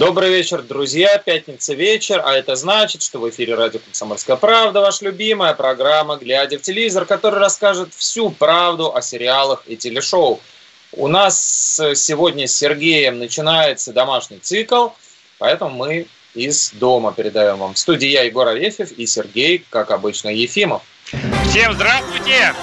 Добрый 0.00 0.30
вечер, 0.30 0.62
друзья. 0.62 1.18
Пятница 1.18 1.74
вечер, 1.74 2.22
а 2.24 2.32
это 2.32 2.56
значит, 2.56 3.02
что 3.02 3.18
в 3.18 3.28
эфире 3.28 3.54
радио 3.54 3.80
«Комсомольская 3.80 4.36
правда» 4.36 4.80
ваша 4.80 5.04
любимая 5.04 5.52
программа 5.52 6.16
«Глядя 6.16 6.58
в 6.58 6.62
телевизор», 6.62 7.04
которая 7.04 7.38
расскажет 7.38 7.92
всю 7.92 8.30
правду 8.30 8.96
о 8.96 9.02
сериалах 9.02 9.62
и 9.66 9.76
телешоу. 9.76 10.40
У 10.92 11.06
нас 11.06 11.78
сегодня 11.96 12.48
с 12.48 12.56
Сергеем 12.56 13.18
начинается 13.18 13.92
домашний 13.92 14.38
цикл, 14.38 14.88
поэтому 15.36 15.76
мы 15.76 16.06
из 16.32 16.70
дома 16.72 17.12
передаем 17.12 17.58
вам. 17.58 17.74
В 17.74 17.78
студии 17.78 18.08
я, 18.08 18.22
Егор 18.22 18.48
Арефьев, 18.48 18.92
и 18.92 19.04
Сергей, 19.04 19.66
как 19.68 19.90
обычно, 19.90 20.30
Ефимов. 20.30 20.80
Всем 21.50 21.74
здравствуйте! 21.74 22.54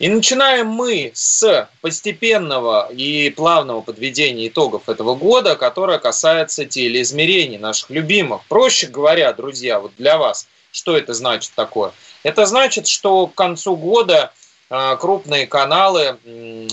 И 0.00 0.08
начинаем 0.08 0.68
мы 0.68 1.12
с 1.12 1.68
постепенного 1.82 2.90
и 2.90 3.28
плавного 3.28 3.82
подведения 3.82 4.48
итогов 4.48 4.88
этого 4.88 5.14
года, 5.14 5.56
которое 5.56 5.98
касается 5.98 6.64
телеизмерений 6.64 7.58
наших 7.58 7.90
любимых. 7.90 8.40
Проще 8.48 8.86
говоря, 8.86 9.30
друзья, 9.34 9.78
вот 9.78 9.92
для 9.98 10.16
вас, 10.16 10.48
что 10.72 10.96
это 10.96 11.12
значит 11.12 11.52
такое? 11.54 11.92
Это 12.22 12.46
значит, 12.46 12.86
что 12.86 13.26
к 13.26 13.34
концу 13.34 13.76
года 13.76 14.32
э, 14.70 14.96
крупные 14.98 15.46
каналы 15.46 16.16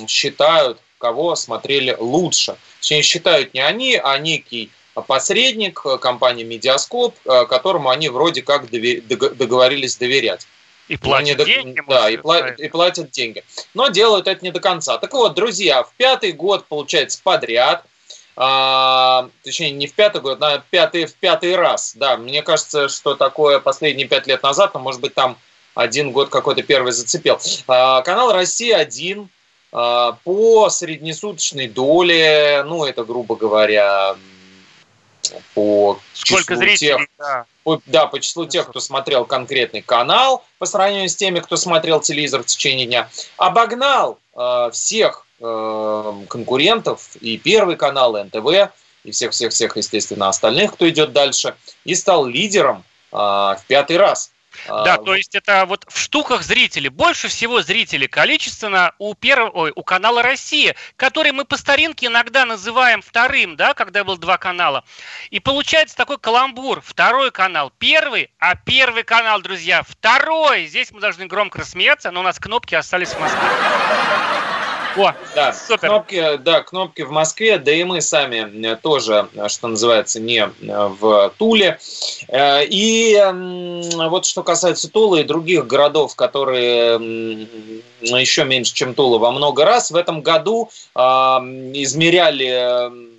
считают, 0.07 0.80
кого 0.97 1.35
смотрели 1.35 1.97
лучше. 1.99 2.55
Точнее, 2.80 3.02
считают 3.02 3.53
не 3.53 3.59
они, 3.59 3.99
а 4.02 4.17
некий 4.19 4.71
посредник, 5.05 5.81
э, 5.83 5.97
компания 5.97 6.45
Медиаскоп, 6.45 7.13
э, 7.25 7.45
которому 7.47 7.89
они 7.89 8.07
вроде 8.07 8.41
как 8.41 8.69
договорились 8.69 9.97
доверять. 9.97 10.47
И 10.88 10.97
платят 10.97 11.27
не 11.27 11.35
до- 11.35 11.45
деньги. 11.45 11.83
Да, 11.88 12.02
может, 12.03 12.11
и, 12.11 12.17
пла- 12.17 12.55
и 12.55 12.69
платят 12.69 13.11
деньги. 13.11 13.43
Но 13.73 13.89
делают 13.89 14.27
это 14.27 14.43
не 14.43 14.52
до 14.52 14.59
конца. 14.59 14.97
Так 14.97 15.13
вот, 15.13 15.33
друзья, 15.33 15.83
в 15.83 15.91
пятый 15.97 16.31
год, 16.31 16.66
получается, 16.66 17.19
подряд, 17.23 17.83
а, 18.35 19.30
точнее, 19.43 19.71
не 19.71 19.88
в 19.88 19.93
пятый 19.93 20.21
год, 20.21 20.38
а 20.41 20.63
пятый, 20.69 21.05
в 21.05 21.13
пятый 21.15 21.55
раз. 21.55 21.93
Да, 21.95 22.17
мне 22.17 22.41
кажется, 22.43 22.88
что 22.88 23.15
такое 23.15 23.59
последние 23.59 24.08
пять 24.08 24.27
лет 24.27 24.43
назад, 24.43 24.73
но, 24.75 24.80
может 24.80 25.02
быть, 25.02 25.13
там 25.13 25.38
один 25.73 26.11
год 26.11 26.30
какой-то 26.30 26.63
первый 26.63 26.91
зацепил. 26.91 27.39
А, 27.67 28.02
канал 28.03 28.31
«Россия-1» 28.31 29.27
а, 29.73 30.17
по 30.23 30.69
среднесуточной 30.69 31.67
доле, 31.67 32.63
ну, 32.65 32.85
это, 32.85 33.03
грубо 33.03 33.35
говоря, 33.35 34.15
по 35.53 36.00
Сколько 36.14 36.53
числу 36.53 36.56
зрителей, 36.58 36.78
тех, 36.78 37.08
да. 37.17 37.45
по- 37.64 37.81
да, 37.86 38.06
по 38.08 38.20
числу 38.20 38.45
тех, 38.45 38.70
кто 38.70 38.80
смотрел 38.80 39.25
конкретный 39.25 39.81
канал, 39.81 40.44
по 40.59 40.66
сравнению 40.66 41.09
с 41.09 41.16
теми, 41.16 41.39
кто 41.39 41.56
смотрел 41.58 42.00
телевизор 42.00 42.44
в 42.44 42.45
течение 42.45 42.86
дня, 42.86 43.09
обогнал 43.38 44.20
э, 44.36 44.70
всех 44.72 45.25
э, 45.39 46.14
конкурентов, 46.30 47.16
и 47.22 47.38
Первый 47.38 47.75
канал, 47.75 48.16
и 48.17 48.23
НТВ, 48.23 48.72
и 49.03 49.11
всех-всех-всех, 49.11 49.78
естественно, 49.78 50.30
остальных, 50.30 50.73
кто 50.73 50.88
идет 50.89 51.14
дальше, 51.14 51.55
и 51.86 51.95
стал 51.95 52.26
лидером 52.26 52.83
э, 53.11 53.16
в 53.16 53.61
пятый 53.67 53.98
раз. 53.98 54.32
Да, 54.67 54.95
А, 54.95 54.97
то 54.97 55.15
есть 55.15 55.35
это 55.35 55.65
вот 55.65 55.85
в 55.87 55.99
штуках 55.99 56.43
зрителей. 56.43 56.89
Больше 56.89 57.27
всего 57.27 57.61
зрителей 57.61 58.07
количественно 58.07 58.93
у 58.97 59.13
первого, 59.15 59.49
ой, 59.51 59.71
у 59.75 59.83
канала 59.83 60.21
Россия, 60.21 60.75
который 60.95 61.31
мы 61.31 61.45
по 61.45 61.57
старинке 61.57 62.07
иногда 62.07 62.45
называем 62.45 63.01
вторым, 63.01 63.55
да, 63.55 63.73
когда 63.73 64.03
был 64.03 64.17
два 64.17 64.37
канала. 64.37 64.83
И 65.29 65.39
получается 65.39 65.95
такой 65.95 66.17
каламбур. 66.17 66.81
Второй 66.81 67.31
канал 67.31 67.71
первый, 67.77 68.31
а 68.39 68.55
первый 68.55 69.03
канал, 69.03 69.41
друзья, 69.41 69.83
второй. 69.83 70.67
Здесь 70.67 70.91
мы 70.91 70.99
должны 70.99 71.27
громко 71.27 71.59
рассмеяться, 71.59 72.11
но 72.11 72.21
у 72.21 72.23
нас 72.23 72.39
кнопки 72.39 72.75
остались 72.75 73.09
в 73.13 73.19
Москве. 73.19 73.47
О, 74.97 75.13
Да, 75.35 75.53
Супер. 75.53 75.89
кнопки, 75.89 76.37
да, 76.37 76.63
кнопки 76.63 77.03
в 77.03 77.11
Москве, 77.11 77.59
да 77.59 77.71
и 77.71 77.83
мы 77.83 78.02
сами 78.02 78.65
э, 78.65 78.75
тоже, 78.77 79.27
э, 79.35 79.47
что 79.47 79.67
называется, 79.67 80.19
не 80.19 80.39
э, 80.39 80.49
в 80.99 81.31
Туле. 81.37 81.77
И 82.30 83.21
вот 84.09 84.25
что 84.25 84.43
касается 84.43 84.89
Тулы 84.89 85.21
и 85.21 85.23
других 85.23 85.67
городов, 85.67 86.15
которые 86.15 87.47
еще 88.02 88.43
меньше, 88.43 88.73
чем 88.73 88.93
Тула, 88.93 89.17
во 89.17 89.31
много 89.31 89.65
раз, 89.65 89.91
в 89.91 89.95
этом 89.95 90.21
году 90.21 90.69
измеряли 90.95 93.17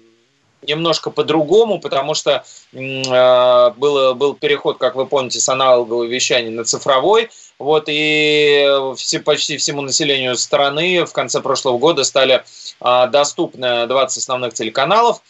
немножко 0.63 1.11
по-другому, 1.11 1.81
потому 1.81 2.15
что 2.15 2.45
э, 2.73 3.71
было, 3.77 4.15
был 4.15 4.35
переход, 4.35 4.79
как 4.79 4.95
вы 4.95 5.07
помните, 5.07 5.41
с 5.41 5.49
аналогового 5.49 6.05
вещания 6.05 6.51
на 6.51 6.65
цифровой. 6.65 7.31
Вот, 7.59 7.85
и 7.89 8.69
все, 8.97 9.19
почти 9.19 9.57
всему 9.57 9.83
населению 9.83 10.37
страны 10.37 11.05
в 11.05 11.13
конце 11.13 11.41
прошлого 11.41 11.79
года 11.79 12.05
стали 12.05 12.45
а, 12.81 13.09
доступны 13.09 13.89
20 13.89 14.19
основных 14.19 14.55
телеканалов. 14.55 15.21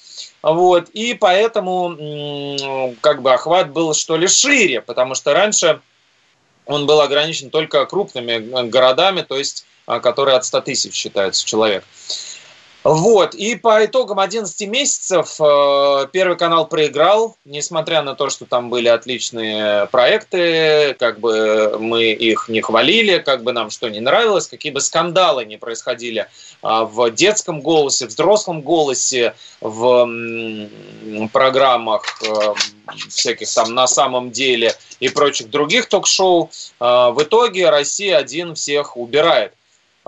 Вот, 0.42 0.90
и 0.90 1.14
поэтому 1.14 1.96
м, 1.98 2.96
как 3.00 3.22
бы 3.22 3.32
охват 3.32 3.70
был 3.72 3.94
что 3.94 4.16
ли 4.16 4.28
шире, 4.28 4.82
потому 4.82 5.14
что 5.14 5.32
раньше 5.32 5.80
он 6.66 6.84
был 6.86 7.00
ограничен 7.00 7.48
только 7.48 7.86
крупными 7.86 8.32
э, 8.32 8.64
городами, 8.64 9.22
то 9.22 9.38
есть 9.38 9.64
а, 9.86 10.00
которые 10.00 10.36
от 10.36 10.44
100 10.44 10.60
тысяч 10.60 10.94
считаются 10.94 11.46
человек. 11.46 11.82
Вот, 12.90 13.34
и 13.34 13.54
по 13.54 13.84
итогам 13.84 14.18
11 14.18 14.66
месяцев 14.66 15.38
э, 15.38 16.06
Первый 16.10 16.38
канал 16.38 16.66
проиграл, 16.66 17.36
несмотря 17.44 18.00
на 18.00 18.14
то, 18.14 18.30
что 18.30 18.46
там 18.46 18.70
были 18.70 18.88
отличные 18.88 19.86
проекты, 19.88 20.96
как 20.98 21.20
бы 21.20 21.76
мы 21.78 22.12
их 22.12 22.48
не 22.48 22.62
хвалили, 22.62 23.18
как 23.18 23.42
бы 23.42 23.52
нам 23.52 23.68
что 23.68 23.90
не 23.90 24.00
нравилось, 24.00 24.46
какие 24.46 24.72
бы 24.72 24.80
скандалы 24.80 25.44
не 25.44 25.58
происходили 25.58 26.28
а, 26.62 26.86
в 26.86 27.10
детском 27.10 27.60
голосе, 27.60 28.06
в 28.06 28.08
взрослом 28.08 28.62
голосе, 28.62 29.34
в 29.60 30.08
программах 31.30 32.04
э, 32.22 32.54
всяких 33.10 33.52
там 33.52 33.74
на 33.74 33.86
самом 33.86 34.30
деле 34.30 34.72
и 34.98 35.10
прочих 35.10 35.50
других 35.50 35.90
ток-шоу, 35.90 36.48
э, 36.80 36.84
в 36.84 37.22
итоге 37.22 37.68
Россия-1 37.68 38.54
всех 38.54 38.96
убирает. 38.96 39.52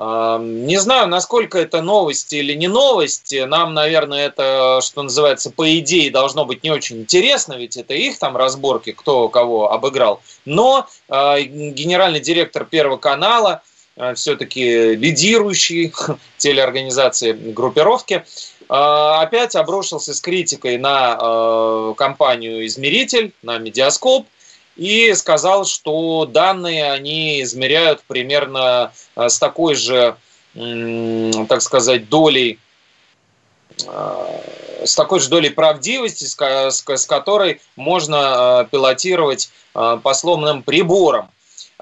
А, 0.03 0.39
Не 0.39 0.79
знаю, 0.79 1.09
насколько 1.09 1.59
это 1.59 1.83
новость 1.83 2.33
или 2.33 2.55
не 2.55 2.69
новость. 2.69 3.35
Нам, 3.47 3.75
наверное, 3.75 4.27
это, 4.29 4.81
что 4.83 5.03
называется, 5.03 5.51
по 5.51 5.79
идее 5.79 6.11
должно 6.11 6.47
быть 6.47 6.65
не 6.65 6.71
очень 6.71 7.03
интересно, 7.03 7.53
ведь 7.53 7.77
это 7.77 7.93
их 7.93 8.19
там 8.19 8.35
разборки, 8.35 8.93
кто 8.93 9.29
кого 9.29 9.71
обыграл. 9.71 10.23
Но 10.47 10.87
э, 11.11 11.43
генеральный 11.43 12.21
директор 12.21 12.65
Первого 12.65 12.97
канала, 12.97 13.61
э, 13.97 14.15
все-таки 14.15 14.95
лидирующий 14.95 15.93
телеорганизации 16.39 17.33
группировки, 17.33 18.15
э, 18.15 18.65
опять 18.71 19.55
обрушился 19.55 20.15
с 20.15 20.21
критикой 20.23 20.79
на 20.79 21.93
компанию 21.99 22.65
«Измеритель», 22.67 23.35
на 23.43 23.59
«Медиаскоп», 23.59 24.27
и 24.81 25.13
сказал, 25.13 25.67
что 25.67 26.25
данные 26.25 26.91
они 26.91 27.43
измеряют 27.43 28.03
примерно 28.07 28.93
э, 29.15 29.29
с 29.29 29.39
такой 29.39 29.75
же, 29.75 30.17
так 30.55 31.61
сказать, 31.61 32.09
долей 32.09 32.59
э, 33.87 34.87
с 34.87 34.95
такой 34.97 35.21
же 35.21 35.29
долей 35.29 35.51
правдивости, 35.51 36.25
с 36.25 36.35
ко- 36.35 36.71
с 36.71 36.81
ко- 36.81 36.97
с 36.97 37.05
которой 37.05 37.61
можно 37.77 38.63
э, 38.65 38.69
пилотировать 38.71 39.51
по 39.75 40.15
сломанным 40.15 40.63
приборам. 40.63 41.31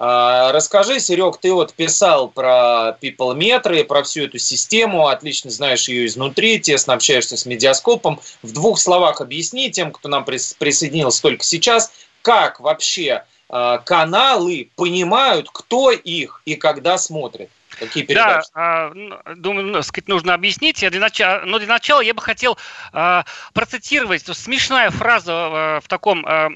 А, 0.00 0.52
Расскажи, 0.52 1.00
Серег, 1.00 1.38
ты 1.38 1.52
вот 1.52 1.72
писал 1.74 2.28
про 2.28 2.96
people 3.02 3.34
метры, 3.34 3.82
про 3.82 4.04
всю 4.04 4.24
эту 4.24 4.38
систему, 4.38 5.08
отлично 5.08 5.50
знаешь 5.50 5.88
ее 5.88 6.06
изнутри, 6.06 6.60
тесно 6.60 6.94
общаешься 6.94 7.36
с 7.36 7.46
медиаскопом. 7.46 8.20
В 8.42 8.52
двух 8.52 8.78
словах 8.78 9.20
объясни 9.20 9.72
тем, 9.72 9.90
кто 9.90 10.08
нам 10.08 10.22
прис- 10.22 10.54
присоединился 10.56 11.22
только 11.22 11.42
сейчас, 11.42 11.90
как 12.28 12.60
вообще 12.60 13.24
э, 13.48 13.78
каналы 13.86 14.68
понимают, 14.76 15.48
кто 15.50 15.90
их 15.90 16.42
и 16.44 16.56
когда 16.56 16.98
смотрит. 16.98 17.48
Какие 17.70 18.04
Да, 18.04 18.06
передачи? 18.06 18.48
а, 18.52 18.90
ну, 18.92 19.18
думаю, 19.36 19.66
ну, 19.68 19.82
сказать, 19.82 20.08
нужно 20.08 20.34
объяснить. 20.34 20.82
Я 20.82 20.90
для 20.90 21.00
начала, 21.00 21.40
но 21.46 21.58
для 21.58 21.68
начала 21.68 22.02
я 22.02 22.12
бы 22.12 22.20
хотел 22.20 22.58
а, 22.92 23.24
процитировать. 23.54 24.26
Смешная 24.26 24.90
фраза 24.90 25.32
а, 25.32 25.80
в 25.80 25.88
таком 25.88 26.22
а, 26.26 26.50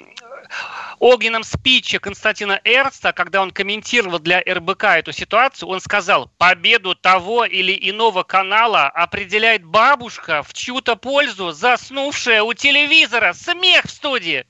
огненном 0.99 1.43
спиче 1.43 1.99
Константина 2.01 2.61
Эрста, 2.65 3.15
когда 3.15 3.41
он 3.41 3.51
комментировал 3.51 4.19
для 4.19 4.41
РБК 4.41 4.85
эту 4.85 5.13
ситуацию, 5.13 5.71
он 5.71 5.81
сказал, 5.81 6.31
победу 6.37 6.95
того 6.95 7.47
или 7.47 7.73
иного 7.89 8.25
канала 8.25 8.89
определяет 8.89 9.65
бабушка 9.65 10.43
в 10.43 10.53
чью-то 10.53 10.97
пользу, 10.97 11.53
заснувшая 11.53 12.43
у 12.43 12.53
телевизора. 12.53 13.33
Смех 13.33 13.87
в 13.87 13.91
студии. 13.91 14.45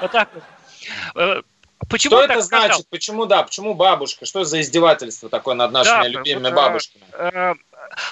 Вот 0.00 0.12
так 0.12 0.28
вот. 0.32 0.42
Э, 1.16 1.42
почему 1.88 2.16
Что 2.16 2.24
это 2.24 2.42
сказал? 2.42 2.66
значит? 2.68 2.88
Почему 2.88 3.26
да? 3.26 3.42
Почему 3.42 3.74
бабушка? 3.74 4.26
Что 4.26 4.44
за 4.44 4.60
издевательство 4.60 5.28
такое 5.28 5.54
над 5.54 5.72
нашими 5.72 6.02
да, 6.02 6.08
любимыми 6.08 6.54
бабушками? 6.54 7.04
Э, 7.12 7.54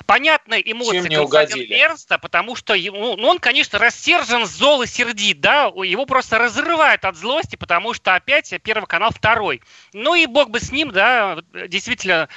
понятная 0.07 0.61
эмоция 0.61 1.09
Константина 1.09 1.75
Эрнста, 1.75 2.19
потому 2.19 2.57
что 2.57 2.75
ему, 2.75 3.17
ну, 3.17 3.29
он, 3.29 3.39
конечно, 3.39 3.79
рассержен, 3.79 4.47
зол 4.47 4.83
и 4.83 4.87
сердит, 4.87 5.41
да, 5.41 5.65
его 5.65 6.07
просто 6.07 6.39
разрывает 6.39 7.05
от 7.05 7.17
злости, 7.17 7.57
потому 7.57 7.95
что 7.95 8.15
опять 8.15 8.55
Первый 8.63 8.87
канал 8.87 9.11
второй. 9.11 9.63
Ну 9.93 10.15
и 10.15 10.27
бог 10.27 10.51
бы 10.51 10.61
с 10.61 10.73
ним, 10.73 10.91
да, 10.91 11.39
действительно, 11.69 12.29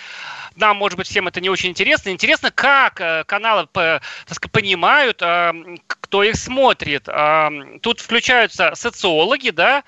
нам, 0.55 0.77
может 0.77 0.97
быть, 0.97 1.07
всем 1.07 1.27
это 1.27 1.41
не 1.41 1.49
очень 1.49 1.69
интересно. 1.69 2.09
Интересно, 2.09 2.51
как 2.51 2.99
э, 3.01 3.23
каналы 3.25 3.67
понимают, 3.67 5.21
э, 5.21 5.53
кто 5.87 6.23
их 6.23 6.35
смотрит. 6.35 7.07
Э, 7.07 7.49
тут 7.81 7.99
включаются 7.99 8.75
социологи, 8.75 9.49
да, 9.49 9.83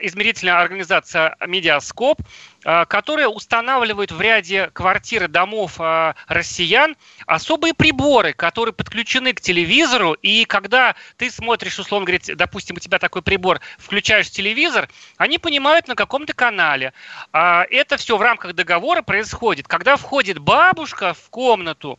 измерительная 0.00 0.60
организация 0.60 1.36
«Медиаскоп», 1.46 2.20
Э, 2.64 2.86
которые 2.86 3.28
устанавливают 3.28 4.10
в 4.10 4.20
ряде 4.20 4.70
квартир 4.72 5.24
и 5.24 5.28
домов 5.28 5.74
э, 5.78 6.14
россиян 6.28 6.96
особые 7.26 7.74
приборы, 7.74 8.32
которые 8.32 8.72
подключены 8.72 9.34
к 9.34 9.40
телевизору, 9.42 10.14
и 10.14 10.46
когда 10.46 10.94
ты 11.18 11.30
смотришь, 11.30 11.78
условно 11.78 12.06
говоря, 12.06 12.22
допустим, 12.34 12.76
у 12.76 12.78
тебя 12.78 12.98
такой 12.98 13.20
прибор, 13.20 13.60
включаешь 13.78 14.30
телевизор, 14.30 14.88
они 15.18 15.38
понимают, 15.38 15.88
на 15.88 15.94
каком 15.94 16.24
то 16.24 16.32
канале. 16.32 16.94
А 17.32 17.66
это 17.70 17.98
все 17.98 18.16
в 18.16 18.22
рамках 18.22 18.54
договора 18.54 19.02
происходит. 19.02 19.68
Когда 19.68 19.96
входит 19.96 20.38
бабушка 20.38 21.12
в 21.12 21.28
комнату, 21.28 21.98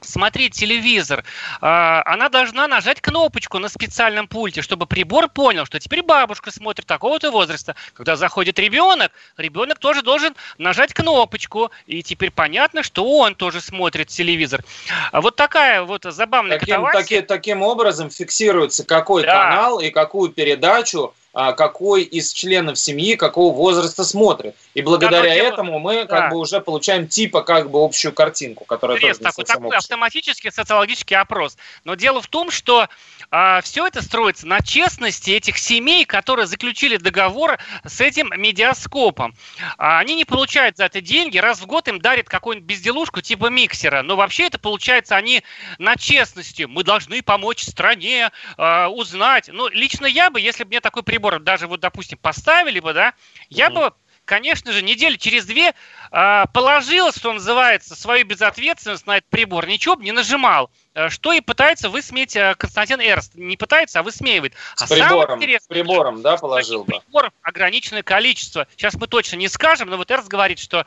смотреть 0.00 0.54
телевизор, 0.54 1.24
а, 1.60 2.02
она 2.06 2.28
должна 2.28 2.66
нажать 2.68 3.00
кнопочку 3.00 3.58
на 3.58 3.68
специальном 3.68 4.28
пульте, 4.28 4.62
чтобы 4.62 4.86
прибор 4.86 5.28
понял, 5.28 5.66
что 5.66 5.78
теперь 5.78 6.02
бабушка 6.02 6.50
смотрит 6.50 6.86
такого-то 6.86 7.30
возраста. 7.30 7.76
Когда 7.94 8.16
заходит 8.16 8.58
ребенок, 8.58 9.12
ребенок 9.36 9.78
тоже 9.78 10.02
должен 10.02 10.34
нажать 10.58 10.94
кнопочку, 10.94 11.70
и 11.86 12.02
теперь 12.02 12.30
понятно, 12.30 12.82
что 12.82 13.04
он 13.04 13.34
тоже 13.34 13.60
смотрит 13.60 14.08
телевизор. 14.08 14.64
А 15.12 15.20
вот 15.20 15.36
такая 15.36 15.82
вот 15.82 16.04
забавная 16.04 16.58
таким, 16.58 16.84
таки, 16.92 17.20
таким 17.20 17.62
образом 17.62 18.10
фиксируется, 18.10 18.84
какой 18.84 19.22
да. 19.22 19.32
канал 19.32 19.80
и 19.80 19.90
какую 19.90 20.30
передачу 20.30 21.14
какой 21.32 22.02
из 22.02 22.32
членов 22.32 22.78
семьи 22.78 23.14
какого 23.14 23.54
возраста 23.54 24.04
смотрит. 24.04 24.56
И 24.74 24.82
благодаря 24.82 25.22
да, 25.22 25.34
этому 25.34 25.78
мы 25.78 26.04
да. 26.04 26.06
как 26.06 26.30
бы 26.30 26.38
уже 26.38 26.60
получаем 26.60 27.06
типа 27.06 27.42
как 27.42 27.70
бы 27.70 27.82
общую 27.84 28.12
картинку, 28.12 28.64
которая 28.64 28.96
Интересно, 28.96 29.30
тоже 29.30 29.46
такой, 29.46 29.62
такой 29.62 29.76
автоматический 29.76 30.50
социологический 30.50 31.16
опрос. 31.16 31.56
Но 31.84 31.94
дело 31.94 32.20
в 32.20 32.26
том, 32.26 32.50
что 32.50 32.88
а, 33.30 33.60
все 33.60 33.86
это 33.86 34.02
строится 34.02 34.46
на 34.46 34.60
честности 34.60 35.30
этих 35.30 35.58
семей, 35.58 36.04
которые 36.04 36.46
заключили 36.46 36.96
договор 36.96 37.58
с 37.84 38.00
этим 38.00 38.32
медиаскопом. 38.36 39.34
А, 39.78 40.00
они 40.00 40.16
не 40.16 40.24
получают 40.24 40.76
за 40.76 40.86
это 40.86 41.00
деньги, 41.00 41.38
раз 41.38 41.60
в 41.60 41.66
год 41.66 41.86
им 41.86 42.00
дарят 42.00 42.28
какую-нибудь 42.28 42.68
безделушку 42.68 43.20
типа 43.20 43.46
миксера. 43.46 44.02
Но 44.02 44.16
вообще 44.16 44.46
это 44.46 44.58
получается 44.58 45.16
они 45.16 45.44
на 45.78 45.96
честности. 45.96 46.64
Мы 46.64 46.82
должны 46.82 47.22
помочь 47.22 47.62
стране, 47.62 48.30
а, 48.56 48.88
узнать. 48.88 49.48
Ну, 49.52 49.68
лично 49.68 50.06
я 50.06 50.30
бы, 50.30 50.40
если 50.40 50.64
бы 50.64 50.70
мне 50.70 50.80
такой 50.80 51.04
прибор 51.04 51.19
даже 51.44 51.66
вот, 51.66 51.80
допустим, 51.80 52.18
поставили 52.18 52.80
бы, 52.80 52.92
да, 52.92 53.14
я 53.48 53.68
mm-hmm. 53.68 53.90
бы 53.90 53.94
конечно 54.30 54.70
же, 54.70 54.80
недели 54.80 55.16
через 55.16 55.44
две 55.44 55.74
э, 56.12 56.44
положил, 56.54 57.10
что 57.10 57.32
называется, 57.32 57.96
свою 57.96 58.24
безответственность 58.24 59.04
на 59.04 59.16
этот 59.16 59.28
прибор, 59.28 59.66
ничего 59.66 59.96
бы 59.96 60.04
не 60.04 60.12
нажимал. 60.12 60.70
Э, 60.94 61.08
что 61.08 61.32
и 61.32 61.40
пытается 61.40 61.88
высмеять 61.90 62.36
э, 62.36 62.54
Константин 62.56 63.00
Эрст. 63.00 63.34
Не 63.34 63.56
пытается, 63.56 63.98
а 63.98 64.02
высмеивает. 64.04 64.54
С 64.76 64.82
а 64.82 64.86
прибором, 64.86 65.42
с 65.42 65.66
прибором, 65.66 66.22
да, 66.22 66.36
положил 66.36 66.84
бы? 66.84 67.00
Приборов 67.00 67.32
ограниченное 67.42 68.04
количество. 68.04 68.68
Сейчас 68.76 68.94
мы 68.94 69.08
точно 69.08 69.34
не 69.34 69.48
скажем, 69.48 69.90
но 69.90 69.96
вот 69.96 70.08
Эрст 70.12 70.28
говорит, 70.28 70.60
что 70.60 70.86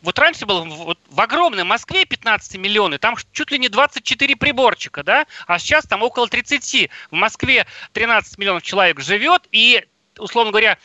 вот 0.00 0.18
раньше 0.18 0.46
было 0.46 0.64
вот 0.64 0.98
в 1.10 1.20
огромной 1.20 1.64
Москве 1.64 2.06
15 2.06 2.56
миллионов, 2.56 3.00
там 3.00 3.16
чуть 3.32 3.50
ли 3.50 3.58
не 3.58 3.68
24 3.68 4.34
приборчика, 4.36 5.02
да, 5.02 5.26
а 5.46 5.58
сейчас 5.58 5.84
там 5.84 6.02
около 6.02 6.26
30. 6.26 6.88
В 7.10 7.14
Москве 7.14 7.66
13 7.92 8.38
миллионов 8.38 8.62
человек 8.62 8.98
живет, 9.00 9.46
и, 9.52 9.84
условно 10.16 10.52
говоря, 10.52 10.78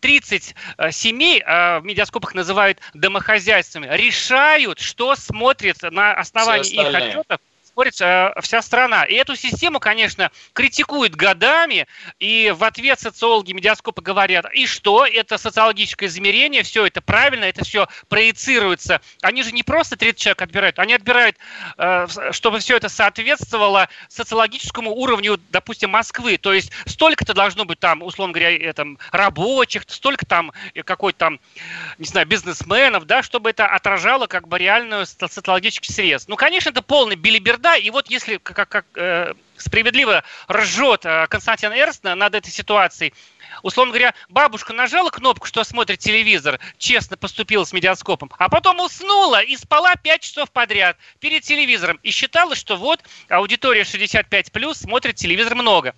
30 0.00 0.54
а, 0.76 0.84
а, 0.84 0.92
семей, 0.92 1.42
а, 1.44 1.80
в 1.80 1.84
медиаскопах 1.84 2.34
называют 2.34 2.78
домохозяйствами, 2.94 3.88
решают, 3.90 4.80
что 4.80 5.14
смотрит 5.14 5.82
на 5.82 6.14
основании 6.14 6.70
их 6.70 6.94
отчетов 6.94 7.40
спорит 7.72 7.98
э, 8.02 8.34
вся 8.42 8.60
страна. 8.60 9.04
И 9.04 9.14
эту 9.14 9.34
систему, 9.34 9.80
конечно, 9.80 10.30
критикуют 10.52 11.14
годами, 11.14 11.86
и 12.18 12.52
в 12.54 12.64
ответ 12.64 13.00
социологи 13.00 13.52
медиаскопа 13.52 14.02
говорят, 14.02 14.44
и 14.52 14.66
что, 14.66 15.06
это 15.06 15.38
социологическое 15.38 16.08
измерение, 16.08 16.64
все 16.64 16.86
это 16.86 17.00
правильно, 17.00 17.44
это 17.46 17.64
все 17.64 17.88
проецируется. 18.08 19.00
Они 19.22 19.42
же 19.42 19.52
не 19.52 19.62
просто 19.62 19.96
30 19.96 20.20
человек 20.20 20.42
отбирают, 20.42 20.78
они 20.78 20.92
отбирают, 20.92 21.36
э, 21.78 22.06
чтобы 22.32 22.58
все 22.58 22.76
это 22.76 22.90
соответствовало 22.90 23.88
социологическому 24.08 24.90
уровню, 24.90 25.40
допустим, 25.50 25.90
Москвы. 25.90 26.36
То 26.36 26.52
есть 26.52 26.72
столько-то 26.84 27.32
должно 27.32 27.64
быть 27.64 27.80
там, 27.80 28.02
условно 28.02 28.34
говоря, 28.34 28.54
это, 28.54 28.86
рабочих, 29.12 29.84
столько 29.88 30.26
там 30.26 30.52
какой-то 30.84 31.18
там, 31.18 31.40
не 31.98 32.04
знаю, 32.04 32.26
бизнесменов, 32.26 33.06
да, 33.06 33.22
чтобы 33.22 33.48
это 33.48 33.66
отражало 33.66 34.26
как 34.26 34.46
бы 34.46 34.58
реальную 34.58 35.06
социологический 35.06 35.92
срез. 35.94 36.28
Ну, 36.28 36.36
конечно, 36.36 36.68
это 36.68 36.82
полный 36.82 37.16
билиберд 37.16 37.61
да, 37.62 37.76
и 37.76 37.90
вот 37.90 38.10
если 38.10 38.36
как, 38.36 38.68
как 38.68 38.84
э, 38.96 39.32
справедливо 39.56 40.24
ржет 40.50 41.06
э, 41.06 41.26
Константин 41.28 41.72
Эрст 41.72 42.02
над 42.02 42.34
этой 42.34 42.50
ситуацией, 42.50 43.14
условно 43.62 43.92
говоря, 43.92 44.14
бабушка 44.28 44.72
нажала 44.72 45.10
кнопку, 45.10 45.46
что 45.46 45.62
смотрит 45.64 46.00
телевизор, 46.00 46.58
честно 46.76 47.16
поступила 47.16 47.64
с 47.64 47.72
медиаскопом, 47.72 48.30
а 48.36 48.48
потом 48.48 48.80
уснула 48.80 49.40
и 49.42 49.56
спала 49.56 49.94
5 49.94 50.20
часов 50.20 50.50
подряд 50.50 50.96
перед 51.20 51.44
телевизором 51.44 52.00
и 52.02 52.10
считала, 52.10 52.54
что 52.56 52.76
вот 52.76 53.00
аудитория 53.28 53.82
65+, 53.82 54.74
смотрит 54.74 55.14
телевизор 55.14 55.54
много. 55.54 55.94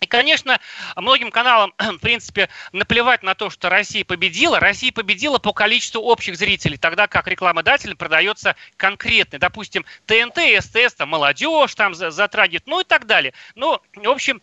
И, 0.00 0.06
конечно, 0.06 0.58
многим 0.96 1.30
каналам, 1.30 1.74
в 1.78 1.98
принципе, 1.98 2.48
наплевать 2.72 3.22
на 3.22 3.34
то, 3.34 3.50
что 3.50 3.68
Россия 3.68 4.02
победила. 4.02 4.58
Россия 4.58 4.92
победила 4.92 5.38
по 5.38 5.52
количеству 5.52 6.00
общих 6.00 6.36
зрителей, 6.36 6.78
тогда 6.78 7.06
как 7.06 7.28
рекламодатель 7.28 7.94
продается 7.94 8.56
конкретный. 8.78 9.38
Допустим, 9.38 9.84
ТНТ, 10.06 10.38
СТС, 10.64 10.94
там, 10.94 11.10
молодежь 11.10 11.74
там 11.74 11.94
затрагивает, 11.94 12.66
ну 12.66 12.80
и 12.80 12.84
так 12.84 13.06
далее. 13.06 13.34
Ну, 13.54 13.78
в 13.94 14.08
общем, 14.08 14.40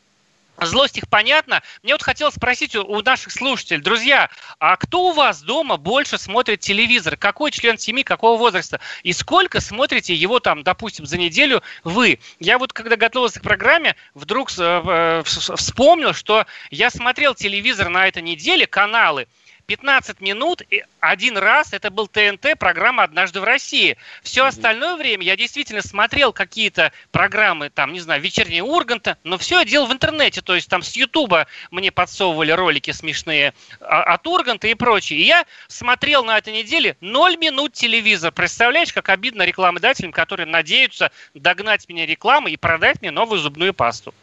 Злость 0.59 0.97
их 0.97 1.07
понятна. 1.07 1.61
Мне 1.83 1.93
вот 1.93 2.01
хотелось 2.01 2.35
спросить 2.35 2.75
у 2.75 3.01
наших 3.01 3.31
слушателей, 3.31 3.79
друзья, 3.79 4.29
а 4.59 4.75
кто 4.75 5.09
у 5.09 5.11
вас 5.11 5.41
дома 5.41 5.77
больше 5.77 6.17
смотрит 6.17 6.61
телевизор? 6.61 7.15
Какой 7.15 7.51
член 7.51 7.77
семьи, 7.77 8.03
какого 8.03 8.37
возраста? 8.39 8.79
И 9.03 9.13
сколько 9.13 9.61
смотрите 9.61 10.15
его 10.15 10.39
там, 10.39 10.63
допустим, 10.63 11.05
за 11.05 11.17
неделю 11.17 11.61
вы? 11.83 12.19
Я 12.39 12.57
вот 12.57 12.73
когда 12.73 12.95
готовился 12.95 13.39
к 13.39 13.43
программе, 13.43 13.95
вдруг 14.15 14.49
э, 14.57 15.21
вспомнил, 15.25 16.13
что 16.13 16.47
я 16.71 16.89
смотрел 16.89 17.35
телевизор 17.35 17.89
на 17.89 18.07
этой 18.07 18.23
неделе, 18.23 18.65
каналы, 18.65 19.27
15 19.67 20.21
минут 20.21 20.61
один 21.01 21.37
раз 21.37 21.73
это 21.73 21.91
был 21.91 22.07
ТНТ, 22.07 22.57
программа 22.57 23.03
«Однажды 23.03 23.41
в 23.41 23.43
России». 23.43 23.97
Все 24.23 24.45
остальное 24.45 24.95
время 24.95 25.25
я 25.25 25.35
действительно 25.35 25.81
смотрел 25.81 26.31
какие-то 26.31 26.93
программы, 27.11 27.69
там, 27.69 27.91
не 27.91 27.99
знаю, 27.99 28.21
«Вечерние 28.21 28.63
Урганта», 28.63 29.17
но 29.25 29.37
все 29.37 29.59
я 29.59 29.65
делал 29.65 29.87
в 29.87 29.91
интернете, 29.91 30.41
то 30.41 30.55
есть 30.55 30.69
там 30.69 30.81
с 30.81 30.95
Ютуба 30.95 31.47
мне 31.69 31.91
подсовывали 31.91 32.51
ролики 32.51 32.91
смешные 32.91 33.53
а, 33.81 34.03
от 34.03 34.25
Урганта 34.25 34.69
и 34.69 34.73
прочее. 34.73 35.19
И 35.19 35.25
я 35.25 35.45
смотрел 35.67 36.23
на 36.23 36.37
этой 36.37 36.53
неделе 36.53 36.95
0 37.01 37.35
минут 37.35 37.73
телевизор. 37.73 38.31
Представляешь, 38.31 38.93
как 38.93 39.09
обидно 39.09 39.41
рекламодателям, 39.41 40.13
которые 40.13 40.45
надеются 40.45 41.11
догнать 41.33 41.89
меня 41.89 42.05
рекламой 42.05 42.53
и 42.53 42.57
продать 42.57 43.01
мне 43.01 43.11
новую 43.11 43.41
зубную 43.41 43.73
пасту. 43.73 44.13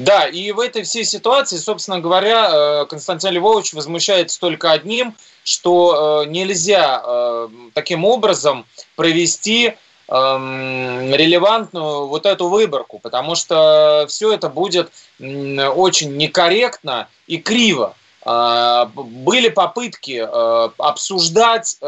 Да, 0.00 0.26
и 0.26 0.50
в 0.52 0.60
этой 0.60 0.82
всей 0.82 1.04
ситуации, 1.04 1.58
собственно 1.58 2.00
говоря, 2.00 2.48
э, 2.50 2.86
Константин 2.86 3.32
Львович 3.32 3.74
возмущается 3.74 4.40
только 4.40 4.72
одним, 4.72 5.14
что 5.44 6.22
э, 6.24 6.28
нельзя 6.30 7.02
э, 7.04 7.48
таким 7.74 8.06
образом 8.06 8.64
провести 8.96 9.74
эм, 10.08 11.14
релевантную 11.14 12.06
вот 12.06 12.24
эту 12.24 12.48
выборку, 12.48 12.98
потому 12.98 13.34
что 13.34 14.06
все 14.08 14.32
это 14.32 14.48
будет 14.48 14.90
очень 15.18 16.16
некорректно 16.16 17.08
и 17.26 17.36
криво. 17.36 17.94
Были 18.24 19.48
попытки 19.48 20.28
обсуждать 20.78 21.78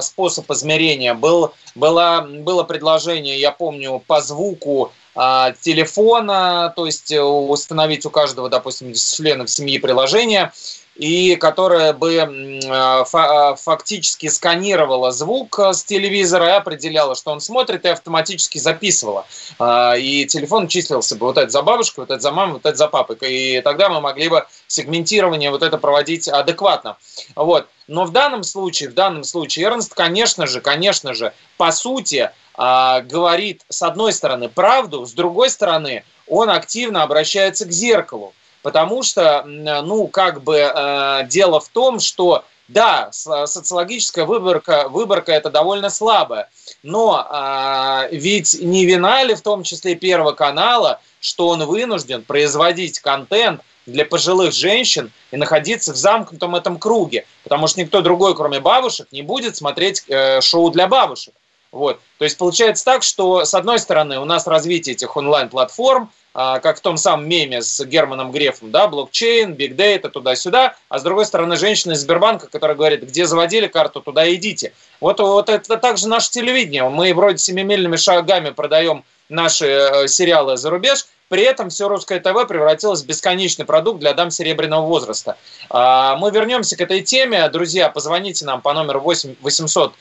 способ 0.00 0.50
измерения, 0.50 1.12
был, 1.12 1.52
было, 1.74 2.26
было 2.26 2.62
предложение, 2.62 3.38
я 3.38 3.50
помню, 3.50 4.02
по 4.06 4.22
звуку 4.22 4.90
телефона, 5.14 6.72
то 6.74 6.86
есть 6.86 7.12
установить 7.12 8.06
у 8.06 8.10
каждого, 8.10 8.48
допустим, 8.48 8.94
членов 8.94 9.50
семьи 9.50 9.78
приложение, 9.78 10.52
и 10.94 11.36
которая 11.36 11.92
бы 11.92 12.60
а, 12.68 13.04
а, 13.12 13.54
фактически 13.54 14.28
сканировала 14.28 15.10
звук 15.10 15.58
э, 15.58 15.72
с 15.72 15.84
телевизора 15.84 16.48
и 16.48 16.50
определяла, 16.50 17.14
что 17.14 17.30
он 17.32 17.40
смотрит, 17.40 17.84
и 17.84 17.88
автоматически 17.88 18.58
записывала. 18.58 19.26
А, 19.58 19.94
и 19.96 20.26
телефон 20.26 20.68
числился 20.68 21.16
бы 21.16 21.26
вот 21.26 21.38
это 21.38 21.48
за 21.48 21.62
бабушкой, 21.62 22.04
вот 22.04 22.10
это 22.10 22.20
за 22.20 22.30
мамой, 22.30 22.54
вот 22.54 22.66
это 22.66 22.76
за 22.76 22.88
папой. 22.88 23.16
И 23.22 23.60
тогда 23.62 23.88
мы 23.88 24.00
могли 24.00 24.28
бы 24.28 24.46
сегментирование 24.66 25.50
вот 25.50 25.62
это 25.62 25.78
проводить 25.78 26.28
адекватно. 26.28 26.96
Вот. 27.36 27.66
Но 27.88 28.04
в 28.04 28.12
данном 28.12 28.42
случае, 28.42 28.90
в 28.90 28.94
данном 28.94 29.24
случае 29.24 29.66
Эрнст, 29.66 29.94
конечно 29.94 30.46
же, 30.46 30.60
конечно 30.60 31.14
же, 31.14 31.32
по 31.56 31.72
сути, 31.72 32.30
говорит 32.56 33.62
с 33.68 33.82
одной 33.82 34.12
стороны 34.12 34.48
правду, 34.48 35.06
с 35.06 35.12
другой 35.12 35.50
стороны 35.50 36.04
он 36.26 36.50
активно 36.50 37.02
обращается 37.02 37.64
к 37.64 37.72
зеркалу. 37.72 38.34
Потому 38.62 39.02
что, 39.02 39.42
ну, 39.44 40.06
как 40.06 40.42
бы 40.44 40.58
э, 40.58 41.26
дело 41.26 41.58
в 41.58 41.68
том, 41.68 41.98
что 41.98 42.44
да, 42.68 43.10
социологическая 43.10 44.24
выборка, 44.24 44.88
выборка 44.88 45.32
это 45.32 45.50
довольно 45.50 45.90
слабая, 45.90 46.48
но 46.82 47.26
э, 47.28 48.16
ведь 48.16 48.54
не 48.60 48.86
вина 48.86 49.24
ли 49.24 49.34
в 49.34 49.42
том 49.42 49.64
числе 49.64 49.96
Первого 49.96 50.32
канала, 50.32 51.00
что 51.20 51.48
он 51.48 51.64
вынужден 51.66 52.22
производить 52.22 53.00
контент 53.00 53.62
для 53.86 54.04
пожилых 54.04 54.52
женщин 54.52 55.10
и 55.30 55.36
находиться 55.36 55.92
в 55.92 55.96
замкнутом 55.96 56.54
этом 56.54 56.78
круге, 56.78 57.24
потому 57.42 57.66
что 57.66 57.80
никто 57.80 58.00
другой, 58.00 58.36
кроме 58.36 58.60
бабушек, 58.60 59.08
не 59.12 59.22
будет 59.22 59.56
смотреть 59.56 60.04
э, 60.08 60.40
шоу 60.40 60.70
для 60.70 60.86
бабушек. 60.86 61.34
Вот. 61.72 62.00
То 62.18 62.24
есть 62.24 62.36
получается 62.36 62.84
так, 62.84 63.02
что 63.02 63.44
с 63.44 63.54
одной 63.54 63.78
стороны 63.78 64.18
у 64.20 64.24
нас 64.24 64.46
развитие 64.46 64.94
этих 64.94 65.16
онлайн-платформ, 65.16 66.10
как 66.32 66.78
в 66.78 66.80
том 66.80 66.96
самом 66.96 67.28
меме 67.28 67.62
с 67.62 67.84
Германом 67.84 68.32
Грефом, 68.32 68.70
да, 68.70 68.88
блокчейн, 68.88 69.54
биг 69.54 69.76
дейта, 69.76 70.08
туда-сюда, 70.08 70.76
а 70.88 70.98
с 70.98 71.02
другой 71.02 71.26
стороны 71.26 71.56
женщина 71.56 71.92
из 71.92 72.00
Сбербанка, 72.00 72.48
которая 72.48 72.76
говорит, 72.76 73.02
где 73.02 73.26
заводили 73.26 73.66
карту, 73.66 74.00
туда 74.00 74.32
идите. 74.34 74.72
Вот, 75.00 75.20
вот 75.20 75.48
это 75.48 75.76
также 75.76 76.08
наше 76.08 76.30
телевидение. 76.30 76.88
Мы 76.88 77.12
вроде 77.12 77.38
семимильными 77.38 77.96
шагами 77.96 78.50
продаем 78.50 79.04
наши 79.28 79.66
э, 79.66 80.08
сериалы 80.08 80.56
за 80.56 80.70
рубеж, 80.70 81.06
при 81.32 81.44
этом 81.44 81.70
все 81.70 81.88
русское 81.88 82.20
ТВ 82.20 82.46
превратилось 82.46 83.02
в 83.02 83.06
бесконечный 83.06 83.64
продукт 83.64 84.00
для 84.00 84.12
дам 84.12 84.30
серебряного 84.30 84.84
возраста. 84.84 85.38
А, 85.70 86.14
мы 86.16 86.30
вернемся 86.30 86.76
к 86.76 86.82
этой 86.82 87.00
теме. 87.00 87.48
Друзья, 87.48 87.88
позвоните 87.88 88.44
нам 88.44 88.60
по 88.60 88.74
номеру 88.74 89.00
8 89.00 89.36
800 89.40 89.94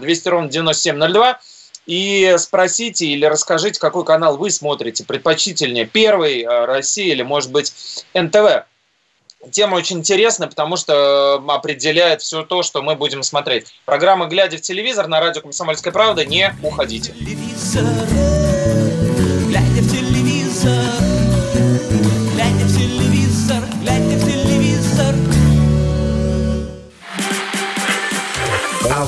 200 0.00 0.28
ровно 0.28 0.48
9702 0.48 1.40
и 1.88 2.34
спросите 2.36 3.06
или 3.06 3.24
расскажите, 3.24 3.80
какой 3.80 4.04
канал 4.04 4.36
вы 4.36 4.50
смотрите, 4.50 5.04
предпочтительнее 5.04 5.86
Первый, 5.86 6.42
э, 6.42 6.64
Россия 6.66 7.12
или, 7.12 7.22
может 7.22 7.50
быть, 7.50 7.72
НТВ. 8.14 8.66
Тема 9.50 9.76
очень 9.76 9.98
интересная, 9.98 10.48
потому 10.48 10.76
что 10.76 11.42
э, 11.42 11.50
определяет 11.50 12.20
все 12.20 12.42
то, 12.44 12.62
что 12.62 12.82
мы 12.82 12.94
будем 12.94 13.22
смотреть. 13.22 13.68
Программа 13.86 14.26
«Глядя 14.26 14.58
в 14.58 14.60
телевизор» 14.60 15.08
на 15.08 15.18
радио 15.18 15.40
«Комсомольская 15.40 15.92
правда». 15.92 16.26
Не 16.26 16.54
уходите. 16.62 17.12
Телевизор, 17.12 17.84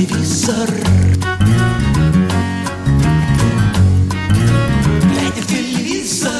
Телевизор. 0.00 0.70
Глядя 5.04 5.42
в 5.42 5.46
телевизор. 5.46 6.30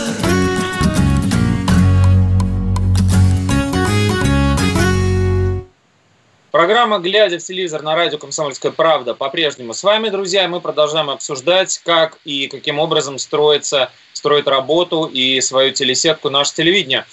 Программа 6.50 6.98
«Глядя 7.00 7.38
в 7.38 7.42
телевизор» 7.42 7.82
на 7.82 7.94
радио 7.94 8.16
«Комсомольская 8.16 8.72
правда» 8.72 9.14
по-прежнему 9.14 9.74
с 9.74 9.82
вами, 9.82 10.08
друзья. 10.08 10.48
Мы 10.48 10.60
продолжаем 10.60 11.10
обсуждать, 11.10 11.78
как 11.84 12.18
и 12.24 12.48
каким 12.48 12.78
образом 12.78 13.18
строится, 13.18 13.90
строит 14.14 14.48
работу 14.48 15.04
и 15.04 15.40
свою 15.42 15.72
телесетку 15.72 16.30
наше 16.30 16.54
телевидение. 16.54 17.04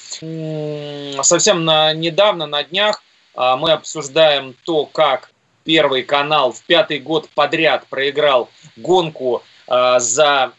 Совсем 1.24 1.66
на, 1.66 1.94
недавно, 1.94 2.46
на 2.46 2.64
днях, 2.64 3.04
а, 3.36 3.58
мы 3.58 3.72
обсуждаем 3.72 4.56
то, 4.64 4.86
как 4.86 5.30
Первый 5.68 6.04
канал 6.04 6.54
в 6.54 6.62
пятый 6.62 7.00
год 7.00 7.28
подряд 7.36 7.88
проиграл 7.90 8.50
гонку 8.78 9.44
э, 9.68 10.00
за 10.00 10.54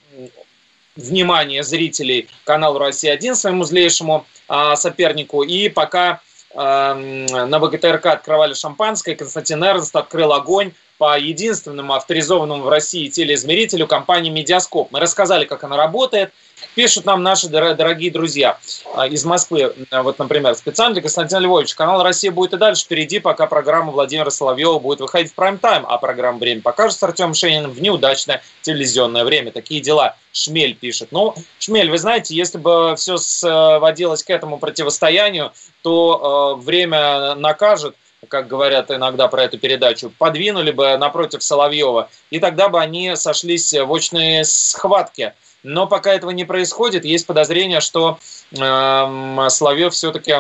внимание 0.97 1.63
зрителей 1.63 2.29
каналу 2.45 2.79
«Россия-1» 2.79 3.35
своему 3.35 3.65
злейшему 3.65 4.27
э, 4.51 4.77
сопернику. 4.77 5.45
И 5.45 5.71
пока 5.71 6.21
э, 6.51 6.57
на 7.47 7.59
ВГТРК 7.59 8.05
открывали 8.05 8.53
шампанское, 8.53 9.15
Константин 9.15 9.65
Эрнст 9.65 9.97
открыл 9.97 10.35
огонь 10.35 10.73
по 10.99 11.19
единственному 11.19 11.95
авторизованному 11.95 12.65
в 12.65 12.69
России 12.69 13.09
телеизмерителю 13.09 13.87
компании 13.87 14.31
«Медиаскоп». 14.31 14.91
Мы 14.91 15.01
рассказали, 15.01 15.45
как 15.45 15.65
она 15.65 15.77
работает– 15.77 16.33
Пишут 16.75 17.05
нам 17.05 17.23
наши 17.23 17.49
дорогие 17.49 18.11
друзья 18.11 18.59
а, 18.95 19.07
из 19.07 19.25
Москвы. 19.25 19.75
Вот, 19.91 20.19
например, 20.19 20.55
специально 20.55 20.95
для 20.95 21.03
Константина 21.03 21.39
Львовича. 21.39 21.77
Канал 21.77 22.03
«Россия» 22.03 22.31
будет 22.31 22.55
и 22.55 22.57
дальше 22.57 22.85
впереди, 22.85 23.19
пока 23.19 23.47
программа 23.47 23.93
Владимира 23.93 24.31
Соловьева 24.31 24.79
будет 24.79 25.01
выходить 25.01 25.33
в 25.33 25.35
прайм-тайм, 25.35 25.85
а 25.87 25.99
программа 25.99 26.39
«Время 26.39 26.63
покажет» 26.63 26.99
с 26.99 27.03
Артемом 27.03 27.35
Шениным 27.35 27.71
в 27.71 27.81
неудачное 27.81 28.43
телевизионное 28.63 29.25
время. 29.25 29.53
Такие 29.53 29.81
дела. 29.81 30.17
Шмель 30.33 30.75
пишет. 30.75 31.09
Ну, 31.11 31.35
Шмель, 31.59 31.91
вы 31.91 31.99
знаете, 31.99 32.35
если 32.35 32.59
бы 32.59 32.95
все 32.97 33.17
сводилось 33.17 34.23
к 34.23 34.31
этому 34.31 34.59
противостоянию, 34.59 35.53
то 35.83 36.59
э, 36.61 36.65
время 36.65 37.35
накажет 37.35 37.97
как 38.27 38.49
говорят 38.49 38.91
иногда 38.91 39.29
про 39.29 39.45
эту 39.45 39.59
передачу, 39.59 40.13
подвинули 40.19 40.73
бы 40.73 40.97
напротив 40.97 41.43
Соловьева, 41.43 42.11
и 42.31 42.41
тогда 42.41 42.69
бы 42.69 42.81
они 42.81 43.15
сошлись 43.15 43.73
в 43.73 43.93
очной 43.93 44.45
схватке. 44.45 45.35
Но 45.63 45.87
пока 45.87 46.13
этого 46.13 46.31
не 46.31 46.45
происходит, 46.45 47.05
есть 47.05 47.27
подозрение, 47.27 47.81
что 47.81 48.19
э, 48.53 49.49
Соловьев 49.51 49.93
все-таки 49.93 50.35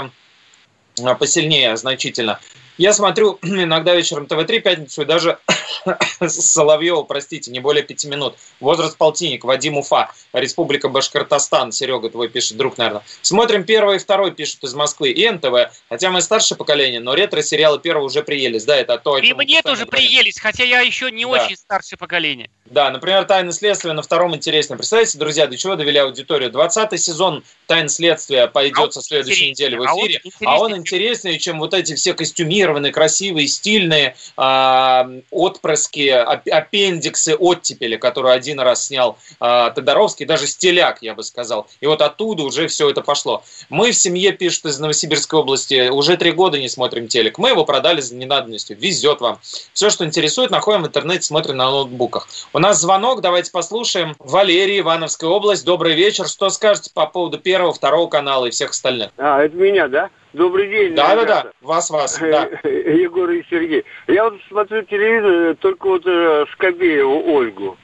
посильнее 1.18 1.76
значительно. 1.76 2.40
Я 2.76 2.92
смотрю 2.92 3.38
иногда 3.42 3.94
вечером 3.94 4.26
ТВ-3 4.26 4.60
пятницу 4.60 5.02
и 5.02 5.04
даже 5.04 5.38
Соловьева, 6.28 7.02
простите, 7.02 7.50
не 7.50 7.60
более 7.60 7.82
пяти 7.82 8.08
минут. 8.08 8.36
Возраст 8.60 8.96
полтинник, 8.96 9.44
Вадим 9.44 9.78
Уфа, 9.78 10.12
Республика 10.32 10.88
Башкортостан. 10.88 11.72
Серега 11.72 12.10
твой 12.10 12.28
пишет, 12.28 12.56
друг, 12.56 12.78
наверное. 12.78 13.02
Смотрим 13.22 13.64
первый 13.64 13.96
и 13.96 13.98
второй, 13.98 14.32
пишут 14.32 14.64
из 14.64 14.74
Москвы. 14.74 15.10
И 15.10 15.28
НТВ. 15.28 15.72
Хотя 15.88 16.10
мы 16.10 16.20
старшее 16.20 16.58
поколение, 16.58 17.00
но 17.00 17.14
ретро-сериалы 17.14 17.78
первого 17.78 18.04
уже 18.04 18.22
приелись. 18.22 18.64
Да, 18.64 18.76
это 18.76 18.98
то, 18.98 19.14
о 19.14 19.20
чем... 19.20 19.40
И 19.40 19.44
мне 19.44 19.62
тоже 19.62 19.86
приелись, 19.86 20.38
хотя 20.38 20.64
я 20.64 20.80
еще 20.80 21.10
не 21.10 21.24
да. 21.24 21.30
очень 21.30 21.56
старшее 21.56 21.98
поколение. 21.98 22.50
Да, 22.66 22.90
например, 22.90 23.24
«Тайны 23.24 23.52
следствия» 23.52 23.92
на 23.92 24.02
втором 24.02 24.34
интересно. 24.34 24.76
Представляете, 24.76 25.18
друзья, 25.18 25.46
до 25.46 25.56
чего 25.56 25.74
довели 25.74 25.98
аудиторию? 25.98 26.50
20 26.50 27.00
сезон 27.00 27.44
«Тайн 27.66 27.88
следствия» 27.88 28.46
пойдет 28.46 28.90
а 28.90 28.92
со 28.92 29.02
следующей 29.02 29.50
недели 29.50 29.76
в 29.76 29.84
эфире, 29.84 30.20
а 30.44 30.58
он, 30.58 30.72
а 30.72 30.74
он 30.74 30.76
интереснее, 30.76 31.38
чем 31.38 31.58
вот 31.58 31.72
эти 31.72 31.94
все 31.94 32.12
костюмированные, 32.12 32.92
красивые, 32.92 33.48
стильные 33.48 34.16
э, 34.36 35.20
отпрыски, 35.58 36.08
аппендиксы, 36.08 37.34
оттепели, 37.34 37.96
которые 37.96 38.34
один 38.34 38.60
раз 38.60 38.86
снял 38.86 39.18
э, 39.40 39.70
Тодоровский, 39.74 40.26
даже 40.26 40.46
стиляк, 40.46 41.02
я 41.02 41.14
бы 41.14 41.22
сказал. 41.22 41.66
И 41.80 41.86
вот 41.86 42.00
оттуда 42.00 42.44
уже 42.44 42.68
все 42.68 42.88
это 42.90 43.02
пошло. 43.02 43.42
Мы 43.68 43.90
в 43.90 43.96
семье, 43.96 44.32
пишут 44.32 44.66
из 44.66 44.78
Новосибирской 44.78 45.40
области, 45.40 45.88
уже 45.88 46.16
три 46.16 46.32
года 46.32 46.58
не 46.58 46.68
смотрим 46.68 47.08
телек. 47.08 47.38
Мы 47.38 47.50
его 47.50 47.64
продали 47.64 48.00
за 48.00 48.14
ненадобностью. 48.14 48.76
Везет 48.78 49.20
вам. 49.20 49.40
Все, 49.72 49.90
что 49.90 50.04
интересует, 50.04 50.50
находим 50.50 50.84
в 50.84 50.86
интернете, 50.86 51.22
смотрим 51.22 51.56
на 51.56 51.70
ноутбуках. 51.70 52.28
У 52.52 52.58
нас 52.58 52.80
звонок, 52.80 53.20
давайте 53.20 53.50
послушаем. 53.50 54.14
Валерий, 54.18 54.80
Ивановская 54.80 55.28
область, 55.28 55.64
добрый 55.64 55.94
вечер. 55.94 56.28
Что 56.28 56.50
скажете 56.50 56.90
по 56.92 57.06
поводу 57.06 57.38
первого, 57.38 57.72
второго 57.72 58.08
канала 58.08 58.46
и 58.46 58.50
всех 58.50 58.70
остальных? 58.70 59.10
А, 59.16 59.42
это 59.42 59.56
меня, 59.56 59.88
да? 59.88 60.10
Добрый 60.32 60.68
день. 60.68 60.94
Да, 60.94 61.14
да, 61.16 61.24
да. 61.24 61.52
Вас, 61.62 61.90
вас. 61.90 62.18
Да. 62.18 62.48
Егор 62.68 63.30
и 63.30 63.44
Сергей. 63.48 63.84
Я 64.06 64.24
вот 64.24 64.38
смотрю 64.48 64.82
телевизор, 64.82 65.56
только 65.56 65.86
вот 65.86 66.02
э, 66.06 66.44
Скобееву 66.52 67.32
Ольгу. 67.34 67.76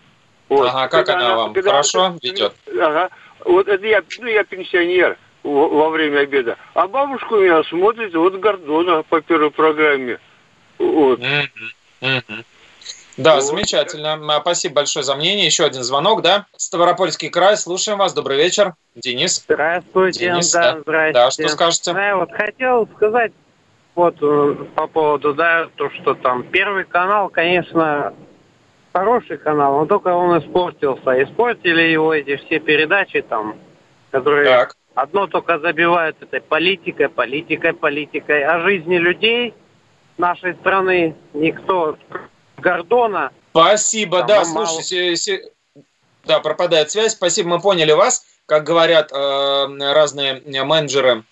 Вот. 0.49 0.69
Ага, 0.69 0.89
как 0.89 1.07
Когда 1.07 1.27
она 1.27 1.37
вам? 1.37 1.55
Хорошо 1.55 2.17
ведет? 2.23 2.55
Ага. 2.69 3.11
Вот 3.45 3.69
это 3.69 3.87
я, 3.87 4.03
ну, 4.19 4.27
я 4.27 4.45
пенсионер 4.45 5.17
во 5.43 5.69
во 5.69 5.91
время 5.91 6.21
обеда. 6.21 6.57
А 6.75 6.87
бабушка 6.87 7.35
у 7.35 7.41
меня 7.41 7.63
смотрит 7.65 8.15
вот 8.15 8.35
Гордона 8.35 9.03
по 9.03 9.21
первой 9.21 9.51
программе. 9.51 10.19
Вот. 10.79 11.21
Мгм, 11.21 11.49
мгм. 12.01 12.45
Да, 13.17 13.35
Вот. 13.37 13.43
замечательно. 13.45 14.15
А, 14.37 14.41
Спасибо 14.41 14.77
большое 14.77 15.05
за 15.05 15.15
мнение. 15.15 15.47
Еще 15.47 15.65
один 15.65 15.83
звонок, 15.83 16.23
да? 16.23 16.47
Ставропольский 16.57 17.31
край, 17.31 17.57
слушаем 17.57 17.99
вас. 17.99 18.13
Добрый 18.13 18.37
вечер. 18.37 18.75
Денис. 18.97 19.45
Здравствуйте, 19.49 20.21
Денис, 20.21 20.53
да, 20.53 20.73
да. 20.75 20.81
здрасте. 20.81 21.13
Да, 21.15 21.31
что 21.31 21.49
скажете? 21.49 21.93
Да, 21.93 22.07
я 22.07 22.17
вот 22.17 22.33
хотел 22.33 22.89
сказать 22.97 23.33
вот 23.95 24.17
э, 24.21 24.57
по 24.75 24.87
поводу, 24.89 25.35
да, 25.35 25.69
то, 25.77 25.91
что 25.91 26.15
там 26.15 26.43
Первый 26.45 26.85
канал, 26.85 27.29
конечно, 27.29 28.13
хороший 28.93 29.39
канал, 29.39 29.79
но 29.81 29.87
только 29.87 30.09
он 30.09 30.39
испортился. 30.39 31.23
Испортили 31.23 31.83
его 31.83 32.13
эти 32.13 32.37
все 32.37 32.59
передачи 32.59 33.23
там, 33.23 33.57
которые 34.11 34.45
Так. 34.45 34.75
одно 34.95 35.29
только 35.29 35.61
забивают 35.61 36.17
этой 36.21 36.41
политикой, 36.41 37.09
политикой, 37.09 37.73
политикой. 37.73 38.45
О 38.45 38.61
жизни 38.61 38.97
людей 38.97 39.55
нашей 40.19 40.55
страны 40.55 41.15
никто, 41.33 41.97
Гордона, 42.59 43.31
Спасибо, 43.51 44.19
Там 44.19 44.27
да, 44.27 44.45
мало. 44.47 44.67
слушайте, 44.67 45.15
се- 45.17 45.51
да, 46.25 46.41
пропадает 46.41 46.91
связь. 46.91 47.13
Спасибо, 47.13 47.51
мы 47.51 47.61
поняли 47.61 47.93
вас. 47.93 48.25
Как 48.47 48.65
говорят 48.65 49.13
э, 49.13 49.93
разные 49.93 50.43
менеджеры, 50.65 51.25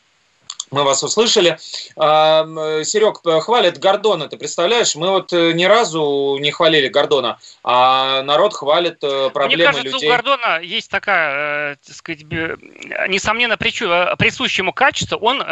мы 0.72 0.84
вас 0.84 1.02
услышали. 1.02 1.58
Серег 1.94 3.20
хвалит 3.44 3.78
Гордона, 3.78 4.28
ты 4.28 4.36
представляешь? 4.36 4.96
Мы 4.96 5.10
вот 5.10 5.32
э, 5.32 5.52
ни 5.52 5.64
разу 5.64 6.38
не 6.40 6.50
хвалили 6.50 6.88
Гордона, 6.88 7.38
а 7.62 8.22
народ 8.22 8.54
хвалит 8.54 8.98
э, 9.02 9.30
проблемы 9.30 9.56
Мне 9.56 9.64
кажется, 9.64 9.96
людей. 9.96 10.08
у 10.08 10.12
Гордона 10.12 10.60
есть 10.60 10.90
такая, 10.90 11.72
э, 11.72 11.76
так 11.86 11.94
сказать, 11.94 12.22
несомненно, 12.22 13.56
присущее 13.56 14.62
ему 14.62 14.72
качество. 14.72 15.16
Он 15.16 15.42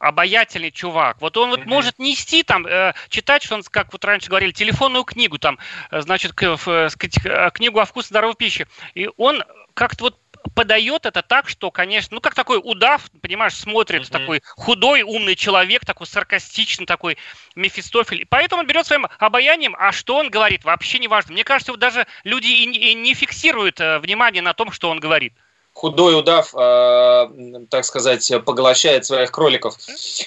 обаятельный 0.00 0.70
чувак. 0.70 1.18
Вот 1.20 1.36
он 1.36 1.50
вот 1.50 1.60
Мгм. 1.60 1.68
может 1.68 1.98
нести 1.98 2.42
там, 2.42 2.66
читать, 3.08 3.42
что 3.42 3.56
он, 3.56 3.62
как 3.62 3.92
вот 3.92 4.04
раньше 4.04 4.28
говорили, 4.28 4.52
телефонную 4.52 5.04
книгу 5.04 5.38
там, 5.38 5.58
значит, 5.90 6.32
сказать, 6.32 7.52
книгу 7.52 7.78
о 7.78 7.84
вкусе 7.84 8.08
здоровой 8.08 8.34
пищи. 8.34 8.66
И 8.94 9.08
он 9.16 9.44
как-то 9.74 10.04
вот 10.04 10.16
подает 10.54 11.06
это 11.06 11.22
так, 11.22 11.48
что, 11.48 11.70
конечно, 11.70 12.14
ну 12.14 12.20
как 12.20 12.34
такой 12.34 12.60
удав, 12.62 13.10
понимаешь, 13.20 13.54
смотрит 13.54 14.02
Мгм. 14.02 14.10
такой 14.10 14.42
худой, 14.56 15.02
умный 15.02 15.36
человек, 15.36 15.84
такой 15.84 16.06
саркастичный, 16.06 16.86
такой 16.86 17.16
Мефистофель. 17.54 18.22
И 18.22 18.24
поэтому 18.24 18.60
он 18.60 18.66
берет 18.66 18.86
своим 18.86 19.06
обаянием, 19.18 19.74
а 19.78 19.92
что 19.92 20.16
он 20.16 20.30
говорит, 20.30 20.64
вообще 20.64 20.98
не 20.98 21.08
важно. 21.08 21.32
Мне 21.32 21.44
кажется, 21.44 21.72
вот 21.72 21.80
даже 21.80 22.06
люди 22.24 22.46
и 22.48 22.66
не- 22.66 22.78
и 22.78 22.94
не 22.94 23.14
фиксируют 23.14 23.80
э, 23.80 23.98
внимание 23.98 24.42
на 24.42 24.54
том, 24.54 24.72
что 24.72 24.90
он 24.90 25.00
говорит. 25.00 25.34
Худой 25.72 26.18
удав, 26.18 26.54
э, 26.54 27.28
так 27.70 27.84
сказать, 27.84 28.30
поглощает 28.44 29.04
своих 29.04 29.30
кроликов. 29.30 29.76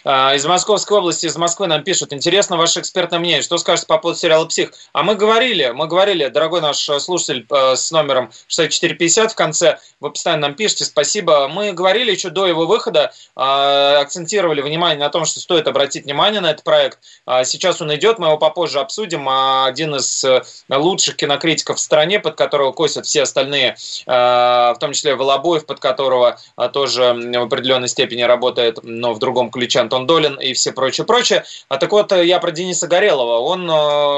Э, 0.03 0.35
из 0.35 0.45
Московской 0.45 0.97
области, 0.97 1.25
из 1.25 1.35
Москвы 1.37 1.67
нам 1.67 1.83
пишут, 1.83 2.13
интересно 2.13 2.57
ваше 2.57 2.79
экспертное 2.79 3.19
мнение, 3.19 3.41
что 3.41 3.57
скажете 3.57 3.87
по 3.87 3.97
поводу 3.97 4.19
сериала 4.19 4.45
«Псих»? 4.45 4.71
А 4.93 5.03
мы 5.03 5.15
говорили, 5.15 5.71
мы 5.73 5.87
говорили, 5.87 6.27
дорогой 6.27 6.61
наш 6.61 6.77
слушатель 6.77 7.45
э, 7.49 7.75
с 7.75 7.91
номером 7.91 8.31
6450 8.47 9.31
в 9.31 9.35
конце, 9.35 9.79
вы 9.99 10.11
постоянно 10.11 10.47
нам 10.47 10.55
пишете, 10.55 10.85
спасибо. 10.85 11.47
Мы 11.47 11.71
говорили 11.71 12.11
еще 12.11 12.29
до 12.29 12.45
его 12.45 12.65
выхода, 12.65 13.11
э, 13.35 13.39
акцентировали 13.39 14.61
внимание 14.61 14.99
на 14.99 15.09
том, 15.09 15.25
что 15.25 15.39
стоит 15.39 15.67
обратить 15.67 16.05
внимание 16.05 16.41
на 16.41 16.51
этот 16.51 16.63
проект. 16.63 16.99
А 17.25 17.43
Сейчас 17.43 17.81
он 17.81 17.93
идет, 17.95 18.19
мы 18.19 18.27
его 18.27 18.37
попозже 18.37 18.79
обсудим. 18.79 19.27
А 19.29 19.65
Один 19.65 19.95
из 19.95 20.23
э, 20.23 20.43
лучших 20.69 21.15
кинокритиков 21.15 21.77
в 21.77 21.79
стране, 21.79 22.19
под 22.19 22.35
которого 22.35 22.71
косят 22.71 23.05
все 23.05 23.23
остальные, 23.23 23.77
э, 24.05 24.11
в 24.11 24.77
том 24.79 24.93
числе 24.93 25.15
Волобоев, 25.35 25.65
под 25.65 25.79
которого 25.79 26.39
а, 26.55 26.69
тоже 26.69 27.13
в 27.13 27.43
определенной 27.43 27.87
степени 27.87 28.21
работает, 28.23 28.79
но 28.83 29.13
в 29.13 29.19
другом 29.19 29.51
ключе 29.51 29.79
Антон 29.79 30.07
Долин 30.07 30.35
и 30.35 30.53
все 30.53 30.71
прочее, 30.71 31.05
прочее. 31.05 31.43
А 31.67 31.77
так 31.77 31.91
вот, 31.91 32.11
э, 32.11 32.25
я 32.25 32.39
про 32.39 32.51
Дениса 32.51 32.87
Горелого. 32.87 33.39
Он 33.39 33.69
э, 33.69 33.73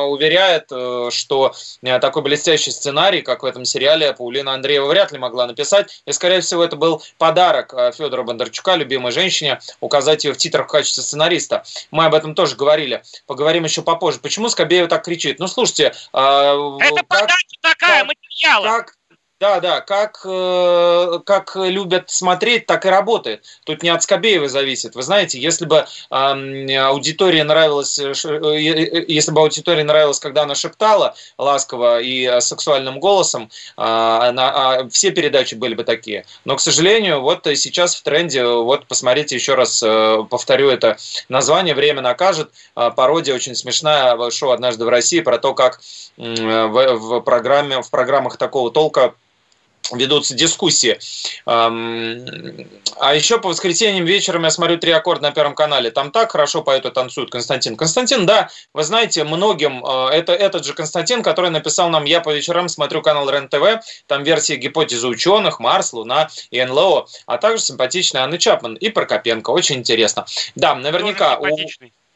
уверяет, 0.06 0.68
э, 0.72 1.10
что 1.12 1.54
такой 2.02 2.22
блестящий 2.22 2.72
сценарий, 2.72 3.22
как 3.22 3.44
в 3.44 3.46
этом 3.46 3.66
сериале, 3.66 4.14
Паулина 4.14 4.54
Андреева 4.54 4.86
вряд 4.88 5.12
ли 5.12 5.18
могла 5.18 5.48
написать. 5.48 6.02
И, 6.06 6.12
скорее 6.12 6.42
всего, 6.42 6.64
это 6.64 6.76
был 6.76 7.02
подарок 7.18 7.74
Федора 7.96 8.24
Бондарчука, 8.24 8.76
любимой 8.76 9.12
женщине, 9.12 9.60
указать 9.80 10.24
ее 10.24 10.34
в 10.34 10.38
титрах 10.38 10.68
в 10.68 10.72
качестве 10.72 11.04
сценариста. 11.04 11.64
Мы 11.92 12.06
об 12.06 12.14
этом 12.14 12.36
тоже 12.36 12.56
говорили. 12.56 13.02
Поговорим 13.26 13.64
еще 13.64 13.82
попозже. 13.82 14.20
Почему 14.22 14.50
Скобеева 14.50 14.88
так 14.88 15.04
кричит? 15.04 15.40
Ну, 15.40 15.48
слушайте, 15.48 15.86
э, 15.86 15.88
Это 16.14 16.96
как- 16.96 17.08
подача 17.08 17.58
такая, 17.62 18.00
как- 18.00 18.08
материала. 18.08 18.64
как, 18.78 18.97
да, 19.40 19.60
да, 19.60 19.82
как, 19.82 20.22
э, 20.26 21.20
как 21.24 21.56
любят 21.56 22.10
смотреть, 22.10 22.66
так 22.66 22.88
и 22.88 22.90
работает. 22.90 23.46
Тут 23.66 23.84
не 23.84 23.90
от 23.90 24.02
Скобеева 24.02 24.48
зависит. 24.50 24.96
Вы 24.96 25.04
знаете, 25.04 25.40
если 25.40 25.66
бы 25.66 25.86
эм, 26.10 26.68
аудитории 26.88 27.44
нравилось, 27.44 28.00
э, 28.00 28.16
ш- 28.16 28.34
э, 28.34 28.58
э, 28.58 29.06
если 29.08 29.32
бы 29.32 29.42
аудитории 29.42 29.84
нравилось, 29.84 30.20
когда 30.20 30.42
она 30.42 30.56
шептала 30.56 31.14
ласково 31.38 32.02
и 32.02 32.26
э, 32.26 32.42
сексуальным 32.42 33.00
голосом, 33.00 33.52
э, 33.78 33.82
она- 33.84 34.80
а 34.80 34.90
все 34.90 35.12
передачи 35.12 35.54
были 35.54 35.76
бы 35.76 35.84
такие. 35.84 36.26
Но, 36.44 36.56
к 36.56 36.60
сожалению, 36.60 37.22
вот 37.22 37.46
э, 37.46 37.56
сейчас 37.56 37.94
в 37.94 38.02
тренде, 38.02 38.44
вот 38.44 38.88
посмотрите 38.88 39.36
еще 39.36 39.54
раз, 39.54 39.84
э, 39.86 40.24
повторю 40.32 40.70
это 40.72 40.98
название 41.30 41.76
«Время 41.76 42.02
накажет». 42.02 42.50
Э, 42.76 42.90
Пародия 42.90 43.36
очень 43.36 43.54
смешная, 43.54 44.16
э, 44.18 44.32
шоу 44.32 44.50
«Однажды 44.50 44.84
в 44.84 44.90
России» 44.90 45.20
про 45.20 45.38
то, 45.38 45.54
как 45.54 45.80
м, 46.18 46.72
в, 46.72 46.94
в 46.96 47.20
программе, 47.22 47.84
в 47.84 47.92
программах 47.92 48.38
такого 48.38 48.72
толка 48.72 49.14
ведутся 49.92 50.34
дискуссии. 50.34 51.00
А 51.46 53.14
еще 53.14 53.40
по 53.40 53.50
воскресеньям 53.50 54.06
вечером 54.06 54.44
я 54.44 54.52
смотрю 54.52 54.78
«Три 54.78 54.92
аккорда» 54.92 55.28
на 55.28 55.32
Первом 55.32 55.56
канале. 55.56 55.92
Там 55.92 56.12
так 56.12 56.32
хорошо 56.32 56.64
поют 56.64 56.86
и 56.86 56.92
танцуют 56.92 57.30
Константин. 57.30 57.76
Константин, 57.76 58.26
да, 58.26 58.50
вы 58.74 58.84
знаете, 58.84 59.24
многим, 59.24 59.86
э, 59.86 60.10
это 60.10 60.34
этот 60.34 60.66
же 60.66 60.74
Константин, 60.74 61.22
который 61.22 61.52
написал 61.52 61.90
нам 61.90 62.06
«Я 62.06 62.22
по 62.22 62.34
вечерам 62.34 62.70
смотрю 62.70 63.02
канал 63.02 63.30
РЕН-ТВ», 63.30 63.86
там 64.08 64.24
версии 64.24 64.56
гипотезы 64.56 65.08
ученых, 65.08 65.60
Марс, 65.60 65.94
Луна 65.94 66.30
и 66.50 66.64
НЛО, 66.64 67.08
а 67.26 67.38
также 67.38 67.64
симпатичная 67.64 68.24
Анна 68.24 68.38
Чапман 68.38 68.76
и 68.76 68.90
Прокопенко. 68.90 69.52
Очень 69.52 69.78
интересно. 69.78 70.26
Да, 70.56 70.76
наверняка 70.76 71.38
у. 71.38 71.46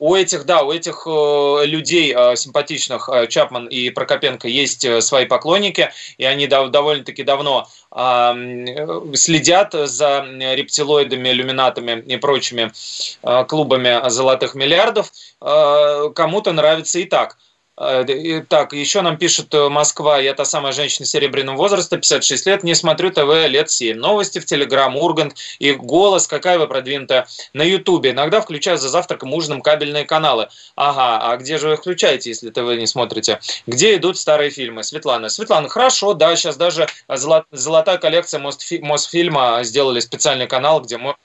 У 0.02 0.16
этих, 0.16 0.46
да, 0.46 0.64
у 0.64 0.72
этих 0.72 1.04
э, 1.06 1.66
людей 1.68 2.12
э, 2.12 2.36
симпатичных, 2.36 3.08
э, 3.08 3.28
Чапман 3.28 3.68
и 3.68 3.92
Прокопенко, 3.92 4.48
есть 4.48 4.84
свои 5.04 5.26
поклонники, 5.26 5.92
и 6.18 6.26
они 6.26 6.48
дов- 6.48 6.70
довольно-таки 6.70 7.24
давно 7.24 7.68
следят 9.14 9.74
за 9.74 10.26
рептилоидами, 10.56 11.30
иллюминатами 11.30 12.02
и 12.08 12.16
прочими 12.16 12.72
клубами 13.48 14.10
золотых 14.10 14.56
миллиардов. 14.56 15.12
Кому-то 15.40 16.54
нравится 16.54 17.00
и 17.00 17.04
так. 17.04 17.38
И 18.08 18.42
Так, 18.48 18.74
еще 18.74 19.02
нам 19.02 19.18
пишет 19.18 19.54
э, 19.54 19.70
Москва, 19.70 20.20
я 20.20 20.34
та 20.34 20.46
самая 20.46 20.72
женщина 20.72 21.06
серебряного 21.06 21.58
возраста, 21.58 21.98
56 21.98 22.46
лет, 22.46 22.64
не 22.64 22.76
смотрю 22.76 23.10
ТВ 23.12 23.48
лет 23.48 23.72
7. 23.72 23.98
Новости 23.98 24.40
в 24.40 24.46
Телеграм, 24.46 24.96
Ургант 24.96 25.36
и 25.58 25.72
голос, 25.74 26.28
какая 26.28 26.60
вы 26.60 26.68
продвинутая 26.68 27.28
на 27.54 27.64
Ютубе. 27.64 28.12
Иногда 28.12 28.42
включаю 28.42 28.78
за 28.78 28.90
завтраком, 28.90 29.34
ужином 29.34 29.62
кабельные 29.62 30.06
каналы. 30.06 30.50
Ага, 30.76 31.32
а 31.32 31.38
где 31.38 31.58
же 31.58 31.70
вы 31.70 31.76
включаете, 31.78 32.30
если 32.30 32.52
ТВ 32.52 32.78
не 32.78 32.86
смотрите? 32.86 33.40
Где 33.66 33.96
идут 33.96 34.18
старые 34.18 34.52
фильмы? 34.52 34.84
Светлана. 34.84 35.30
Светлана, 35.30 35.68
хорошо, 35.68 36.14
да, 36.14 36.36
сейчас 36.36 36.58
даже 36.58 36.88
золо- 37.08 37.46
золотая 37.52 37.98
коллекция 37.98 38.40
Мосфи- 38.40 38.82
Мосфильма 38.82 39.60
сделали 39.64 40.00
специальный 40.02 40.48
канал, 40.48 40.82
где 40.82 40.98
мо- 40.98 41.16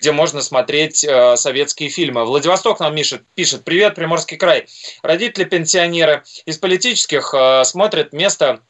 где 0.00 0.12
можно 0.12 0.42
смотреть 0.42 1.04
э, 1.04 1.36
советские 1.36 1.88
фильмы. 1.88 2.24
Владивосток 2.24 2.80
нам 2.80 2.94
пишет, 2.94 3.22
пишет 3.34 3.64
«Привет, 3.64 3.94
Приморский 3.94 4.36
край». 4.36 4.66
Родители-пенсионеры 5.02 6.24
из 6.46 6.58
политических 6.58 7.34
э, 7.34 7.64
смотрят 7.64 8.12
место 8.12 8.60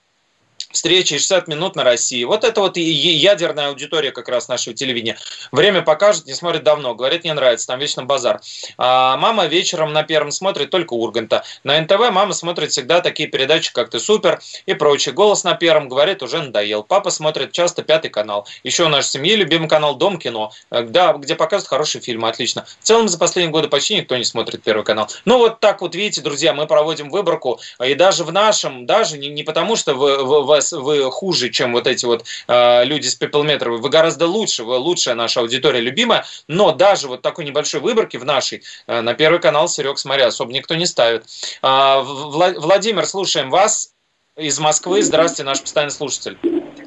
встречи 0.70 1.16
60 1.18 1.48
минут 1.48 1.76
на 1.76 1.84
России. 1.84 2.24
Вот 2.24 2.44
это 2.44 2.60
вот 2.60 2.76
и 2.76 2.82
ядерная 2.82 3.68
аудитория 3.68 4.12
как 4.12 4.28
раз 4.28 4.48
нашего 4.48 4.74
телевидения. 4.74 5.16
Время 5.52 5.82
покажет, 5.82 6.26
не 6.26 6.34
смотрит 6.34 6.62
давно. 6.62 6.94
Говорит, 6.94 7.24
не 7.24 7.32
нравится, 7.32 7.66
там 7.66 7.78
вечно 7.78 8.04
базар. 8.04 8.40
А 8.76 9.16
мама 9.16 9.46
вечером 9.46 9.92
на 9.92 10.02
первом 10.02 10.30
смотрит 10.30 10.70
только 10.70 10.92
Урганта. 10.94 11.44
На 11.64 11.80
НТВ 11.80 12.10
мама 12.10 12.32
смотрит 12.32 12.70
всегда 12.72 13.00
такие 13.00 13.28
передачи, 13.28 13.72
как 13.72 13.90
«Ты 13.90 13.98
супер» 13.98 14.40
и 14.66 14.74
прочее. 14.74 15.14
Голос 15.14 15.44
на 15.44 15.54
первом 15.54 15.88
говорит, 15.88 16.22
уже 16.22 16.38
надоел. 16.42 16.82
Папа 16.82 17.10
смотрит 17.10 17.52
часто 17.52 17.82
пятый 17.82 18.08
канал. 18.10 18.46
Еще 18.64 18.84
у 18.84 18.88
нашей 18.88 19.08
семьи 19.08 19.34
любимый 19.34 19.68
канал 19.68 19.94
«Дом 19.96 20.18
кино». 20.18 20.52
Э, 20.70 20.82
Да, 20.82 21.12
где 21.14 21.34
показывают 21.34 21.68
хорошие 21.68 22.02
фильмы, 22.02 22.28
отлично. 22.28 22.66
В 22.80 22.84
целом 22.84 23.08
за 23.08 23.18
последние 23.18 23.52
годы 23.52 23.68
почти 23.68 23.96
никто 23.96 24.16
не 24.16 24.24
смотрит 24.24 24.62
первый 24.62 24.84
канал. 24.84 25.08
Ну 25.24 25.38
вот 25.38 25.60
так 25.60 25.80
вот, 25.80 25.94
видите, 25.94 26.20
друзья, 26.20 26.52
мы 26.52 26.66
проводим 26.66 27.10
выборку. 27.10 27.60
И 27.84 27.94
даже 27.94 28.24
в 28.24 28.32
нашем, 28.32 28.86
даже 28.86 29.18
не, 29.18 29.28
не 29.28 29.42
потому, 29.42 29.76
что 29.76 29.94
в, 29.94 29.98
в- 30.24 30.46
в 30.46 30.57
вас 30.58 30.72
вы 30.72 31.10
хуже, 31.10 31.48
чем 31.50 31.72
вот 31.72 31.86
эти 31.86 32.04
вот 32.04 32.24
э, 32.46 32.84
люди 32.84 33.06
с 33.06 33.14
пепелметром. 33.14 33.80
Вы 33.80 33.88
гораздо 33.88 34.26
лучше, 34.26 34.64
вы 34.64 34.76
лучшая 34.76 35.14
наша 35.14 35.40
аудитория 35.40 35.80
любимая. 35.80 36.24
Но 36.48 36.72
даже 36.72 37.08
вот 37.08 37.22
такой 37.22 37.44
небольшой 37.44 37.80
выборки 37.80 38.16
в 38.16 38.24
нашей 38.24 38.62
э, 38.86 39.00
на 39.00 39.14
Первый 39.14 39.40
канал 39.40 39.68
Серег 39.68 39.98
смотря 39.98 40.26
особо 40.26 40.52
никто 40.52 40.74
не 40.74 40.86
ставит. 40.86 41.24
Э, 41.62 42.00
Владимир, 42.02 43.06
слушаем 43.06 43.50
вас 43.50 43.94
из 44.36 44.58
Москвы. 44.58 45.02
Здравствуйте, 45.02 45.44
наш 45.44 45.60
постоянный 45.60 45.92
слушатель. 45.92 46.38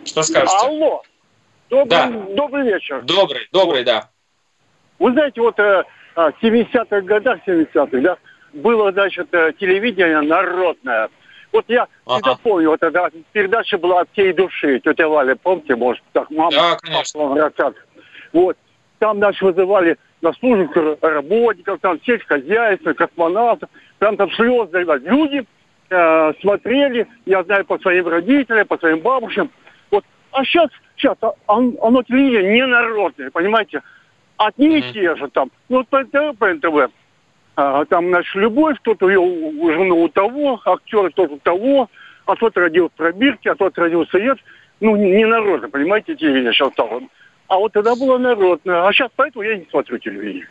Что 0.05 0.23
скажете? 0.23 0.55
Алло. 0.61 1.01
Добрый, 1.69 1.87
Да. 1.87 2.07
добрый 2.35 2.65
вечер. 2.65 3.01
Добрый, 3.03 3.47
добрый, 3.51 3.83
да. 3.83 4.09
Вы 4.99 5.13
знаете, 5.13 5.41
вот 5.41 5.57
э, 5.59 5.83
а, 6.15 6.31
в 6.31 6.43
70-х 6.43 7.01
годах, 7.01 7.39
70-х, 7.47 7.97
да, 8.01 8.17
было, 8.53 8.91
значит, 8.91 9.33
э, 9.33 9.53
телевидение 9.59 10.21
народное. 10.21 11.09
Вот 11.51 11.65
я 11.67 11.87
всегда 12.15 12.31
помню, 12.43 12.69
вот 12.69 12.81
эта 12.81 13.09
передача 13.33 13.77
была 13.77 14.01
от 14.01 14.09
всей 14.11 14.33
души, 14.33 14.79
тетя 14.79 15.07
Валя, 15.07 15.35
помните, 15.35 15.75
может, 15.75 16.03
так, 16.13 16.29
мама, 16.31 16.51
Да, 16.51 16.77
конечно. 16.81 17.19
папа. 17.19 17.73
Вот, 18.33 18.57
там, 18.99 19.17
значит, 19.17 19.41
вызывали 19.41 19.97
на 20.21 20.31
службу 20.33 20.97
работников, 21.01 21.79
там, 21.81 21.99
сельскохозяйства, 22.05 22.93
космонавтов, 22.93 23.69
прям 23.99 24.15
там 24.17 24.31
слезы, 24.31 24.79
ребят. 24.79 25.01
Люди 25.03 25.45
э, 25.93 26.33
смотрели, 26.39 27.05
я 27.25 27.43
знаю, 27.43 27.65
по 27.65 27.77
своим 27.79 28.07
родителям, 28.07 28.65
по 28.65 28.77
своим 28.77 29.01
бабушкам. 29.01 29.49
Вот, 29.89 30.05
а 30.31 30.45
сейчас, 30.45 30.69
сейчас, 30.95 31.17
а- 31.19 31.33
он- 31.47 31.77
оно 31.81 32.01
телевидение 32.03 32.53
не 32.53 32.65
народное, 32.65 33.29
понимаете? 33.29 33.81
Одни 34.37 34.77
и 34.77 34.93
те 34.93 35.15
же 35.17 35.27
там. 35.27 35.51
Ну, 35.67 35.79
вот 35.79 35.89
по 35.89 35.99
НТВ, 35.99 36.37
по 36.39 36.47
НТВ. 36.53 36.89
А, 37.55 37.85
там, 37.85 38.09
значит, 38.09 38.33
любовь, 38.35 38.77
кто-то 38.79 39.09
ее 39.09 39.19
жену 39.19 40.03
у 40.03 40.07
того, 40.07 40.61
актер 40.65 41.11
тот 41.13 41.31
у 41.31 41.37
того, 41.37 41.89
а 42.25 42.35
тот 42.35 42.55
родил 42.57 42.89
в 42.89 42.93
пробирке, 42.93 43.51
а 43.51 43.55
тот 43.55 43.77
родился 43.77 44.19
нет. 44.19 44.37
Ну, 44.79 44.95
не 44.95 45.25
народно, 45.25 45.69
понимаете, 45.69 46.15
телевидение 46.15 46.53
сейчас 46.53 46.71
стало. 46.73 47.01
А 47.47 47.57
вот 47.57 47.73
тогда 47.73 47.95
было 47.95 48.17
народно. 48.17 48.87
А 48.87 48.93
сейчас 48.93 49.11
поэтому 49.15 49.43
я 49.43 49.57
не 49.57 49.67
смотрю 49.69 49.97
телевидение. 49.97 50.47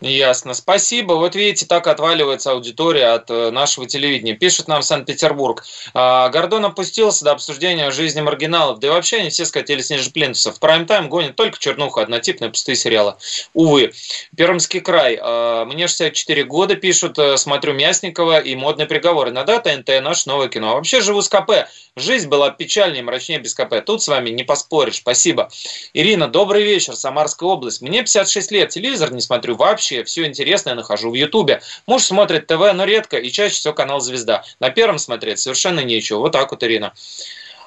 Ясно. 0.00 0.54
Спасибо. 0.54 1.14
Вот 1.14 1.34
видите, 1.34 1.66
так 1.66 1.86
отваливается 1.86 2.50
аудитория 2.50 3.14
от 3.14 3.30
э, 3.30 3.50
нашего 3.50 3.86
телевидения. 3.86 4.34
Пишет 4.34 4.68
нам 4.68 4.82
Санкт-Петербург. 4.82 5.64
А, 5.94 6.28
Гордон 6.28 6.64
опустился 6.64 7.24
до 7.24 7.32
обсуждения 7.32 7.90
жизни 7.90 8.20
маргиналов. 8.20 8.80
Да 8.80 8.88
и 8.88 8.90
вообще 8.90 9.18
они 9.18 9.30
все 9.30 9.46
скатились 9.46 9.90
ниже 9.90 10.10
плинтусов. 10.10 10.56
В 10.56 10.60
прайм-тайм 10.60 11.08
гонят 11.08 11.36
только 11.36 11.58
чернуха, 11.58 12.02
однотипные 12.02 12.50
пустые 12.50 12.76
сериалы. 12.76 13.14
Увы. 13.54 13.92
Пермский 14.36 14.80
край. 14.80 15.18
А, 15.20 15.64
Мне 15.64 15.86
64 15.86 16.44
года 16.44 16.74
пишут, 16.74 17.18
э, 17.18 17.38
смотрю 17.38 17.72
Мясникова 17.72 18.40
и 18.40 18.54
модный 18.56 18.86
приговор. 18.86 19.28
Иногда 19.30 19.58
ТНТ 19.60 20.02
наше 20.02 20.28
новое 20.28 20.48
кино. 20.48 20.72
А 20.72 20.74
вообще 20.74 21.00
живу 21.00 21.22
с 21.22 21.28
КП. 21.28 21.68
Жизнь 21.96 22.28
была 22.28 22.50
печальнее, 22.50 23.02
мрачнее 23.02 23.38
без 23.38 23.54
КП. 23.54 23.76
Тут 23.86 24.02
с 24.02 24.08
вами 24.08 24.30
не 24.30 24.42
поспоришь. 24.42 24.96
Спасибо. 24.96 25.48
Ирина, 25.94 26.26
добрый 26.28 26.64
вечер. 26.64 26.94
Самарская 26.96 27.48
область. 27.48 27.80
Мне 27.80 28.00
56 28.00 28.50
лет. 28.50 28.68
Телевизор 28.70 29.12
не 29.12 29.20
смотрю 29.20 29.54
вообще. 29.56 29.83
Все 30.04 30.24
интересное 30.26 30.74
нахожу 30.74 31.10
в 31.10 31.14
Ютубе. 31.14 31.60
Муж 31.86 32.02
смотрит 32.02 32.46
ТВ, 32.46 32.72
но 32.74 32.84
редко. 32.84 33.16
И 33.16 33.30
чаще 33.30 33.54
всего 33.54 33.74
канал 33.74 34.00
«Звезда». 34.00 34.44
На 34.60 34.70
первом 34.70 34.98
смотреть 34.98 35.38
совершенно 35.38 35.80
нечего. 35.80 36.18
Вот 36.18 36.32
так 36.32 36.50
вот, 36.50 36.62
Ирина. 36.62 36.94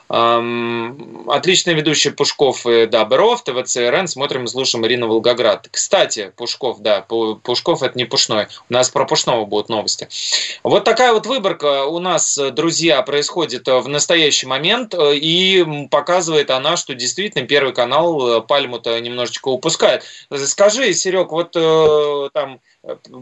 Отличный 0.09 1.73
ведущий 1.73 2.11
Пушков 2.11 2.63
да, 2.63 3.05
Беров, 3.05 3.43
ТВЦРН, 3.43 4.07
смотрим 4.07 4.45
и 4.45 4.47
слушаем 4.47 4.85
Ирину 4.85 5.07
Волгоград. 5.07 5.67
Кстати, 5.69 6.31
Пушков, 6.35 6.79
да, 6.79 7.05
Пу- 7.07 7.39
Пушков 7.39 7.83
это 7.83 7.97
не 7.97 8.05
Пушной, 8.05 8.47
у 8.69 8.73
нас 8.73 8.89
про 8.89 9.05
Пушного 9.05 9.45
будут 9.45 9.69
новости. 9.69 10.07
Вот 10.63 10.83
такая 10.83 11.13
вот 11.13 11.25
выборка 11.25 11.85
у 11.85 11.99
нас, 11.99 12.37
друзья, 12.53 13.01
происходит 13.01 13.67
э, 13.67 13.79
в 13.79 13.87
настоящий 13.87 14.47
момент, 14.47 14.93
э, 14.93 15.15
и 15.15 15.87
показывает 15.89 16.51
она, 16.51 16.77
что 16.77 16.93
действительно 16.93 17.45
Первый 17.45 17.73
канал 17.73 18.37
э, 18.37 18.41
пальму-то 18.41 18.99
немножечко 18.99 19.49
упускает. 19.49 20.03
Скажи, 20.31 20.93
Серег, 20.93 21.31
вот 21.31 21.51
там 22.33 22.59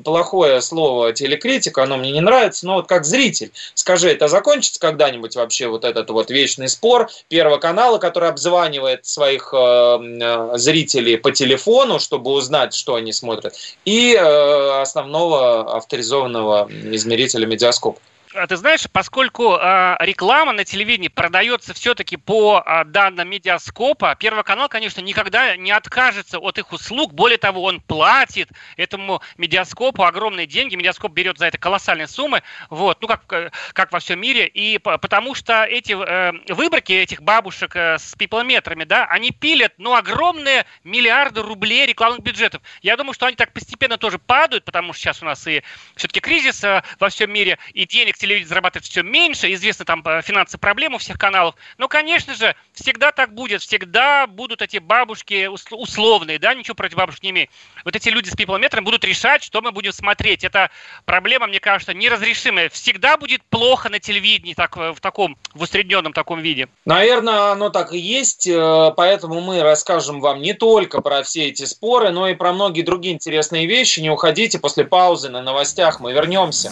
плохое 0.03 0.61
слово 0.61 1.13
телекритика, 1.13 1.83
оно 1.83 1.97
мне 1.97 2.11
не 2.11 2.21
нравится, 2.21 2.65
но 2.65 2.75
вот 2.75 2.87
как 2.87 3.05
зритель, 3.05 3.51
скажи, 3.73 4.09
это 4.09 4.27
закончится 4.27 4.79
когда-нибудь 4.79 5.35
вообще 5.35 5.67
вот 5.67 5.85
этот 5.85 6.09
вот 6.09 6.29
вечный 6.29 6.69
спор 6.69 7.09
Первого 7.29 7.57
канала, 7.57 7.97
который 7.97 8.29
обзванивает 8.29 9.05
своих 9.05 9.53
э, 9.53 10.51
зрителей 10.55 11.17
по 11.17 11.31
телефону, 11.31 11.99
чтобы 11.99 12.31
узнать, 12.31 12.73
что 12.73 12.95
они 12.95 13.11
смотрят, 13.11 13.55
и 13.85 14.13
э, 14.13 14.81
основного 14.81 15.75
авторизованного 15.75 16.69
измерителя 16.91 17.45
медиаскоп? 17.45 17.99
А 18.35 18.47
Ты 18.47 18.57
знаешь, 18.57 18.85
поскольку 18.91 19.53
а, 19.53 19.97
реклама 20.01 20.51
на 20.51 20.65
телевидении 20.65 21.07
продается 21.07 21.73
все-таки 21.73 22.17
по 22.17 22.61
а, 22.65 22.83
данным 22.83 23.29
медиаскопа, 23.29 24.15
Первый 24.19 24.43
канал, 24.43 24.67
конечно, 24.67 24.99
никогда 24.99 25.55
не 25.55 25.71
откажется 25.71 26.39
от 26.39 26.57
их 26.57 26.73
услуг. 26.73 27.13
Более 27.13 27.37
того, 27.37 27.63
он 27.63 27.79
платит 27.79 28.49
этому 28.75 29.21
медиаскопу 29.37 30.03
огромные 30.03 30.47
деньги. 30.47 30.75
Медиаскоп 30.75 31.13
берет 31.13 31.37
за 31.37 31.45
это 31.45 31.57
колоссальные 31.57 32.07
суммы, 32.07 32.43
вот, 32.69 33.01
ну 33.01 33.07
как, 33.07 33.31
э, 33.31 33.51
как 33.71 33.93
во 33.93 33.99
всем 33.99 34.19
мире. 34.19 34.47
И 34.47 34.79
по- 34.79 34.97
потому 34.97 35.33
что 35.33 35.63
эти 35.63 35.93
э, 35.93 36.33
выборки 36.53 36.91
этих 36.91 37.21
бабушек 37.21 37.75
э, 37.75 37.97
с 37.97 38.15
пиплометрами, 38.15 38.83
да, 38.83 39.05
они 39.05 39.31
пилят, 39.31 39.73
ну, 39.77 39.95
огромные 39.95 40.65
миллиарды 40.83 41.41
рублей 41.41 41.85
рекламных 41.85 42.21
бюджетов. 42.21 42.61
Я 42.81 42.97
думаю, 42.97 43.13
что 43.13 43.27
они 43.27 43.37
так 43.37 43.53
постепенно 43.53 43.97
тоже 43.97 44.19
падают, 44.19 44.65
потому 44.65 44.91
что 44.91 45.03
сейчас 45.03 45.21
у 45.21 45.25
нас 45.25 45.47
и 45.47 45.63
все-таки 45.95 46.19
кризис 46.19 46.63
э, 46.65 46.83
во 46.99 47.07
всем 47.09 47.31
мире, 47.31 47.57
и 47.73 47.85
денег 47.85 48.17
телевидение 48.25 48.49
зарабатывает 48.49 48.85
все 48.85 49.03
меньше, 49.03 49.53
известны 49.53 49.85
там 49.85 50.01
э, 50.05 50.21
финансовые 50.21 50.59
проблемы 50.59 50.95
у 50.95 50.99
всех 50.99 51.17
каналов. 51.17 51.55
Но, 51.77 51.87
конечно 51.87 52.35
же, 52.35 52.55
всегда 52.73 53.11
так 53.11 53.33
будет, 53.33 53.61
всегда 53.61 54.27
будут 54.27 54.61
эти 54.61 54.77
бабушки 54.77 55.47
ус- 55.47 55.65
условные, 55.71 56.39
да, 56.39 56.53
ничего 56.53 56.75
против 56.75 56.97
бабушек 56.97 57.23
не 57.23 57.29
имею. 57.29 57.47
Вот 57.83 57.95
эти 57.95 58.09
люди 58.09 58.29
с 58.29 58.35
пиплометром 58.35 58.83
будут 58.83 59.03
решать, 59.03 59.43
что 59.43 59.61
мы 59.61 59.71
будем 59.71 59.91
смотреть. 59.91 60.43
Это 60.43 60.71
проблема, 61.05 61.47
мне 61.47 61.59
кажется, 61.59 61.93
неразрешимая. 61.93 62.69
Всегда 62.69 63.17
будет 63.17 63.43
плохо 63.43 63.89
на 63.89 63.99
телевидении 63.99 64.53
так, 64.53 64.75
э, 64.77 64.91
в 64.91 64.99
таком, 64.99 65.37
в 65.53 65.61
усредненном 65.61 66.13
таком 66.13 66.39
виде. 66.41 66.67
Наверное, 66.85 67.51
оно 67.51 67.69
так 67.69 67.93
и 67.93 67.99
есть, 67.99 68.47
э, 68.47 68.91
поэтому 68.95 69.41
мы 69.41 69.61
расскажем 69.61 70.19
вам 70.19 70.41
не 70.41 70.53
только 70.53 71.01
про 71.01 71.23
все 71.23 71.47
эти 71.47 71.65
споры, 71.65 72.09
но 72.09 72.27
и 72.27 72.33
про 72.33 72.53
многие 72.53 72.81
другие 72.81 73.13
интересные 73.13 73.67
вещи. 73.67 73.99
Не 73.99 74.09
уходите, 74.09 74.59
после 74.59 74.83
паузы 74.83 75.29
на 75.29 75.41
новостях 75.41 75.99
мы 75.99 76.11
вернемся. 76.13 76.71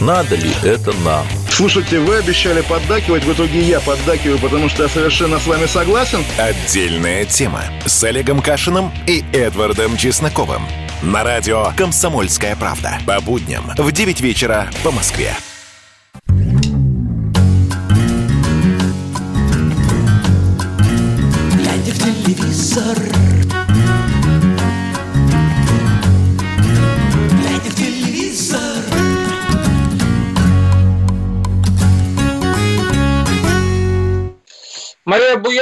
Надо 0.00 0.36
ли 0.36 0.50
это 0.62 0.92
нам? 1.04 1.26
Слушайте, 1.50 2.00
вы 2.00 2.16
обещали 2.16 2.62
поддакивать, 2.62 3.24
в 3.24 3.32
итоге 3.32 3.60
я 3.60 3.80
поддакиваю, 3.80 4.38
потому 4.38 4.68
что 4.68 4.82
я 4.82 4.88
совершенно 4.88 5.38
с 5.38 5.46
вами 5.46 5.66
согласен. 5.66 6.24
Отдельная 6.36 7.24
тема 7.24 7.62
с 7.86 8.02
Олегом 8.02 8.42
Кашиным 8.42 8.92
и 9.06 9.24
Эдвардом 9.32 9.96
Чесноковым. 9.96 10.62
На 11.02 11.22
радио 11.22 11.68
«Комсомольская 11.76 12.56
правда». 12.56 12.98
По 13.06 13.20
будням 13.20 13.70
в 13.76 13.92
9 13.92 14.20
вечера 14.20 14.68
по 14.82 14.90
Москве. 14.90 15.36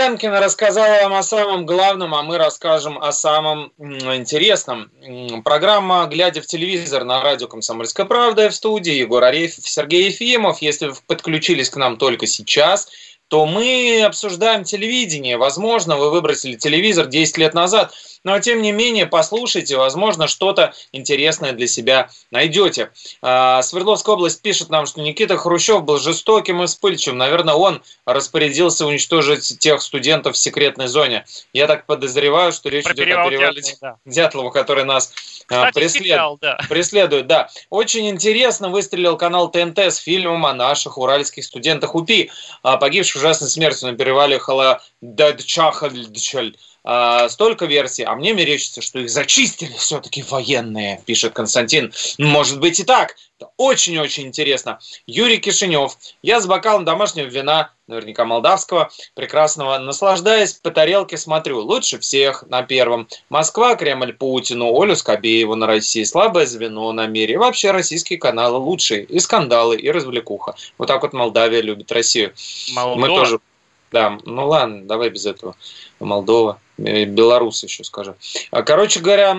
Буянкина 0.03 0.41
рассказала 0.41 1.03
вам 1.05 1.15
о 1.15 1.23
самом 1.23 1.65
главном, 1.65 2.13
а 2.17 2.25
мы 2.25 2.37
расскажем 2.37 2.99
о 2.99 3.13
самом 3.13 3.73
интересном. 3.79 4.91
Программа 5.45 6.07
«Глядя 6.07 6.43
в 6.43 6.47
телевизор» 6.47 7.05
на 7.05 7.23
радио 7.23 7.47
«Комсомольская 7.47 8.05
правда» 8.05 8.51
в 8.51 8.55
студии 8.55 8.95
Егор 8.95 9.23
Арефьев, 9.23 9.69
Сергей 9.69 10.07
Ефимов. 10.07 10.61
Если 10.61 10.89
вы 10.89 10.95
подключились 11.07 11.71
к 11.71 11.77
нам 11.77 11.99
только 11.99 12.27
сейчас, 12.27 12.89
то 13.33 13.47
мы 13.47 14.03
обсуждаем 14.05 14.63
телевидение. 14.63 15.39
Возможно, 15.39 15.97
вы 15.97 16.11
выбросили 16.11 16.55
телевизор 16.55 17.07
10 17.07 17.39
лет 17.39 17.55
назад, 17.55 17.95
но 18.25 18.39
тем 18.41 18.61
не 18.61 18.73
менее 18.73 19.07
послушайте, 19.07 19.79
возможно, 19.79 20.29
что-то 20.29 20.75
интересное 20.93 21.53
для 21.53 21.67
себя 21.67 22.11
найдете. 22.31 22.91
А, 23.23 23.63
Свердловская 23.63 24.17
область 24.17 24.43
пишет 24.43 24.69
нам, 24.69 24.85
что 24.85 25.01
Никита 25.01 25.39
Хрущев 25.39 25.83
был 25.83 25.99
жестоким 25.99 26.63
и 26.63 26.67
вспыльчивым. 26.67 27.17
Наверное, 27.17 27.55
он 27.55 27.83
распорядился 28.05 28.87
уничтожить 28.87 29.59
тех 29.59 29.81
студентов 29.81 30.35
в 30.35 30.39
секретной 30.39 30.89
зоне. 30.89 31.25
Я 31.55 31.67
так 31.67 31.87
подозреваю, 31.87 32.53
что 32.53 32.69
речь 32.69 32.85
Про 32.85 32.93
идет 32.93 33.03
о 33.03 33.07
перевал 33.07 33.31
перевале 33.31 33.63
Дятлова, 33.63 33.79
да. 34.05 34.13
Дятлова, 34.13 34.51
который 34.51 34.85
нас 34.85 35.11
а, 35.49 35.71
Кстати, 35.71 35.75
преслед- 35.75 36.03
сериал, 36.03 36.39
да. 36.39 36.59
преследует. 36.69 37.27
Да. 37.29 37.49
Очень 37.71 38.11
интересно 38.11 38.69
выстрелил 38.69 39.17
канал 39.17 39.51
ТНТ 39.51 39.79
с 39.79 39.97
фильмом 39.97 40.45
о 40.45 40.53
наших 40.53 40.99
уральских 40.99 41.45
студентах 41.45 41.95
УПИ, 41.95 42.31
а, 42.63 42.77
погибших 42.77 43.22
ужасной 43.23 43.49
смертью 43.49 43.91
на 43.91 43.97
перевале 43.97 44.39
Халадчахальдчаль. 44.39 46.55
А, 46.85 47.29
столько 47.29 47.67
версий, 47.67 48.03
а 48.03 48.15
мне 48.17 48.33
мерещится, 48.33 48.83
что 48.83 48.99
их 48.99 49.09
зачистили 49.09 49.73
все-таки 49.77 50.25
военные, 50.29 51.01
пишет 51.07 51.33
Константин. 51.33 51.93
Может 52.19 52.59
быть 52.59 52.81
и 52.81 52.85
так. 52.85 53.15
Это 53.39 53.51
очень-очень 53.57 54.25
интересно. 54.25 54.81
Юрий 55.07 55.39
Кишинев. 55.39 55.97
Я 56.23 56.41
с 56.41 56.47
бокалом 56.47 56.85
домашнего 56.85 57.27
вина, 57.27 57.73
наверняка 57.87 58.25
молдавского, 58.25 58.91
прекрасного, 59.15 59.79
наслаждаясь 59.79 60.55
по 60.55 60.71
тарелке, 60.71 61.17
смотрю. 61.17 61.61
Лучше 61.61 61.99
всех 62.01 62.45
на 62.49 62.63
первом. 62.63 63.09
Москва, 63.31 63.77
Кремль 63.77 64.13
Путину, 64.13 64.81
Олю 64.81 64.97
Скобееву 64.97 65.55
на 65.55 65.67
России, 65.67 66.05
слабое 66.05 66.47
звено 66.47 66.93
на 66.93 67.07
мире. 67.07 67.35
И 67.35 67.39
вообще 67.39 67.71
российские 67.71 68.19
каналы 68.19 68.59
лучшие. 68.59 69.05
И 69.05 69.19
скандалы, 69.21 69.77
и 69.77 69.91
развлекуха. 69.91 70.55
Вот 70.79 70.87
так 70.87 71.03
вот 71.03 71.13
Молдавия 71.13 71.61
любит 71.61 71.91
Россию. 71.93 72.33
Молдова? 72.75 73.01
Мы 73.01 73.07
тоже 73.09 73.41
да, 73.93 74.19
ну 74.25 74.49
ладно, 74.49 74.85
давай 74.85 75.11
без 75.11 75.27
этого. 75.27 75.55
Молдова, 76.01 76.59
э, 76.79 77.05
Беларусь 77.05 77.63
еще 77.63 77.85
скажем. 77.85 78.15
А, 78.51 78.63
Короче 78.63 79.01
говоря, 79.01 79.35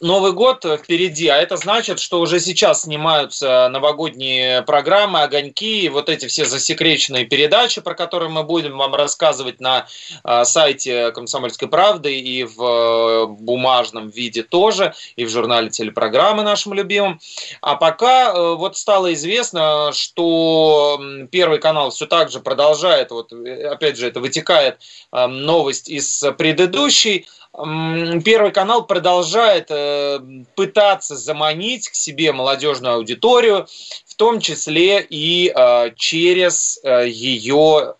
Новый 0.00 0.32
год 0.32 0.64
впереди, 0.64 1.26
а 1.28 1.36
это 1.36 1.56
значит, 1.56 1.98
что 1.98 2.20
уже 2.20 2.38
сейчас 2.38 2.82
снимаются 2.82 3.68
новогодние 3.68 4.62
программы, 4.62 5.22
огоньки, 5.22 5.82
и 5.82 5.88
вот 5.88 6.08
эти 6.08 6.26
все 6.26 6.44
засекреченные 6.44 7.24
передачи, 7.24 7.80
про 7.80 7.94
которые 7.94 8.30
мы 8.30 8.44
будем 8.44 8.78
вам 8.78 8.94
рассказывать 8.94 9.60
на 9.60 9.86
а, 10.22 10.44
сайте 10.44 11.10
«Комсомольской 11.10 11.68
правды» 11.68 12.16
и 12.16 12.44
в 12.44 12.62
э, 12.62 13.26
бумажном 13.26 14.08
виде 14.08 14.42
тоже, 14.42 14.94
и 15.16 15.24
в 15.24 15.30
журнале 15.30 15.70
телепрограммы 15.70 16.42
нашим 16.42 16.74
любимым. 16.74 17.20
А 17.60 17.74
пока 17.74 18.32
э, 18.32 18.54
вот 18.54 18.76
стало 18.76 19.12
известно, 19.14 19.90
что 19.92 21.00
Первый 21.30 21.58
канал 21.58 21.90
все 21.90 22.06
так 22.06 22.30
же 22.30 22.40
продолжает, 22.40 23.10
вот 23.10 23.32
э, 23.32 23.66
опять 23.66 23.96
же 23.96 24.06
это 24.06 24.20
вытекает 24.20 24.78
э, 25.12 25.26
новость 25.26 25.88
из 25.88 26.24
предыдущей, 26.36 27.26
Первый 27.52 28.52
канал 28.52 28.86
продолжает 28.86 29.70
э, 29.70 30.20
пытаться 30.54 31.16
заманить 31.16 31.88
к 31.88 31.94
себе 31.94 32.32
молодежную 32.32 32.94
аудиторию, 32.94 33.66
в 34.06 34.14
том 34.14 34.40
числе 34.40 35.00
и 35.00 35.52
э, 35.52 35.92
через 35.96 36.78
э, 36.84 37.08
ее 37.08 37.94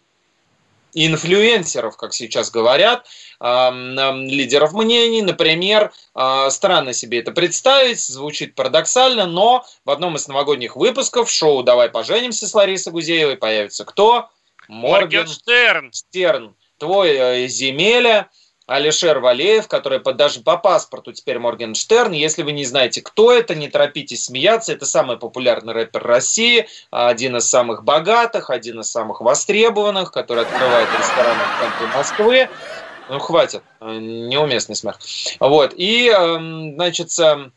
инфлюенсеров, 0.95 1.97
как 1.97 2.15
сейчас 2.15 2.51
говорят, 2.51 3.07
лидеров 3.41 4.73
мнений. 4.73 5.23
Например, 5.23 5.93
странно 6.49 6.93
себе 6.93 7.21
это 7.21 7.31
представить, 7.31 8.05
звучит 8.05 8.57
парадоксально, 8.57 9.27
но 9.27 9.65
в 9.85 9.91
одном 9.91 10.17
из 10.17 10.27
новогодних 10.27 10.75
выпусков 10.75 11.31
шоу 11.31 11.63
«Давай 11.63 11.89
поженимся» 11.89 12.49
с 12.49 12.55
Ларисой 12.55 12.93
Гузеевой 12.93 13.37
появится 13.37 13.85
кто? 13.85 14.31
Моргенштерн. 14.67 15.93
Стерн. 15.93 16.57
Твой 16.79 17.47
Земеля. 17.47 18.29
Алишер 18.69 19.19
Валеев, 19.19 19.67
который 19.67 19.99
по- 19.99 20.13
даже 20.13 20.41
по 20.41 20.59
паспорту 20.59 21.13
теперь 21.13 21.39
Моргенштерн. 21.39 22.13
Если 22.13 22.43
вы 22.43 22.53
не 22.53 22.67
знаете, 22.67 23.01
кто 23.01 23.33
это, 23.33 23.55
не 23.55 23.69
торопитесь 23.69 24.27
смеяться. 24.27 24.75
Это 24.75 24.85
самый 24.85 25.17
популярный 25.17 25.73
рэпер 25.73 26.03
России, 26.03 26.69
один 26.91 27.37
из 27.37 27.49
самых 27.49 27.83
богатых, 27.83 28.51
один 28.51 28.81
из 28.81 28.91
самых 28.91 29.23
востребованных, 29.23 30.13
который 30.13 30.45
открывает 30.45 30.95
рестораны 30.95 31.47
в 31.47 31.53
центре 31.53 31.87
Москвы. 31.87 32.51
Ну, 33.09 33.19
хватит, 33.21 33.63
э, 33.81 33.91
неуместный 33.91 34.77
смех. 34.77 34.99
Вот, 35.41 35.73
и, 35.75 36.09
эм, 36.09 36.75
значит, 36.75 37.09
эм, 37.19 37.55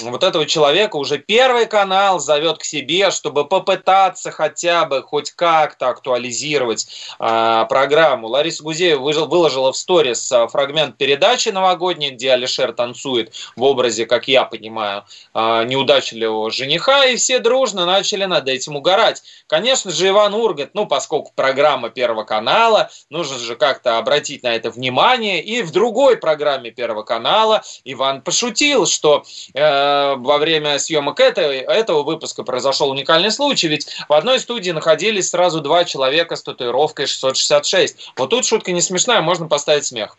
вот 0.00 0.22
этого 0.22 0.46
человека 0.46 0.96
уже 0.96 1.18
Первый 1.18 1.66
канал 1.66 2.18
зовет 2.18 2.58
к 2.58 2.64
себе, 2.64 3.10
чтобы 3.10 3.46
попытаться 3.46 4.30
хотя 4.30 4.84
бы 4.84 5.02
хоть 5.02 5.30
как-то 5.32 5.88
актуализировать 5.88 6.86
а, 7.18 7.66
программу. 7.66 8.28
Лариса 8.28 8.62
Гузеева 8.62 9.00
выжил- 9.00 9.26
выложила 9.26 9.72
в 9.72 9.76
сторис 9.76 10.30
а, 10.32 10.48
фрагмент 10.48 10.96
передачи 10.96 11.50
новогодней, 11.50 12.10
где 12.10 12.32
Алишер 12.32 12.72
танцует 12.72 13.34
в 13.56 13.62
образе, 13.62 14.06
как 14.06 14.28
я 14.28 14.44
понимаю, 14.44 15.04
а, 15.34 15.64
неудачливого 15.64 16.50
жениха, 16.50 17.04
и 17.04 17.16
все 17.16 17.38
дружно 17.38 17.86
начали 17.86 18.24
над 18.24 18.48
этим 18.48 18.76
угорать. 18.76 19.22
Конечно 19.46 19.90
же, 19.90 20.08
Иван 20.08 20.34
Ургант, 20.34 20.70
ну, 20.74 20.86
поскольку 20.86 21.32
программа 21.34 21.90
Первого 21.90 22.24
канала, 22.24 22.90
нужно 23.10 23.38
же 23.38 23.56
как-то 23.56 23.98
обратить 23.98 24.42
на 24.42 24.54
это 24.54 24.70
внимание, 24.70 25.42
и 25.42 25.62
в 25.62 25.70
другой 25.70 26.16
программе 26.16 26.70
Первого 26.70 27.02
канала 27.02 27.62
Иван 27.84 28.22
пошутил, 28.22 28.86
что 28.86 29.24
э, 29.54 29.81
во 30.16 30.38
время 30.38 30.78
съемок 30.78 31.20
этой, 31.20 31.58
этого 31.58 32.02
выпуска 32.02 32.42
произошел 32.42 32.90
уникальный 32.90 33.30
случай, 33.30 33.68
ведь 33.68 33.86
в 34.08 34.12
одной 34.12 34.40
студии 34.40 34.70
находились 34.70 35.30
сразу 35.30 35.60
два 35.60 35.84
человека 35.84 36.36
с 36.36 36.42
татуировкой 36.42 37.06
666. 37.06 38.12
Вот 38.16 38.30
тут 38.30 38.44
шутка 38.44 38.72
не 38.72 38.80
смешная, 38.80 39.20
можно 39.20 39.46
поставить 39.46 39.84
смех. 39.84 40.16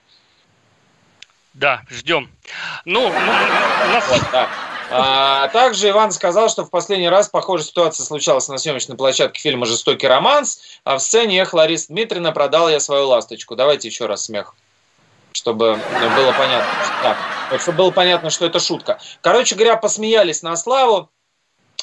Да, 1.54 1.84
ждем. 1.90 2.32
Ну, 2.86 3.02
ну, 3.02 3.10
у 3.10 3.94
нас... 3.94 4.08
Вот, 4.10 4.22
да. 4.32 4.50
А, 4.90 5.48
также 5.50 5.90
Иван 5.90 6.12
сказал, 6.12 6.50
что 6.50 6.66
в 6.66 6.70
последний 6.70 7.10
раз 7.10 7.30
похожая 7.30 7.66
ситуация 7.66 8.04
случалась 8.04 8.48
на 8.48 8.58
съемочной 8.58 8.96
площадке 8.96 9.40
фильма 9.40 9.66
«Жестокий 9.66 10.08
романс», 10.08 10.62
а 10.84 10.98
в 10.98 11.02
сцене 11.02 11.42
«Эх, 11.42 11.54
Лариса 11.54 11.88
Дмитриевна, 11.88 12.32
продал 12.32 12.70
я 12.70 12.80
свою 12.80 13.08
ласточку». 13.08 13.56
Давайте 13.56 13.88
еще 13.88 14.08
раз 14.08 14.26
смех, 14.26 14.56
чтобы 15.32 15.80
было 16.16 16.32
понятно. 16.34 16.70
Да, 17.02 17.18
вот 17.54 17.62
чтобы 17.62 17.78
было 17.78 17.92
понятно, 17.92 18.30
что 18.30 18.46
это 18.46 18.60
шутка. 18.60 19.00
Короче 19.22 19.56
говоря, 19.56 19.78
посмеялись 19.78 20.42
на 20.42 20.58
славу. 20.58 21.10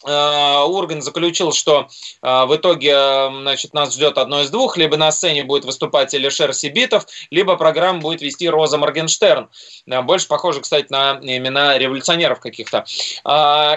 Э, 0.05 0.65
Урган 0.65 1.03
заключил, 1.03 1.53
что 1.53 1.89
э, 2.23 2.45
в 2.47 2.57
итоге 2.57 2.91
э, 2.91 3.29
значит, 3.43 3.73
нас 3.73 3.95
ждет 3.95 4.19
одно 4.19 4.41
из 4.43 4.51
двух. 4.51 4.77
Либо 4.77 4.97
на 4.97 5.13
сцене 5.13 5.45
будет 5.45 5.65
выступать 5.65 6.15
Элишер 6.15 6.53
Сибитов, 6.55 7.07
либо 7.31 7.57
программу 7.57 8.01
будет 8.01 8.21
вести 8.21 8.49
Роза 8.49 8.79
Моргенштерн. 8.79 9.49
Больше 9.87 10.27
похоже, 10.27 10.61
кстати, 10.61 10.87
на 10.91 11.21
имена 11.23 11.79
революционеров 11.79 12.41
каких-то. 12.41 12.85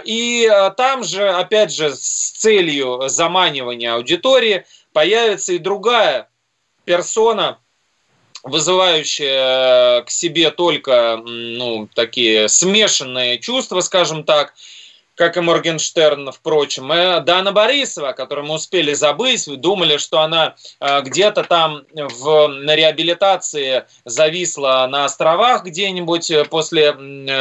И 0.06 0.52
там 0.78 1.04
же, 1.04 1.30
опять 1.30 1.74
же, 1.74 1.96
с 1.96 2.32
целью 2.38 3.04
заманивания 3.08 3.94
аудитории 3.94 4.66
появится 4.94 5.54
и 5.54 5.60
другая 5.60 6.30
персона, 6.86 7.60
вызывающая 8.44 10.02
к 10.04 10.10
себе 10.10 10.52
только 10.52 11.18
ну, 11.24 11.88
такие 11.96 12.50
смешанные 12.50 13.40
чувства, 13.40 13.80
скажем 13.82 14.26
так, 14.26 14.54
как 15.16 15.38
и 15.38 15.42
Моргенштерн, 15.42 16.32
впрочем. 16.32 16.92
И 16.94 17.22
Дана 17.22 17.52
Борисова, 17.52 18.14
которую 18.14 18.48
мы 18.48 18.56
успели 18.56 18.94
забыть, 18.94 19.48
вы 19.48 19.58
думали, 19.58 19.98
что 19.98 20.22
она 20.22 20.56
э, 20.80 21.02
где-то 21.02 21.44
там 21.44 21.84
в, 21.94 22.48
на 22.48 22.76
реабилитации 22.76 23.86
зависла 24.06 24.88
на 24.90 25.06
островах 25.06 25.64
где-нибудь 25.66 26.32
э, 26.32 26.46
после 26.46 26.94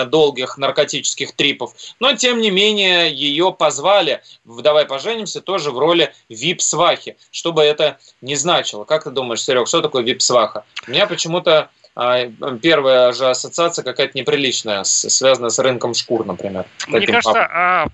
долгих 0.07 0.59
наркотических 0.59 1.33
трипов. 1.33 1.75
Но, 2.01 2.15
тем 2.15 2.41
не 2.41 2.51
менее, 2.51 3.13
ее 3.13 3.53
позвали 3.53 4.23
в 4.45 4.61
«Давай 4.63 4.85
поженимся» 4.85 5.41
тоже 5.41 5.71
в 5.71 5.79
роли 5.79 6.13
вип-свахи, 6.29 7.17
что 7.31 7.53
бы 7.53 7.63
это 7.63 7.99
ни 8.21 8.35
значило. 8.35 8.85
Как 8.85 9.05
ты 9.05 9.11
думаешь, 9.11 9.43
Серег, 9.43 9.69
что 9.69 9.81
такое 9.81 10.03
вип-сваха? 10.03 10.65
У 10.87 10.91
меня 10.91 11.07
почему-то 11.07 11.71
первая 11.95 13.13
же 13.13 13.29
ассоциация 13.29 13.83
какая-то 13.83 14.17
неприличная, 14.17 14.83
связанная 14.85 15.51
с 15.51 15.59
рынком 15.59 15.93
шкур, 15.95 16.25
например. 16.25 16.65
Мне 16.89 17.07
кажется, 17.07 17.47
а, 17.51 17.87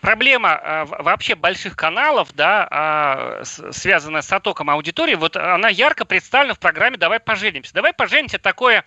проблема 0.00 0.52
а, 0.52 0.84
вообще 0.84 1.34
больших 1.34 1.74
каналов, 1.74 2.28
да, 2.34 2.68
а, 2.70 3.42
связанная 3.44 4.22
с 4.22 4.30
оттоком 4.32 4.68
аудитории, 4.68 5.14
вот 5.14 5.36
она 5.36 5.68
ярко 5.68 6.04
представлена 6.04 6.54
в 6.54 6.58
программе 6.58 6.98
«Давай 6.98 7.18
поженимся». 7.18 7.72
«Давай 7.72 7.94
поженимся» 7.94 8.38
такое, 8.38 8.84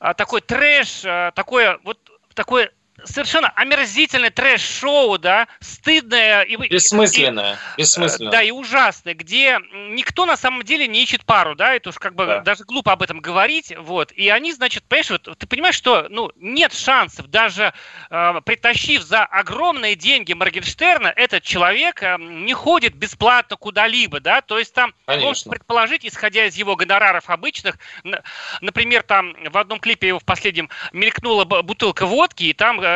а, 0.00 0.14
такой 0.14 0.40
трэш, 0.40 1.02
а, 1.04 1.30
такое 1.30 1.78
вот 1.84 1.98
такое 2.34 2.72
совершенно 3.04 3.48
омерзительное 3.50 4.30
трэш-шоу, 4.30 5.18
да, 5.18 5.48
стыдное 5.60 6.42
и 6.42 6.56
бессмысленное, 6.56 7.58
и, 7.76 7.80
бессмысленное, 7.80 8.32
да, 8.32 8.42
и 8.42 8.50
ужасное, 8.50 9.14
где 9.14 9.58
никто 9.72 10.26
на 10.26 10.36
самом 10.36 10.62
деле 10.62 10.86
не 10.86 11.02
ищет 11.02 11.24
пару, 11.24 11.54
да, 11.54 11.74
это 11.74 11.90
уж 11.90 11.96
как 11.98 12.14
бы 12.14 12.26
да. 12.26 12.40
даже 12.40 12.64
глупо 12.64 12.92
об 12.92 13.02
этом 13.02 13.20
говорить, 13.20 13.72
вот, 13.76 14.12
и 14.12 14.28
они, 14.28 14.52
значит, 14.52 14.84
понимаешь, 14.84 15.10
вот, 15.10 15.38
ты 15.38 15.46
понимаешь, 15.46 15.74
что, 15.74 16.06
ну, 16.08 16.30
нет 16.36 16.72
шансов, 16.72 17.28
даже 17.28 17.72
э, 18.10 18.40
притащив 18.44 19.02
за 19.02 19.24
огромные 19.24 19.94
деньги 19.94 20.32
Моргенштерна, 20.32 21.12
этот 21.16 21.42
человек 21.42 22.02
э, 22.02 22.16
не 22.18 22.54
ходит 22.54 22.94
бесплатно 22.94 23.56
куда-либо, 23.56 24.20
да, 24.20 24.40
то 24.40 24.58
есть 24.58 24.74
там 24.74 24.94
Конечно. 25.06 25.28
можно 25.28 25.50
предположить, 25.50 26.04
исходя 26.04 26.46
из 26.46 26.56
его 26.56 26.76
гонораров 26.76 27.30
обычных, 27.30 27.78
например, 28.60 29.02
там 29.02 29.34
в 29.50 29.58
одном 29.58 29.80
клипе 29.80 30.08
его 30.08 30.18
в 30.18 30.24
последнем 30.24 30.68
мелькнула 30.92 31.44
бутылка 31.44 32.06
водки, 32.06 32.44
и 32.44 32.52
там 32.52 32.80
э, 32.80 32.89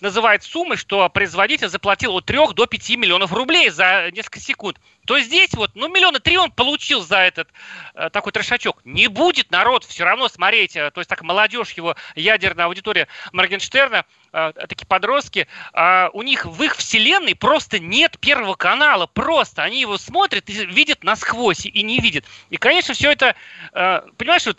называет 0.00 0.42
суммы, 0.42 0.76
что 0.76 1.08
производитель 1.08 1.68
заплатил 1.68 2.14
от 2.14 2.24
3 2.26 2.54
до 2.54 2.66
5 2.66 2.90
миллионов 2.96 3.32
рублей 3.32 3.70
за 3.70 4.10
несколько 4.12 4.40
секунд. 4.40 4.78
То 5.06 5.18
здесь 5.20 5.54
вот, 5.54 5.70
ну, 5.74 5.88
миллиона 5.88 6.20
три 6.20 6.36
он 6.36 6.50
получил 6.50 7.00
за 7.00 7.16
этот 7.16 7.48
э, 7.94 8.10
такой 8.10 8.30
трешачок. 8.30 8.80
Не 8.84 9.08
будет 9.08 9.50
народ 9.50 9.84
все 9.84 10.04
равно 10.04 10.28
смотреть, 10.28 10.76
э, 10.76 10.90
то 10.90 11.00
есть 11.00 11.08
так 11.08 11.22
молодежь 11.22 11.72
его, 11.72 11.96
ядерная 12.14 12.66
аудитория 12.66 13.08
Моргенштерна, 13.32 14.04
э, 14.32 14.52
такие 14.68 14.86
подростки, 14.86 15.48
э, 15.72 16.08
у 16.12 16.20
них 16.20 16.44
в 16.44 16.62
их 16.62 16.76
вселенной 16.76 17.34
просто 17.34 17.78
нет 17.78 18.18
первого 18.18 18.54
канала, 18.54 19.06
просто 19.06 19.62
они 19.62 19.80
его 19.80 19.96
смотрят 19.96 20.50
и 20.50 20.66
видят 20.66 21.02
насквозь 21.02 21.64
и 21.64 21.82
не 21.82 22.00
видят. 22.00 22.26
И, 22.50 22.58
конечно, 22.58 22.92
все 22.92 23.10
это, 23.10 23.34
э, 23.72 24.02
понимаешь, 24.18 24.44
вот 24.44 24.58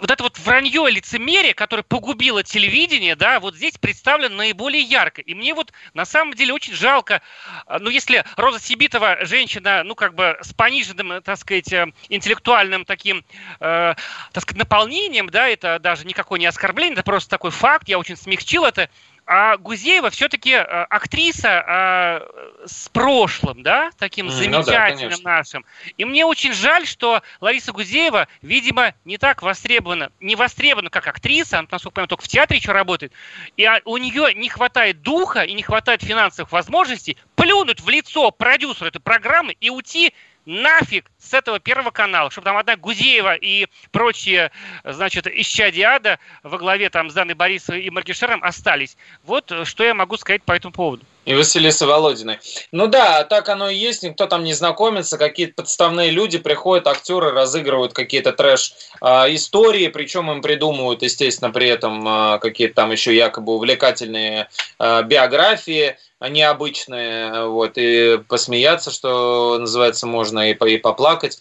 вот 0.00 0.10
это 0.10 0.22
вот 0.22 0.38
вранье 0.38 0.88
лицемерие, 0.90 1.54
которое 1.54 1.82
погубило 1.82 2.42
телевидение, 2.42 3.16
да, 3.16 3.40
вот 3.40 3.54
здесь 3.54 3.78
представлено 3.78 4.36
наиболее 4.36 4.82
ярко. 4.82 5.20
И 5.20 5.34
мне 5.34 5.54
вот 5.54 5.72
на 5.94 6.04
самом 6.04 6.34
деле 6.34 6.52
очень 6.52 6.74
жалко, 6.74 7.22
а, 7.66 7.78
ну, 7.78 7.90
если 7.90 8.24
Роза 8.36 8.60
Сибитова, 8.60 9.24
женщина, 9.24 9.82
ну, 9.84 9.94
как 9.94 10.14
бы 10.14 10.36
с 10.40 10.52
пониженным, 10.52 11.22
так 11.22 11.38
сказать, 11.38 11.72
э, 11.72 11.92
интеллектуальным 12.08 12.84
таким, 12.84 13.24
э, 13.60 13.94
так 14.32 14.42
сказать, 14.42 14.58
наполнением, 14.58 15.28
да, 15.30 15.48
это 15.48 15.78
даже 15.78 16.06
никакое 16.06 16.38
не 16.38 16.46
оскорбление, 16.46 16.94
это 16.94 17.02
просто 17.02 17.30
такой 17.30 17.50
факт, 17.50 17.88
я 17.88 17.98
очень 17.98 18.16
смягчил 18.16 18.64
это, 18.64 18.88
а 19.34 19.56
Гузеева 19.56 20.10
все-таки 20.10 20.50
э, 20.50 20.60
актриса 20.60 21.64
а, 21.66 22.22
с 22.66 22.90
прошлым, 22.90 23.62
да, 23.62 23.90
таким 23.96 24.26
ну, 24.26 24.32
замечательным 24.32 25.22
да, 25.22 25.36
нашим. 25.38 25.64
И 25.96 26.04
мне 26.04 26.26
очень 26.26 26.52
жаль, 26.52 26.86
что 26.86 27.22
Лариса 27.40 27.72
Гузеева, 27.72 28.28
видимо, 28.42 28.92
не 29.06 29.16
так 29.16 29.40
востребована, 29.40 30.12
не 30.20 30.36
востребована 30.36 30.90
как 30.90 31.06
актриса, 31.06 31.60
она, 31.60 31.68
насколько 31.70 31.92
я 31.92 31.94
понимаю, 31.94 32.08
только 32.08 32.24
в 32.24 32.28
театре 32.28 32.58
еще 32.58 32.72
работает, 32.72 33.14
и 33.56 33.64
а, 33.64 33.80
у 33.86 33.96
нее 33.96 34.34
не 34.34 34.50
хватает 34.50 35.00
духа 35.00 35.44
и 35.44 35.54
не 35.54 35.62
хватает 35.62 36.02
финансовых 36.02 36.52
возможностей 36.52 37.16
плюнуть 37.34 37.80
в 37.80 37.88
лицо 37.88 38.32
продюсеру 38.32 38.88
этой 38.88 39.00
программы 39.00 39.56
и 39.58 39.70
уйти 39.70 40.12
нафиг 40.44 41.10
с 41.18 41.34
этого 41.34 41.60
первого 41.60 41.90
канала, 41.90 42.30
чтобы 42.30 42.46
там 42.46 42.56
одна 42.56 42.76
Гузеева 42.76 43.34
и 43.34 43.66
прочие, 43.90 44.50
значит, 44.84 45.26
исчадия 45.26 46.18
во 46.42 46.58
главе 46.58 46.90
там 46.90 47.10
с 47.10 47.14
Даной 47.14 47.34
Борисовой 47.34 47.82
и 47.82 47.90
Маргишером 47.90 48.42
остались. 48.42 48.96
Вот 49.24 49.50
э, 49.52 49.64
что 49.64 49.84
я 49.84 49.94
могу 49.94 50.16
сказать 50.16 50.42
по 50.42 50.52
этому 50.52 50.72
поводу. 50.72 51.04
И 51.24 51.34
Василиса 51.34 51.86
Володиной. 51.86 52.38
Ну 52.72 52.88
да, 52.88 53.22
так 53.22 53.48
оно 53.48 53.68
и 53.68 53.76
есть, 53.76 54.02
никто 54.02 54.26
там 54.26 54.42
не 54.42 54.54
знакомится, 54.54 55.18
какие-то 55.18 55.62
подставные 55.62 56.10
люди 56.10 56.38
приходят, 56.38 56.88
актеры 56.88 57.30
разыгрывают 57.30 57.92
какие-то 57.92 58.32
трэш-истории, 58.32 59.86
причем 59.86 60.32
им 60.32 60.42
придумывают, 60.42 61.02
естественно, 61.02 61.52
при 61.52 61.68
этом 61.68 62.02
а, 62.08 62.38
какие-то 62.38 62.74
там 62.74 62.90
еще 62.90 63.14
якобы 63.14 63.54
увлекательные 63.54 64.48
а, 64.80 65.02
биографии, 65.02 65.96
необычные, 66.28 67.46
вот, 67.48 67.72
и 67.76 68.18
посмеяться, 68.28 68.90
что 68.90 69.58
называется, 69.58 70.06
можно 70.06 70.50
и, 70.50 70.54
и 70.54 70.78
поплакать. 70.78 71.38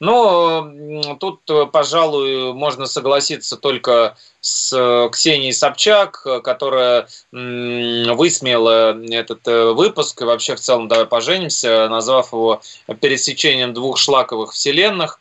Но 0.00 0.70
тут, 1.20 1.40
пожалуй, 1.72 2.52
можно 2.52 2.86
согласиться 2.86 3.56
только 3.56 4.16
с 4.40 4.72
э, 4.72 5.08
Ксенией 5.10 5.52
Собчак, 5.52 6.24
которая 6.44 7.08
высмеяла 7.32 8.96
этот 9.10 9.46
э, 9.48 9.72
выпуск 9.72 10.22
и 10.22 10.24
вообще 10.24 10.54
в 10.54 10.60
целом 10.60 10.86
«Давай 10.86 11.06
поженимся», 11.06 11.88
назвав 11.88 12.32
его 12.32 12.60
пересечением 13.00 13.74
двух 13.74 13.98
шлаковых 13.98 14.52
вселенных. 14.52 15.18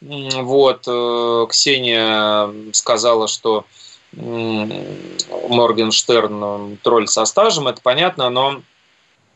Вот, 0.00 0.84
э, 0.86 1.46
Ксения 1.50 2.72
сказала, 2.72 3.26
что 3.26 3.64
Моргенштерн 4.12 6.78
тролль 6.82 7.08
со 7.08 7.24
стажем, 7.24 7.68
это 7.68 7.80
понятно, 7.80 8.28
но, 8.30 8.62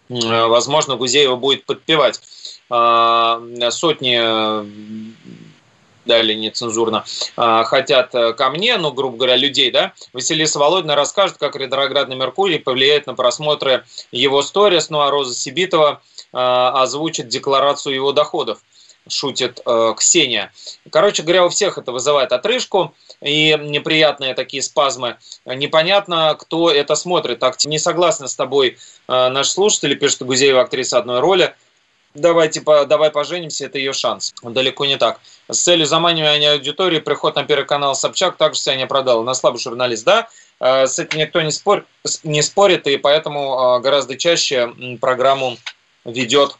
возможно, 0.08 0.96
Гузеева 0.96 1.37
будет 1.37 1.64
подпевать. 1.64 2.20
А, 2.70 3.40
сотни 3.70 4.18
далее 6.06 6.37
нецензурно, 6.37 7.04
а, 7.37 7.64
хотят 7.64 8.14
э, 8.14 8.32
ко 8.34 8.50
мне, 8.50 8.76
ну, 8.76 8.92
грубо 8.92 9.16
говоря, 9.16 9.37
людей, 9.37 9.70
да, 9.70 9.92
Василиса 10.12 10.58
Володина 10.58 10.94
расскажет, 10.94 11.38
как 11.38 11.56
ретроградный 11.56 12.16
Меркурий 12.16 12.58
повлияет 12.58 13.06
на 13.06 13.14
просмотры 13.14 13.84
его 14.12 14.42
сторис, 14.42 14.90
ну, 14.90 15.00
а 15.00 15.10
Роза 15.10 15.34
Сибитова 15.34 16.02
а, 16.32 16.82
озвучит 16.82 17.28
декларацию 17.28 17.94
его 17.94 18.12
доходов 18.12 18.58
шутит 19.08 19.60
э, 19.64 19.94
Ксения. 19.96 20.52
Короче 20.90 21.22
говоря, 21.22 21.44
у 21.44 21.48
всех 21.48 21.78
это 21.78 21.92
вызывает 21.92 22.32
отрыжку 22.32 22.94
и 23.20 23.56
неприятные 23.60 24.34
такие 24.34 24.62
спазмы. 24.62 25.16
Непонятно, 25.44 26.36
кто 26.38 26.70
это 26.70 26.94
смотрит. 26.94 27.38
Так, 27.38 27.62
не 27.64 27.78
согласны 27.78 28.28
с 28.28 28.34
тобой 28.34 28.78
э, 29.08 29.28
наши 29.28 29.50
слушатели, 29.50 29.94
пишут 29.94 30.22
Гузеева 30.22 30.60
актриса 30.60 30.98
одной 30.98 31.20
роли 31.20 31.54
давай, 32.14 32.48
типа, 32.48 32.86
давай 32.86 33.10
поженимся, 33.10 33.66
это 33.66 33.78
ее 33.78 33.92
шанс. 33.92 34.34
Далеко 34.42 34.86
не 34.86 34.96
так. 34.96 35.20
С 35.50 35.60
целью 35.60 35.86
заманивания 35.86 36.52
аудитории 36.52 37.00
приход 37.00 37.34
на 37.36 37.44
Первый 37.44 37.66
канал 37.66 37.94
Собчак 37.94 38.36
также 38.36 38.60
себя 38.60 38.76
не 38.76 38.86
продал. 38.86 39.22
На 39.22 39.34
слабый 39.34 39.60
журналист, 39.60 40.04
да, 40.04 40.28
э, 40.60 40.86
с 40.86 40.98
этим 40.98 41.18
никто 41.18 41.42
не, 41.42 41.50
спор, 41.50 41.84
не 42.22 42.42
спорит, 42.42 42.86
и 42.86 42.96
поэтому 42.96 43.76
э, 43.78 43.80
гораздо 43.80 44.16
чаще 44.16 44.72
программу 45.00 45.58
ведет 46.04 46.56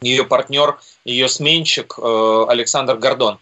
ее 0.00 0.24
партнер, 0.24 0.78
ее 1.04 1.28
сменщик 1.28 1.94
э, 1.98 2.44
Александр 2.48 2.96
Гордон. 2.96 3.38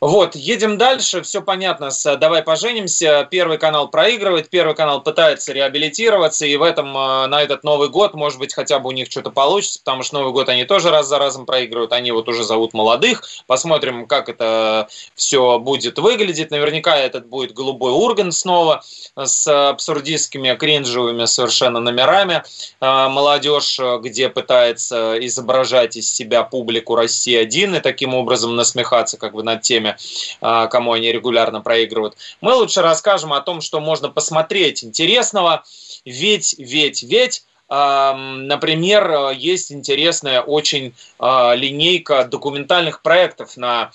Вот, 0.00 0.34
едем 0.34 0.76
дальше, 0.76 1.22
все 1.22 1.40
понятно 1.40 1.90
с 1.90 2.16
«Давай 2.16 2.42
поженимся». 2.42 3.26
Первый 3.30 3.56
канал 3.56 3.88
проигрывает, 3.88 4.50
Первый 4.50 4.74
канал 4.74 5.02
пытается 5.02 5.54
реабилитироваться, 5.54 6.44
и 6.44 6.54
в 6.56 6.62
этом, 6.62 6.94
э, 6.96 7.26
на 7.28 7.42
этот 7.42 7.64
Новый 7.64 7.88
год, 7.88 8.12
может 8.12 8.38
быть, 8.38 8.52
хотя 8.52 8.78
бы 8.78 8.90
у 8.90 8.92
них 8.92 9.10
что-то 9.10 9.30
получится, 9.30 9.78
потому 9.78 10.02
что 10.02 10.18
Новый 10.18 10.34
год 10.34 10.50
они 10.50 10.64
тоже 10.66 10.90
раз 10.90 11.06
за 11.06 11.18
разом 11.18 11.46
проигрывают, 11.46 11.92
они 11.92 12.12
вот 12.12 12.28
уже 12.28 12.44
зовут 12.44 12.74
молодых. 12.74 13.22
Посмотрим, 13.46 14.06
как 14.06 14.28
это 14.28 14.88
все 15.14 15.58
будет 15.58 15.98
выглядеть. 15.98 16.50
Наверняка 16.50 16.96
этот 16.98 17.26
будет 17.26 17.54
голубой 17.54 17.92
урган 17.92 18.32
снова 18.32 18.82
с 19.16 19.70
абсурдистскими, 19.70 20.54
кринжевыми 20.56 21.24
совершенно 21.24 21.80
номерами. 21.80 22.42
Э, 22.82 23.08
молодежь, 23.08 23.80
где 24.02 24.28
пытается 24.28 25.16
изображать 25.26 25.96
из 25.96 26.12
себя 26.12 26.42
публику 26.42 26.96
России-1 26.96 27.78
и 27.78 27.80
таким 27.80 28.14
образом 28.14 28.56
насмехаться 28.56 29.16
как 29.16 29.32
бы 29.32 29.42
над 29.42 29.62
теми, 29.62 29.85
время, 29.86 29.96
а, 30.40 30.66
кому 30.66 30.92
они 30.92 31.12
регулярно 31.12 31.60
проигрывают. 31.60 32.16
Мы 32.40 32.54
лучше 32.54 32.82
расскажем 32.82 33.32
о 33.32 33.40
том, 33.40 33.60
что 33.60 33.80
можно 33.80 34.08
посмотреть 34.08 34.84
интересного, 34.84 35.64
ведь, 36.04 36.56
ведь, 36.58 37.02
ведь 37.02 37.44
Например, 37.68 39.30
есть 39.30 39.72
интересная 39.72 40.40
очень 40.40 40.94
а, 41.18 41.52
линейка 41.52 42.22
документальных 42.22 43.02
проектов 43.02 43.56
на 43.56 43.90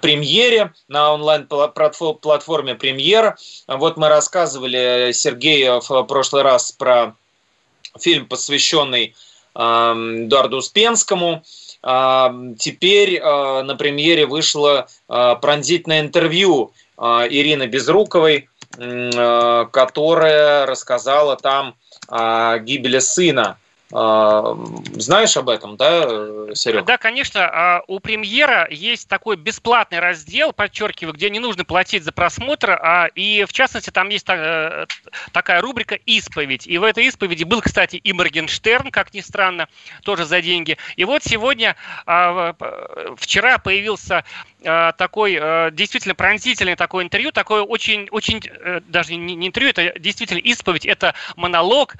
премьере, 0.00 0.72
на 0.86 1.12
онлайн-платформе 1.14 2.76
премьер. 2.76 3.36
Вот 3.66 3.96
мы 3.96 4.08
рассказывали 4.08 5.10
Сергею 5.10 5.80
в 5.80 6.04
прошлый 6.04 6.42
раз 6.42 6.70
про 6.70 7.16
фильм, 7.98 8.26
посвященный 8.26 9.16
Эдуарду 9.56 10.58
Успенскому. 10.58 11.42
Теперь 11.82 13.18
а, 13.22 13.62
на 13.62 13.74
премьере 13.74 14.26
вышло 14.26 14.86
а, 15.08 15.36
пронзительное 15.36 16.00
интервью 16.00 16.72
а, 16.98 17.26
Ирины 17.26 17.66
Безруковой, 17.66 18.48
которая 18.72 20.64
рассказала 20.64 21.36
там 21.36 21.74
о 22.06 22.58
гибели 22.58 23.00
сына 23.00 23.58
знаешь 23.90 25.36
об 25.36 25.48
этом, 25.48 25.76
да, 25.76 26.54
Серега? 26.54 26.82
Да, 26.82 26.96
конечно. 26.96 27.40
А, 27.42 27.82
у 27.88 27.98
премьера 27.98 28.68
есть 28.70 29.08
такой 29.08 29.34
бесплатный 29.36 29.98
раздел, 29.98 30.52
подчеркиваю, 30.52 31.12
где 31.12 31.28
не 31.28 31.40
нужно 31.40 31.64
платить 31.64 32.04
за 32.04 32.12
просмотр, 32.12 32.70
а, 32.70 33.08
и 33.16 33.44
в 33.44 33.52
частности 33.52 33.90
там 33.90 34.08
есть 34.08 34.26
э, 34.28 34.86
такая 35.32 35.60
рубрика 35.60 35.96
«Исповедь». 36.06 36.68
И 36.68 36.78
в 36.78 36.84
этой 36.84 37.04
исповеди 37.06 37.42
был, 37.42 37.60
кстати, 37.60 37.96
и 37.96 38.12
Моргенштерн, 38.12 38.92
как 38.92 39.12
ни 39.12 39.20
странно, 39.20 39.68
тоже 40.04 40.24
за 40.24 40.40
деньги. 40.40 40.78
И 40.94 41.04
вот 41.04 41.24
сегодня, 41.24 41.74
вчера 43.16 43.58
появился 43.58 44.24
такой 44.62 45.70
действительно 45.72 46.14
пронзительный 46.14 46.76
такой 46.76 47.04
интервью, 47.04 47.32
такое 47.32 47.62
очень, 47.62 48.08
очень 48.10 48.40
э, 48.44 48.80
даже 48.86 49.16
не 49.16 49.48
интервью, 49.48 49.70
это 49.70 49.98
действительно 49.98 50.38
исповедь, 50.38 50.86
это 50.86 51.14
монолог, 51.36 51.96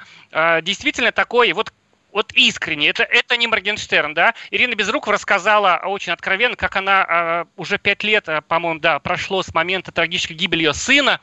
действительно 0.63 1.11
такой, 1.11 1.53
вот 1.53 1.73
вот 2.13 2.33
искренне, 2.33 2.89
это, 2.89 3.03
это 3.03 3.37
не 3.37 3.47
Моргенштерн, 3.47 4.15
да. 4.15 4.35
Ирина 4.51 4.75
Безрукова 4.75 5.15
рассказала 5.15 5.81
очень 5.85 6.13
откровенно, 6.13 6.57
как 6.57 6.77
она 6.77 7.07
э, 7.09 7.45
уже 7.57 7.79
пять 7.79 8.03
лет, 8.05 8.29
э, 8.29 8.41
по-моему, 8.43 8.81
да, 8.81 8.99
прошло 8.99 9.43
с 9.43 9.55
момента 9.55 9.93
трагической 9.93 10.37
гибели 10.37 10.65
ее 10.65 10.75
сына, 10.75 11.21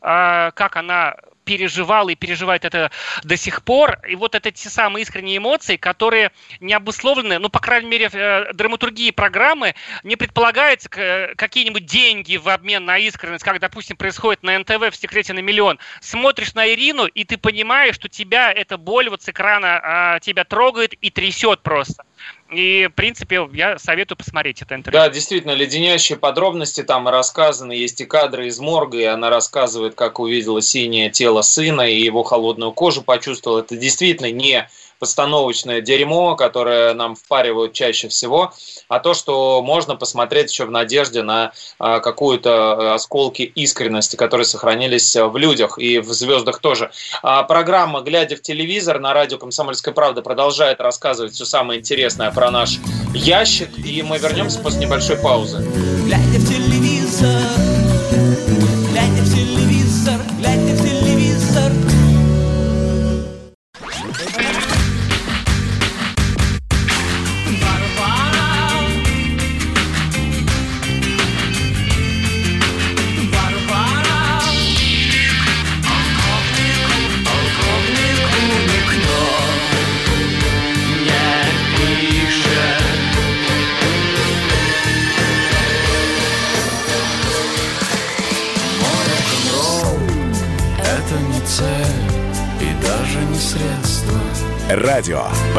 э, 0.00 0.50
как 0.54 0.76
она 0.76 1.16
переживал 1.44 2.08
и 2.08 2.14
переживает 2.14 2.64
это 2.64 2.90
до 3.22 3.36
сих 3.36 3.62
пор. 3.62 3.98
И 4.08 4.16
вот 4.16 4.34
это 4.34 4.50
те 4.50 4.68
самые 4.68 5.02
искренние 5.02 5.38
эмоции, 5.38 5.76
которые 5.76 6.32
не 6.60 6.72
обусловлены, 6.72 7.38
ну, 7.38 7.48
по 7.48 7.60
крайней 7.60 7.88
мере, 7.88 8.08
э, 8.12 8.52
драматургии 8.52 9.10
программы 9.10 9.74
не 10.02 10.16
предполагается 10.16 10.88
какие-нибудь 10.88 11.86
деньги 11.86 12.36
в 12.36 12.48
обмен 12.48 12.84
на 12.84 12.98
искренность, 12.98 13.44
как, 13.44 13.60
допустим, 13.60 13.96
происходит 13.96 14.42
на 14.42 14.58
НТВ 14.58 14.90
в 14.90 14.96
«Секрете 14.96 15.32
на 15.32 15.40
миллион». 15.40 15.78
Смотришь 16.00 16.54
на 16.54 16.68
Ирину, 16.68 17.06
и 17.06 17.24
ты 17.24 17.36
понимаешь, 17.36 17.94
что 17.94 18.08
тебя 18.08 18.52
эта 18.52 18.76
боль 18.76 19.08
вот 19.08 19.22
с 19.22 19.28
экрана 19.28 19.80
а, 19.82 20.20
тебя 20.20 20.44
трогает 20.44 20.94
и 20.94 21.10
трясет 21.10 21.62
просто. 21.62 22.04
И, 22.50 22.88
в 22.90 22.94
принципе, 22.94 23.48
я 23.52 23.78
советую 23.78 24.18
посмотреть 24.18 24.62
это 24.62 24.74
интервью. 24.74 25.00
Да, 25.00 25.08
действительно, 25.08 25.52
леденящие 25.52 26.18
подробности 26.18 26.82
там 26.82 27.08
рассказаны. 27.08 27.72
Есть 27.72 28.00
и 28.00 28.04
кадры 28.04 28.48
из 28.48 28.58
морга, 28.60 28.98
и 28.98 29.04
она 29.04 29.30
рассказывает, 29.30 29.94
как 29.94 30.20
увидела 30.20 30.60
синее 30.60 31.10
тело 31.10 31.42
сына 31.42 31.82
и 31.82 32.00
его 32.00 32.22
холодную 32.22 32.72
кожу 32.72 33.02
почувствовала. 33.02 33.60
Это 33.60 33.76
действительно 33.76 34.30
не 34.30 34.68
постановочное 35.04 35.82
дерьмо, 35.82 36.34
которое 36.34 36.94
нам 36.94 37.14
впаривают 37.14 37.74
чаще 37.74 38.08
всего, 38.08 38.54
а 38.88 39.00
то, 39.00 39.12
что 39.12 39.60
можно 39.60 39.96
посмотреть 39.96 40.50
еще 40.50 40.64
в 40.64 40.70
надежде 40.70 41.22
на 41.22 41.52
а, 41.78 42.00
какую-то 42.00 42.94
осколки 42.94 43.42
искренности, 43.42 44.16
которые 44.16 44.46
сохранились 44.46 45.14
в 45.14 45.36
людях 45.36 45.78
и 45.78 45.98
в 45.98 46.10
звездах 46.14 46.58
тоже. 46.60 46.90
А 47.22 47.42
программа 47.42 48.00
«Глядя 48.00 48.36
в 48.36 48.40
телевизор» 48.40 48.98
на 48.98 49.12
радио 49.12 49.36
«Комсомольская 49.36 49.92
правда» 49.92 50.22
продолжает 50.22 50.80
рассказывать 50.80 51.34
все 51.34 51.44
самое 51.44 51.80
интересное 51.80 52.30
про 52.30 52.50
наш 52.50 52.78
ящик, 53.12 53.68
и 53.84 54.00
мы 54.02 54.16
вернемся 54.16 54.58
после 54.60 54.86
небольшой 54.86 55.16
паузы. 55.16 55.58
Глядя 56.06 56.38
в 56.38 56.48
телевизор, 56.48 57.53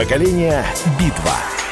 Поколение. 0.07 0.63
Битва. 0.99 1.64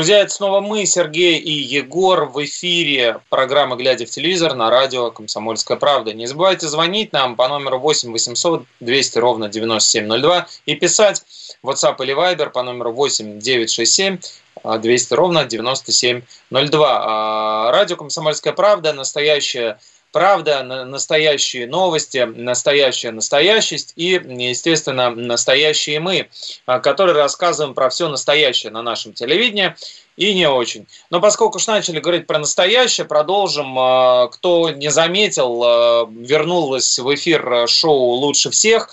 Друзья, 0.00 0.20
это 0.20 0.32
снова 0.32 0.62
мы, 0.62 0.86
Сергей 0.86 1.36
и 1.36 1.50
Егор, 1.52 2.24
в 2.24 2.42
эфире 2.46 3.20
программы 3.28 3.76
«Глядя 3.76 4.06
в 4.06 4.10
телевизор» 4.10 4.54
на 4.54 4.70
радио 4.70 5.10
«Комсомольская 5.10 5.76
правда». 5.76 6.14
Не 6.14 6.24
забывайте 6.24 6.68
звонить 6.68 7.12
нам 7.12 7.36
по 7.36 7.46
номеру 7.48 7.78
8 7.78 8.10
800 8.10 8.64
200 8.80 9.18
ровно 9.18 9.50
9702 9.50 10.46
и 10.64 10.74
писать 10.74 11.22
WhatsApp 11.62 11.96
или 12.02 12.16
Viber 12.16 12.48
по 12.48 12.62
номеру 12.62 12.92
8 12.92 13.40
967 13.40 14.20
200 14.64 15.12
ровно 15.12 15.44
9702. 15.44 17.00
А, 17.02 17.70
радио 17.70 17.96
«Комсомольская 17.96 18.54
правда»– 18.54 18.92
настоящая 18.94 19.78
правда, 20.12 20.62
настоящие 20.62 21.66
новости, 21.66 22.18
настоящая 22.18 23.10
настоящесть 23.10 23.92
и, 23.96 24.20
естественно, 24.24 25.10
настоящие 25.10 26.00
мы, 26.00 26.28
а, 26.66 26.80
которые 26.80 27.16
рассказываем 27.16 27.74
про 27.74 27.90
все 27.90 28.08
настоящее 28.08 28.72
на 28.72 28.82
нашем 28.82 29.12
телевидении 29.12 29.74
и 30.16 30.34
не 30.34 30.48
очень. 30.48 30.86
Но 31.10 31.20
поскольку 31.20 31.56
уж 31.56 31.66
начали 31.66 32.00
говорить 32.00 32.26
про 32.26 32.38
настоящее, 32.38 33.06
продолжим. 33.06 33.78
А, 33.78 34.28
кто 34.28 34.70
не 34.70 34.90
заметил, 34.90 35.62
а, 35.64 36.08
вернулось 36.10 36.98
в 36.98 37.14
эфир 37.14 37.68
шоу 37.68 38.12
«Лучше 38.14 38.50
всех», 38.50 38.90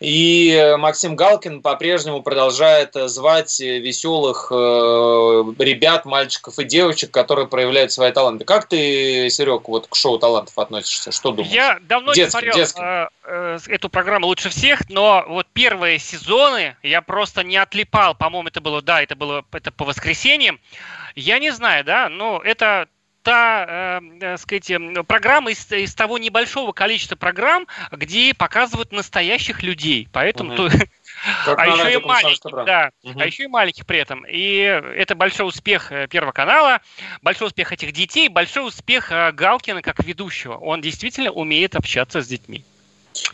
и 0.00 0.74
Максим 0.78 1.16
Галкин 1.16 1.62
по-прежнему 1.62 2.22
продолжает 2.22 2.94
звать 2.94 3.60
веселых 3.60 4.48
э, 4.50 4.54
ребят, 5.58 6.04
мальчиков 6.04 6.58
и 6.58 6.64
девочек, 6.64 7.10
которые 7.10 7.46
проявляют 7.46 7.92
свои 7.92 8.12
таланты. 8.12 8.44
Как 8.44 8.68
ты, 8.68 9.28
Серег, 9.30 9.68
вот 9.68 9.86
к 9.86 9.94
шоу 9.94 10.18
талантов 10.18 10.58
относишься? 10.58 11.12
Что 11.12 11.32
думаешь? 11.32 11.52
Я 11.52 11.78
давно 11.82 12.12
детский, 12.12 12.46
не 12.46 12.66
смотрел. 12.66 12.86
Э, 12.86 13.08
э, 13.24 13.58
эту 13.68 13.88
программу 13.88 14.26
лучше 14.26 14.48
всех, 14.50 14.88
но 14.88 15.24
вот 15.28 15.46
первые 15.52 15.98
сезоны 15.98 16.76
я 16.82 17.02
просто 17.02 17.42
не 17.42 17.56
отлипал. 17.56 18.14
По-моему, 18.14 18.48
это 18.48 18.60
было, 18.60 18.82
да, 18.82 19.02
это 19.02 19.16
было 19.16 19.44
это 19.52 19.70
по 19.70 19.84
воскресеньям. 19.84 20.60
Я 21.14 21.38
не 21.38 21.50
знаю, 21.50 21.84
да, 21.84 22.08
но 22.08 22.40
это 22.44 22.88
та, 23.24 24.00
э, 24.20 24.36
сказать, 24.36 24.70
программа 25.08 25.50
из, 25.50 25.72
из 25.72 25.94
того 25.94 26.18
небольшого 26.18 26.72
количества 26.72 27.16
программ, 27.16 27.66
где 27.90 28.34
показывают 28.34 28.92
настоящих 28.92 29.62
людей. 29.62 30.08
Поэтому 30.12 30.54
угу. 30.54 30.68
а 31.46 31.66
еще 31.66 31.94
и 31.94 32.04
маленьких, 32.04 32.64
да, 32.66 32.90
угу. 33.02 33.18
а 33.18 33.26
еще 33.26 33.44
и 33.44 33.48
маленьких 33.48 33.86
при 33.86 33.98
этом. 33.98 34.24
И 34.28 34.58
это 34.58 35.14
большой 35.14 35.48
успех 35.48 35.90
э, 35.90 36.06
Первого 36.06 36.32
канала, 36.32 36.80
большой 37.22 37.48
успех 37.48 37.72
этих 37.72 37.92
детей, 37.92 38.28
большой 38.28 38.68
успех 38.68 39.10
э, 39.10 39.32
Галкина 39.32 39.80
как 39.80 40.04
ведущего. 40.04 40.56
Он 40.56 40.82
действительно 40.82 41.30
умеет 41.30 41.74
общаться 41.74 42.20
с 42.20 42.26
детьми. 42.26 42.62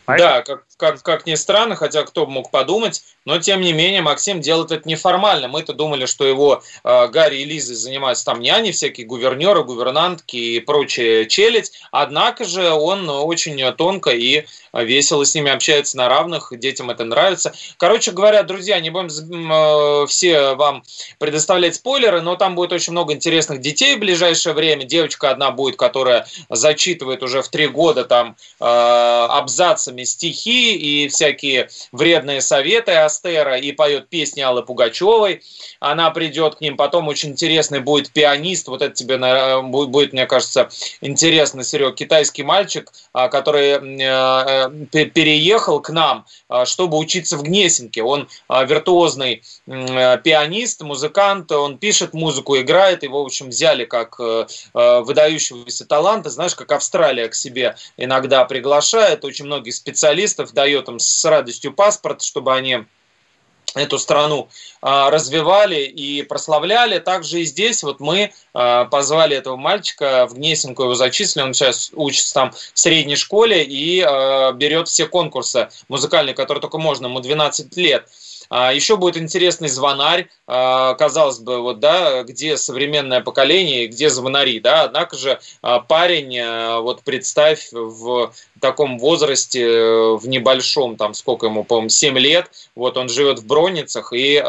Поэтому... 0.04 0.30
Да, 0.30 0.42
как, 0.42 0.64
как, 0.80 1.02
как 1.02 1.26
ни 1.26 1.34
странно, 1.34 1.76
хотя 1.76 2.02
кто 2.02 2.26
бы 2.26 2.32
мог 2.32 2.50
подумать, 2.50 3.02
но 3.24 3.38
тем 3.38 3.60
не 3.60 3.72
менее 3.72 4.02
Максим 4.02 4.40
делает 4.40 4.72
это 4.72 4.88
неформально. 4.88 5.46
Мы-то 5.46 5.74
думали, 5.74 6.06
что 6.06 6.24
его 6.24 6.62
э, 6.82 7.08
Гарри 7.08 7.38
и 7.38 7.44
Лиза 7.44 7.74
занимаются 7.76 8.24
там 8.24 8.40
няни, 8.40 8.72
всякие 8.72 9.06
гувернеры, 9.06 9.62
гувернантки 9.62 10.36
и 10.36 10.60
прочие 10.60 11.26
челядь. 11.26 11.72
Однако 11.92 12.44
же 12.44 12.70
он 12.70 13.08
очень 13.08 13.60
тонко 13.74 14.10
и 14.10 14.46
весело 14.72 15.24
с 15.24 15.34
ними 15.34 15.50
общается 15.50 15.96
на 15.96 16.08
равных, 16.08 16.52
детям 16.58 16.90
это 16.90 17.04
нравится. 17.04 17.52
Короче 17.76 18.12
говоря, 18.12 18.42
друзья, 18.42 18.80
не 18.80 18.90
будем 18.90 19.52
э, 19.52 20.06
все 20.06 20.54
вам 20.54 20.82
предоставлять 21.18 21.74
спойлеры, 21.74 22.22
но 22.22 22.36
там 22.36 22.54
будет 22.54 22.72
очень 22.72 22.92
много 22.92 23.12
интересных 23.12 23.60
детей 23.60 23.96
в 23.96 24.00
ближайшее 24.00 24.54
время. 24.54 24.84
Девочка 24.84 25.30
одна 25.30 25.50
будет, 25.50 25.76
которая 25.76 26.26
зачитывает 26.48 27.22
уже 27.22 27.42
в 27.42 27.48
три 27.48 27.66
года 27.66 28.04
там 28.04 28.36
э, 28.60 28.64
абзацами 28.64 30.04
стихи, 30.04 30.69
и 30.76 31.08
всякие 31.08 31.68
вредные 31.92 32.40
советы 32.40 32.92
Астера 32.92 33.56
и 33.58 33.72
поет 33.72 34.08
песни 34.08 34.40
Аллы 34.40 34.62
Пугачевой. 34.62 35.42
Она 35.80 36.10
придет 36.10 36.56
к 36.56 36.60
ним. 36.60 36.76
Потом 36.76 37.08
очень 37.08 37.30
интересный 37.30 37.80
будет 37.80 38.10
пианист. 38.12 38.68
Вот 38.68 38.82
это 38.82 38.94
тебе 38.94 39.18
будет, 39.62 40.12
мне 40.12 40.26
кажется, 40.26 40.68
интересно, 41.00 41.64
Серег. 41.64 41.94
Китайский 41.94 42.42
мальчик, 42.42 42.92
а, 43.12 43.28
который 43.28 43.70
э, 43.70 44.80
э, 44.92 45.04
переехал 45.06 45.80
к 45.80 45.90
нам, 45.90 46.26
а, 46.48 46.66
чтобы 46.66 46.98
учиться 46.98 47.36
в 47.36 47.42
Гнесинке. 47.42 48.02
Он 48.02 48.28
а, 48.48 48.64
виртуозный 48.64 49.42
пианист, 49.66 50.82
музыкант. 50.82 51.52
Он 51.52 51.78
пишет 51.78 52.14
музыку, 52.14 52.56
играет. 52.58 53.02
Его, 53.02 53.22
в 53.22 53.26
общем, 53.26 53.48
взяли 53.48 53.84
как 53.84 54.18
выдающегося 54.74 55.86
таланта. 55.86 56.30
Знаешь, 56.30 56.54
как 56.54 56.72
Австралия 56.72 57.28
к 57.28 57.34
себе 57.34 57.76
иногда 57.96 58.44
приглашает. 58.44 59.24
Очень 59.24 59.46
многих 59.46 59.74
специалистов 59.74 60.52
дает 60.60 60.88
им 60.88 60.98
с 60.98 61.24
радостью 61.24 61.72
паспорт, 61.72 62.22
чтобы 62.22 62.54
они 62.54 62.84
эту 63.74 63.98
страну 63.98 64.48
а, 64.82 65.10
развивали 65.10 65.82
и 65.82 66.22
прославляли. 66.22 66.98
Также 66.98 67.40
и 67.40 67.44
здесь 67.44 67.82
вот 67.82 68.00
мы 68.00 68.32
а, 68.52 68.84
позвали 68.86 69.36
этого 69.36 69.56
мальчика 69.56 70.26
в 70.28 70.34
Гнесинку, 70.34 70.82
его 70.82 70.94
зачислили, 70.94 71.44
он 71.44 71.54
сейчас 71.54 71.90
учится 71.94 72.34
там 72.34 72.52
в 72.52 72.78
средней 72.78 73.16
школе 73.16 73.64
и 73.64 74.00
а, 74.00 74.52
берет 74.52 74.88
все 74.88 75.06
конкурсы 75.06 75.68
музыкальные, 75.88 76.34
которые 76.34 76.60
только 76.60 76.78
можно, 76.78 77.06
ему 77.06 77.20
12 77.20 77.76
лет. 77.76 78.06
Еще 78.50 78.96
будет 78.96 79.16
интересный 79.16 79.68
звонарь, 79.68 80.28
казалось 80.44 81.38
бы, 81.38 81.60
вот, 81.60 81.78
да, 81.78 82.24
где 82.24 82.56
современное 82.56 83.20
поколение, 83.20 83.86
где 83.86 84.10
звонари, 84.10 84.58
да, 84.58 84.82
однако 84.82 85.16
же 85.16 85.38
парень, 85.86 86.80
вот 86.80 87.02
представь, 87.02 87.68
в 87.70 88.32
таком 88.60 88.98
возрасте, 88.98 89.66
в 90.16 90.28
небольшом, 90.28 90.96
там, 90.96 91.14
сколько 91.14 91.46
ему, 91.46 91.64
по-моему, 91.64 91.88
7 91.88 92.18
лет, 92.18 92.50
вот, 92.74 92.96
он 92.96 93.08
живет 93.08 93.38
в 93.38 93.46
Броницах 93.46 94.12
и 94.12 94.36
э, 94.36 94.40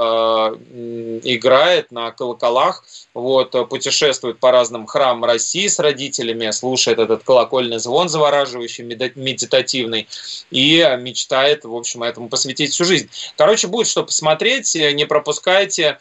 играет 1.23 1.91
на 1.91 2.11
колоколах, 2.11 2.83
вот, 3.13 3.51
путешествует 3.69 4.39
по 4.39 4.51
разным 4.51 4.85
храмам 4.85 5.25
России 5.25 5.67
с 5.67 5.79
родителями, 5.79 6.51
слушает 6.51 6.99
этот 6.99 7.23
колокольный 7.23 7.79
звон 7.79 8.09
завораживающий, 8.09 8.83
медитативный, 8.83 10.07
и 10.51 10.97
мечтает, 10.99 11.65
в 11.65 11.75
общем, 11.75 12.03
этому 12.03 12.29
посвятить 12.29 12.73
всю 12.73 12.85
жизнь. 12.85 13.09
Короче, 13.37 13.67
будет 13.67 13.87
что 13.87 14.03
посмотреть, 14.03 14.75
не 14.75 15.05
пропускайте 15.05 15.97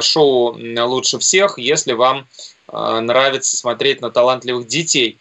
шоу 0.00 0.56
«Лучше 0.58 1.18
всех», 1.18 1.58
если 1.58 1.92
вам 1.92 2.26
э, 2.61 2.61
нравится 2.70 3.56
смотреть 3.56 4.00
на 4.00 4.10
талантливых 4.10 4.66
детей. 4.66 5.18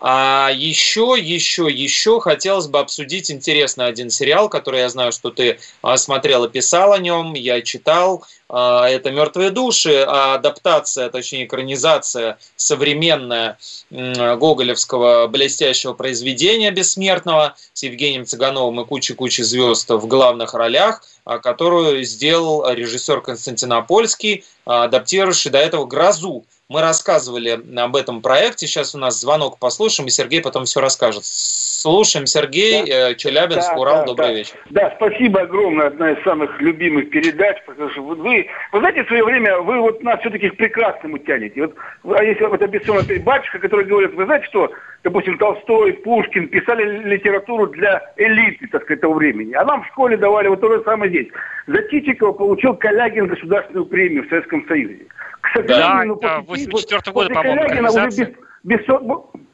А 0.00 0.50
еще, 0.54 1.16
еще, 1.18 1.68
еще 1.68 2.20
хотелось 2.20 2.68
бы 2.68 2.78
обсудить 2.78 3.32
интересный 3.32 3.86
один 3.86 4.10
сериал, 4.10 4.48
который 4.48 4.80
я 4.80 4.88
знаю, 4.88 5.10
что 5.10 5.30
ты 5.30 5.58
а, 5.82 5.96
смотрел 5.96 6.44
и 6.44 6.48
писал 6.48 6.92
о 6.92 6.98
нем, 6.98 7.34
я 7.34 7.60
читал. 7.62 8.24
А, 8.48 8.88
это 8.88 9.10
«Мертвые 9.10 9.50
души», 9.50 10.02
адаптация, 10.02 11.10
точнее 11.10 11.46
экранизация 11.46 12.38
современная 12.54 13.58
гоголевского 13.90 15.26
блестящего 15.26 15.94
произведения 15.94 16.70
«Бессмертного» 16.70 17.56
с 17.72 17.82
Евгением 17.82 18.24
Цыгановым 18.24 18.80
и 18.80 18.86
кучей-кучей 18.86 19.42
звезд 19.42 19.90
в 19.90 20.06
главных 20.06 20.54
ролях, 20.54 21.02
а, 21.24 21.38
которую 21.38 22.04
сделал 22.04 22.70
режиссер 22.70 23.20
Константинопольский, 23.20 24.44
адаптировавший 24.64 25.50
до 25.50 25.58
этого 25.58 25.86
«Грозу», 25.86 26.44
мы 26.68 26.82
рассказывали 26.82 27.58
об 27.78 27.96
этом 27.96 28.20
проекте. 28.20 28.66
Сейчас 28.66 28.94
у 28.94 28.98
нас 28.98 29.18
звонок 29.18 29.58
послушаем, 29.58 30.08
и 30.08 30.10
Сергей 30.10 30.42
потом 30.42 30.66
все 30.66 30.80
расскажет. 30.80 31.24
Слушаем, 31.24 32.26
Сергей, 32.26 32.84
да. 32.84 33.10
Э, 33.10 33.14
Челябинск, 33.14 33.70
да, 33.72 33.80
Урал, 33.80 33.96
да, 34.00 34.04
добрый 34.04 34.28
да. 34.28 34.34
вечер. 34.34 34.54
Да, 34.70 34.92
спасибо 34.96 35.40
огромное, 35.42 35.86
одна 35.86 36.10
из 36.10 36.22
самых 36.24 36.60
любимых 36.60 37.08
передач, 37.08 37.56
потому 37.64 37.88
что 37.90 38.02
вы, 38.02 38.46
вы 38.72 38.78
знаете, 38.80 39.04
в 39.04 39.06
свое 39.06 39.24
время 39.24 39.58
вы 39.60 39.80
вот 39.80 40.02
нас 40.02 40.20
все-таки 40.20 40.50
к 40.50 40.56
прекрасному 40.56 41.18
тянете. 41.18 41.62
Вот, 41.62 41.74
а 42.18 42.22
если 42.22 42.44
вот 42.44 42.60
опять 42.60 43.24
батюшка, 43.24 43.60
который 43.60 43.86
говорит, 43.86 44.12
вы 44.14 44.26
знаете 44.26 44.46
что, 44.46 44.70
допустим, 45.04 45.38
Толстой, 45.38 45.94
Пушкин 45.94 46.48
писали 46.48 47.08
литературу 47.08 47.68
для 47.68 48.12
элиты, 48.16 48.66
так 48.66 48.82
сказать, 48.82 49.00
того 49.00 49.14
времени. 49.14 49.54
А 49.54 49.64
нам 49.64 49.84
в 49.84 49.86
школе 49.86 50.18
давали 50.18 50.48
вот 50.48 50.60
то 50.60 50.70
же 50.70 50.82
самое 50.84 51.10
здесь. 51.10 51.28
За 51.66 51.80
Титикова 51.82 52.32
получил 52.32 52.74
Калягин 52.74 53.28
государственную 53.28 53.86
премию 53.86 54.26
в 54.26 54.28
Советском 54.28 54.66
Союзе. 54.66 55.06
К 55.52 55.60
сожалению, 55.60 56.16
да, 56.20 56.38
ну, 56.38 56.44
после, 56.44 56.66
да, 56.66 56.72
84 56.72 57.12
года, 57.12 57.34
по-моему, 57.34 57.62
уже 57.62 58.06
без, 58.06 58.28
без... 58.64 58.88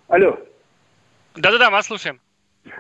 Алло. 0.09 0.39
Да-да-да, 1.37 1.71
мы 1.71 1.77
вас 1.77 1.87
слушаем. 1.87 2.21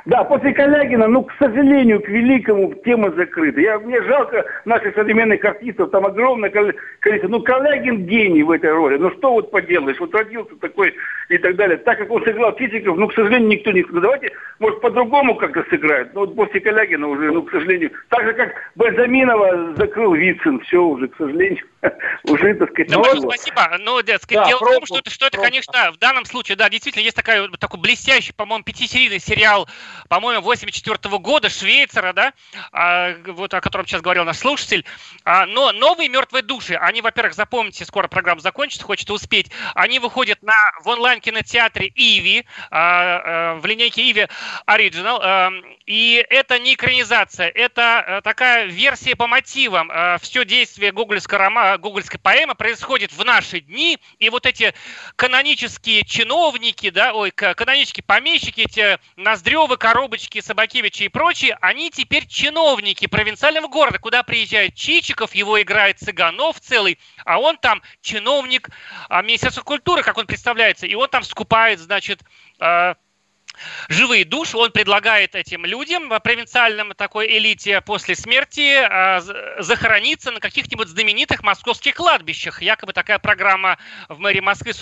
Да, 0.07 0.25
после 0.25 0.53
Калягина, 0.55 1.09
ну, 1.09 1.25
к 1.25 1.33
сожалению, 1.39 2.01
к 2.01 2.09
великому, 2.09 2.75
тема 2.75 3.11
закрыта. 3.11 3.61
Я, 3.61 3.79
мне 3.79 4.03
жалко 4.03 4.45
наших 4.65 4.95
современных 4.95 5.45
артистов, 5.45 5.91
там 5.91 6.07
огромное 6.07 6.51
количество. 6.51 7.29
Ну, 7.29 7.43
Калягин 7.43 8.07
гений 8.07 8.43
в 8.43 8.51
этой 8.51 8.73
роли. 8.73 8.97
Ну, 8.97 9.11
что 9.11 9.33
вот 9.33 9.51
поделаешь? 9.51 9.99
Вот 10.01 10.15
родился 10.15 10.57
такой 10.57 10.95
и 11.29 11.37
так 11.37 11.57
далее. 11.57 11.77
Так 11.77 11.99
как 11.99 12.11
он 12.11 12.25
сыграл 12.25 12.57
Титиков, 12.57 12.97
ну, 12.97 13.09
к 13.09 13.15
сожалению, 13.15 13.49
никто 13.49 13.73
не... 13.73 13.85
Ну, 13.91 14.01
давайте, 14.01 14.33
может, 14.59 14.81
по-другому 14.81 15.37
как-то 15.37 15.65
сыграет. 15.69 16.15
Но 16.15 16.21
вот 16.21 16.35
после 16.35 16.61
Калягина 16.61 17.07
уже, 17.07 17.31
ну, 17.31 17.43
к 17.43 17.51
сожалению... 17.51 17.91
Так 18.09 18.25
же, 18.25 18.33
как 18.33 18.55
Бальзаминова 18.77 19.75
закрыл 19.77 20.15
Вицин. 20.15 20.61
Все 20.61 20.83
уже, 20.83 21.09
к 21.09 21.17
сожалению, 21.17 21.62
уже, 22.24 22.55
так 22.55 22.70
сказать... 22.70 22.91
Ну, 22.91 23.20
спасибо. 23.22 23.76
Ну, 23.80 24.03
да, 24.03 24.18
сказать, 24.18 24.45
да, 24.45 24.49
дело 24.49 24.59
пробу, 24.59 24.74
в 24.74 24.78
том, 24.78 24.87
что 24.87 24.99
это, 24.99 25.11
что 25.11 25.26
это 25.26 25.39
конечно, 25.39 25.93
в 25.93 25.99
данном 25.99 26.24
случае, 26.24 26.57
да, 26.57 26.68
действительно, 26.68 27.03
есть 27.03 27.16
такая, 27.16 27.49
такой 27.49 27.80
блестящий, 27.80 28.32
по-моему, 28.32 28.64
пятисерийный 28.64 29.20
сериал 29.20 29.68
по-моему, 30.09 30.43
84 30.43 31.18
года, 31.18 31.49
Швейцара, 31.49 32.12
да, 32.12 32.32
а, 32.72 33.14
вот 33.26 33.55
о 33.55 33.61
котором 33.61 33.87
сейчас 33.87 34.03
говорил 34.03 34.24
наш 34.24 34.39
слушатель. 34.39 34.85
А, 35.24 35.47
но 35.47 35.72
новые 35.72 36.09
«Мертвые 36.09 36.43
души», 36.43 36.74
они, 36.74 37.01
во-первых, 37.03 37.35
запомните, 37.35 37.85
скоро 37.85 38.09
программа 38.09 38.41
закончится, 38.41 38.85
хочется 38.85 39.12
успеть, 39.12 39.51
они 39.74 39.99
выходят 39.99 40.43
на, 40.43 40.55
в 40.82 40.89
онлайн-кинотеатре 40.89 41.91
«Иви», 41.95 42.47
а, 42.70 43.55
а, 43.55 43.55
в 43.57 43.66
линейке 43.66 44.11
«Иви 44.11 44.26
Original», 44.66 45.18
а, 45.22 45.51
и 45.87 46.24
это 46.30 46.59
не 46.59 46.74
экранизация, 46.74 47.49
это 47.49 47.99
а, 47.99 48.20
такая 48.20 48.66
версия 48.66 49.16
по 49.16 49.26
мотивам. 49.26 49.91
А, 49.93 50.18
все 50.18 50.45
действие 50.45 50.93
гугольской, 50.93 51.39
рома, 51.75 51.79
гугольской 51.79 52.18
поэмы 52.20 52.55
происходит 52.55 53.12
в 53.12 53.25
наши 53.25 53.61
дни, 53.61 53.99
и 54.18 54.31
вот 54.31 54.47
эти 54.47 54.75
канонические 55.16 56.05
чиновники, 56.05 56.91
да, 56.91 57.12
ой, 57.14 57.31
канонические 57.31 58.05
помещики, 58.05 58.62
эти 58.62 58.99
Ноздревы, 59.16 59.77
Коробочки, 59.77 60.41
Собакевичи 60.41 61.05
и 61.05 61.09
прочие, 61.09 61.57
они 61.61 61.91
теперь 61.91 62.27
чиновники 62.27 63.07
провинциального 63.07 63.68
города, 63.68 63.99
куда 63.99 64.22
приезжает 64.22 64.75
Чичиков, 64.75 65.35
его 65.35 65.61
играет 65.61 65.99
Цыганов 65.99 66.61
целый, 66.61 66.99
а 67.25 67.39
он 67.39 67.57
там 67.59 67.83
чиновник 68.01 68.70
а, 69.09 69.22
Министерства 69.22 69.62
культуры, 69.62 70.03
как 70.03 70.18
он 70.18 70.27
представляется, 70.27 70.87
и 70.87 70.95
он 70.95 71.09
там 71.09 71.22
скупает, 71.22 71.79
значит, 71.79 72.22
а, 72.59 72.97
живые 73.89 74.25
души. 74.25 74.57
Он 74.57 74.71
предлагает 74.71 75.35
этим 75.35 75.65
людям, 75.65 76.09
в 76.09 76.21
провинциальном 76.21 76.93
такой 76.95 77.39
элите 77.39 77.81
после 77.81 78.15
смерти, 78.15 78.77
а, 78.77 79.21
захорониться 79.59 80.31
на 80.31 80.41
каких-нибудь 80.41 80.89
знаменитых 80.89 81.43
московских 81.43 81.95
кладбищах. 81.95 82.63
Якобы 82.63 82.93
такая 82.93 83.19
программа 83.19 83.79
в 84.09 84.19
мэрии 84.19 84.41
Москвы 84.41 84.73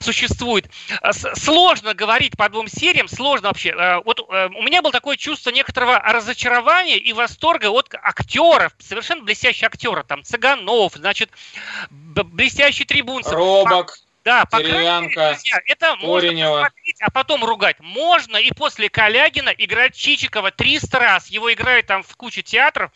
существует. 0.00 0.70
А, 1.00 1.12
сложно 1.12 1.94
говорить 1.94 2.36
по 2.36 2.48
двум 2.48 2.68
сериям, 2.68 3.08
сложно 3.08 3.48
вообще. 3.48 3.74
Вот 4.04 4.20
э, 4.20 4.48
у 4.54 4.62
меня 4.62 4.82
было 4.82 4.92
такое 4.92 5.16
чувство 5.16 5.50
некоторого 5.50 5.98
разочарования 5.98 6.96
и 6.96 7.12
восторга 7.12 7.70
от 7.70 7.94
актеров, 7.94 8.72
совершенно 8.78 9.22
блестящие 9.22 9.66
актеры, 9.66 10.04
там 10.04 10.24
Цыганов, 10.24 10.94
значит, 10.94 11.30
блестящий 11.90 12.84
трибунцев. 12.84 13.32
Робок. 13.32 13.98
Да, 14.28 14.44
по 14.44 14.58
крайней 14.58 15.08
друзья, 15.08 15.58
это 15.64 15.96
Коренева. 15.96 16.06
можно 16.06 16.60
посмотреть, 16.60 16.96
а 17.00 17.10
потом 17.10 17.44
ругать. 17.44 17.76
Можно 17.80 18.36
и 18.36 18.52
после 18.52 18.90
Калягина 18.90 19.48
играть 19.56 19.96
Чичикова 19.96 20.50
300 20.50 20.98
раз. 20.98 21.28
Его 21.28 21.50
играют 21.50 21.86
там 21.86 22.02
в 22.02 22.14
куче 22.14 22.42
театров. 22.42 22.92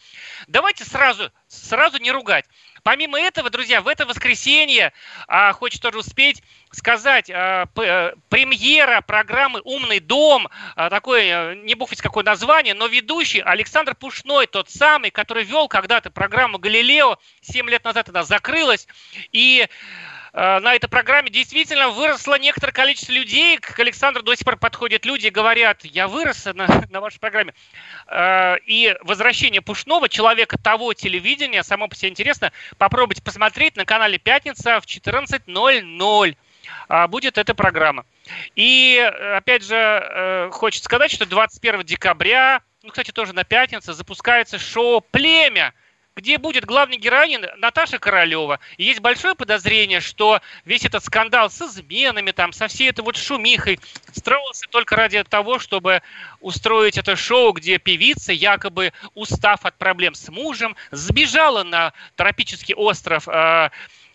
Давайте 0.47 0.85
сразу, 0.85 1.31
сразу 1.49 1.97
не 1.97 2.13
ругать. 2.13 2.45
Помимо 2.83 3.19
этого, 3.19 3.49
друзья, 3.49 3.81
в 3.81 3.89
это 3.89 4.05
воскресенье, 4.05 4.93
а, 5.27 5.55
хочется 5.55 5.85
тоже 5.85 6.01
успеть 6.01 6.43
сказать, 6.71 7.31
а, 7.31 7.65
п, 7.65 8.15
премьера 8.29 9.01
программы 9.01 9.63
«Умный 9.65 10.01
дом», 10.01 10.49
а, 10.77 10.91
такое, 10.91 11.55
не 11.55 11.75
буфать 11.75 12.03
какое 12.03 12.25
название, 12.25 12.75
но 12.75 12.89
ведущий 12.89 13.41
Александр 13.41 13.95
Пушной, 13.95 14.49
тот 14.49 14.69
самый, 14.69 15.11
который 15.11 15.45
вел 15.45 15.69
когда-то 15.69 16.11
программу 16.11 16.59
«Галилео», 16.59 17.19
7 17.41 17.71
лет 17.71 17.85
назад 17.85 18.11
она 18.11 18.25
закрылась, 18.25 18.87
и 19.31 19.67
Э, 19.67 20.22
на 20.33 20.75
этой 20.75 20.89
программе 20.89 21.29
действительно 21.29 21.91
выросло 21.91 22.39
некоторое 22.39 22.73
количество 22.73 23.13
людей. 23.13 23.59
К 23.59 23.79
Александру 23.81 24.23
до 24.23 24.35
сих 24.35 24.47
пор 24.47 24.57
подходят 24.57 25.05
люди 25.05 25.27
и 25.27 25.31
говорят, 25.31 25.85
я 25.85 26.09
вырос 26.09 26.47
на, 26.47 26.67
на 26.91 27.01
вашей 27.01 27.21
программе. 27.21 27.53
Э, 28.07 28.57
и 28.67 28.97
возвращение 29.03 29.61
Пушного, 29.61 30.09
человека 30.09 30.59
того 30.59 30.95
телевидения, 30.95 31.63
само 31.63 31.89
по 31.89 31.95
себе 31.95 32.11
интересно, 32.11 32.53
попробуйте 32.79 33.23
посмотреть 33.23 33.77
на 33.77 33.85
канале 33.85 34.19
«Пятница» 34.19 34.81
в 34.81 34.87
14.00. 34.87 36.37
а, 36.89 37.09
будет 37.09 37.39
эта 37.39 37.55
программа. 37.55 38.07
И, 38.55 38.99
опять 39.37 39.65
же, 39.65 39.77
э, 39.77 40.51
хочется 40.53 40.85
сказать, 40.85 41.11
что 41.11 41.27
21 41.27 41.83
декабря, 41.83 42.63
ну, 42.83 42.91
кстати, 42.91 43.11
тоже 43.11 43.33
на 43.33 43.45
пятницу, 43.45 43.93
запускается 43.93 44.59
шоу 44.59 45.01
«Племя», 45.01 45.75
где 46.17 46.39
будет 46.39 46.65
главной 46.65 46.99
героиней 46.99 47.39
Наташа 47.57 47.99
Королева. 47.99 48.61
И 48.77 48.85
есть 48.85 49.01
большое 49.01 49.35
подозрение, 49.35 50.01
что 50.01 50.41
весь 50.65 50.85
этот 50.85 51.05
скандал 51.05 51.51
с 51.51 51.61
изменами, 51.63 52.33
там, 52.33 52.53
со 52.53 52.69
всей 52.69 52.91
этой 52.91 53.01
вот 53.01 53.17
шумихой 53.17 53.81
строился 54.13 54.67
только 54.71 54.97
ради 54.97 55.23
того, 55.25 55.59
чтобы 55.59 56.03
устроить 56.41 56.99
это 56.99 57.17
шоу, 57.17 57.53
где 57.53 57.79
певица, 57.79 58.33
якобы 58.33 58.93
устав 59.15 59.65
от 59.65 59.77
проблем 59.79 60.15
с 60.15 60.29
мужем, 60.29 60.77
сбежала 60.91 61.63
на 61.63 61.93
тропический 62.17 62.75
остров 62.75 63.29
э 63.29 63.71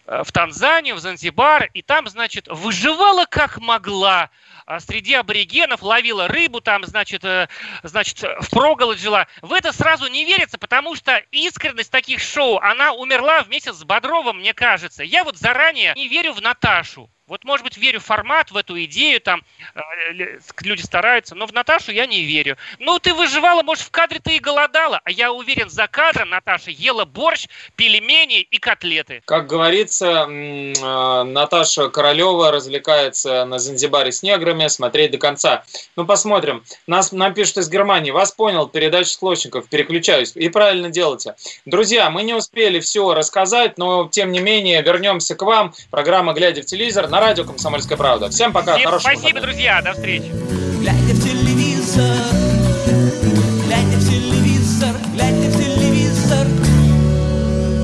в 0.08 0.32
Танзанию, 0.32 0.96
в 0.96 1.00
Занзибар, 1.00 1.70
и 1.74 1.82
там, 1.82 2.08
значит, 2.08 2.48
выживала 2.48 3.26
как 3.26 3.58
могла, 3.58 4.30
а 4.66 4.80
среди 4.80 5.14
аборигенов, 5.14 5.84
ловила 5.84 6.28
рыбу, 6.28 6.62
там, 6.62 6.86
значит, 6.86 7.26
э, 7.26 7.50
значит, 7.84 8.24
впроголодь 8.42 9.00
жила. 9.00 9.28
В 9.42 9.54
это 9.54 9.74
сразу 9.74 10.08
не 10.08 10.26
верится, 10.26 10.58
потому 10.58 10.96
что 10.96 11.18
искренность 11.32 11.92
таких 11.92 12.22
шоу, 12.22 12.58
она 12.60 12.94
умерла 12.94 13.42
вместе 13.42 13.74
с 13.74 13.84
Бодровым, 13.84 14.40
мне 14.40 14.54
кажется. 14.54 15.04
Я 15.04 15.24
вот 15.24 15.38
заранее 15.38 15.94
не 15.96 16.08
верю 16.08 16.34
в 16.34 16.42
Наташу. 16.42 17.10
Вот, 17.28 17.44
может 17.44 17.66
быть, 17.66 17.76
верю 17.76 18.00
в 18.00 18.06
формат, 18.06 18.52
в 18.52 18.58
эту 18.58 18.82
идею, 18.86 19.20
там 19.20 19.44
э, 19.76 20.40
люди 20.62 20.82
стараются, 20.82 21.36
но 21.36 21.46
в 21.46 21.52
Наташу 21.52 21.92
я 21.92 22.06
не 22.06 22.24
верю. 22.24 22.56
Ну, 22.80 23.00
ты 23.00 23.14
выживала, 23.14 23.64
может, 23.64 23.84
в 23.84 23.92
кадре 23.92 24.20
ты 24.24 24.38
и 24.38 24.40
голодала, 24.40 25.02
а 25.04 25.12
я 25.12 25.34
уверен, 25.34 25.70
за 25.70 25.88
кадром 25.88 26.30
Наташа 26.30 26.72
ела 26.72 27.04
борщ, 27.04 27.48
пельмени 27.76 28.40
и 28.40 28.60
котлеты. 28.60 29.22
Как 29.26 29.46
говорится, 29.48 30.26
э, 30.26 31.24
Наташа 31.24 31.90
Королева 31.90 32.50
развлекается 32.50 33.44
на 33.44 33.60
Занзибаре 33.60 34.14
с 34.14 34.24
неграми, 34.24 34.68
смотреть 34.68 35.12
до 35.12 35.18
конца. 35.18 35.66
Ну, 35.98 36.06
посмотрим. 36.06 36.64
Нас, 36.88 37.12
нам 37.12 37.34
пишут 37.34 37.58
из 37.58 37.70
Германии. 37.70 38.12
Вас 38.12 38.32
понял, 38.32 38.68
передача 38.68 39.10
склочников, 39.10 39.68
переключаюсь. 39.68 40.32
И 40.36 40.48
правильно 40.48 40.90
делаете. 40.90 41.36
Друзья, 41.66 42.10
мы 42.10 42.24
не 42.24 42.34
успели 42.34 42.80
все 42.80 43.14
рассказать, 43.14 43.78
но, 43.78 44.08
тем 44.10 44.32
не 44.32 44.40
менее, 44.40 44.82
вернемся 44.82 45.36
к 45.36 45.42
вам. 45.42 45.74
Программа 45.92 46.32
«Глядя 46.32 46.62
в 46.62 46.66
телевизор» 46.66 47.10
на 47.18 47.22
радио 47.22 47.46
«Комсомольская 47.46 47.98
правда». 47.98 48.30
Всем 48.30 48.54
пока, 48.54 48.76
Всем 48.76 48.86
хорошего 48.86 49.12
спасибо, 49.12 49.40
выходного. 49.40 49.48
друзья, 49.48 49.82
до 49.82 49.94
встречи. 49.94 51.57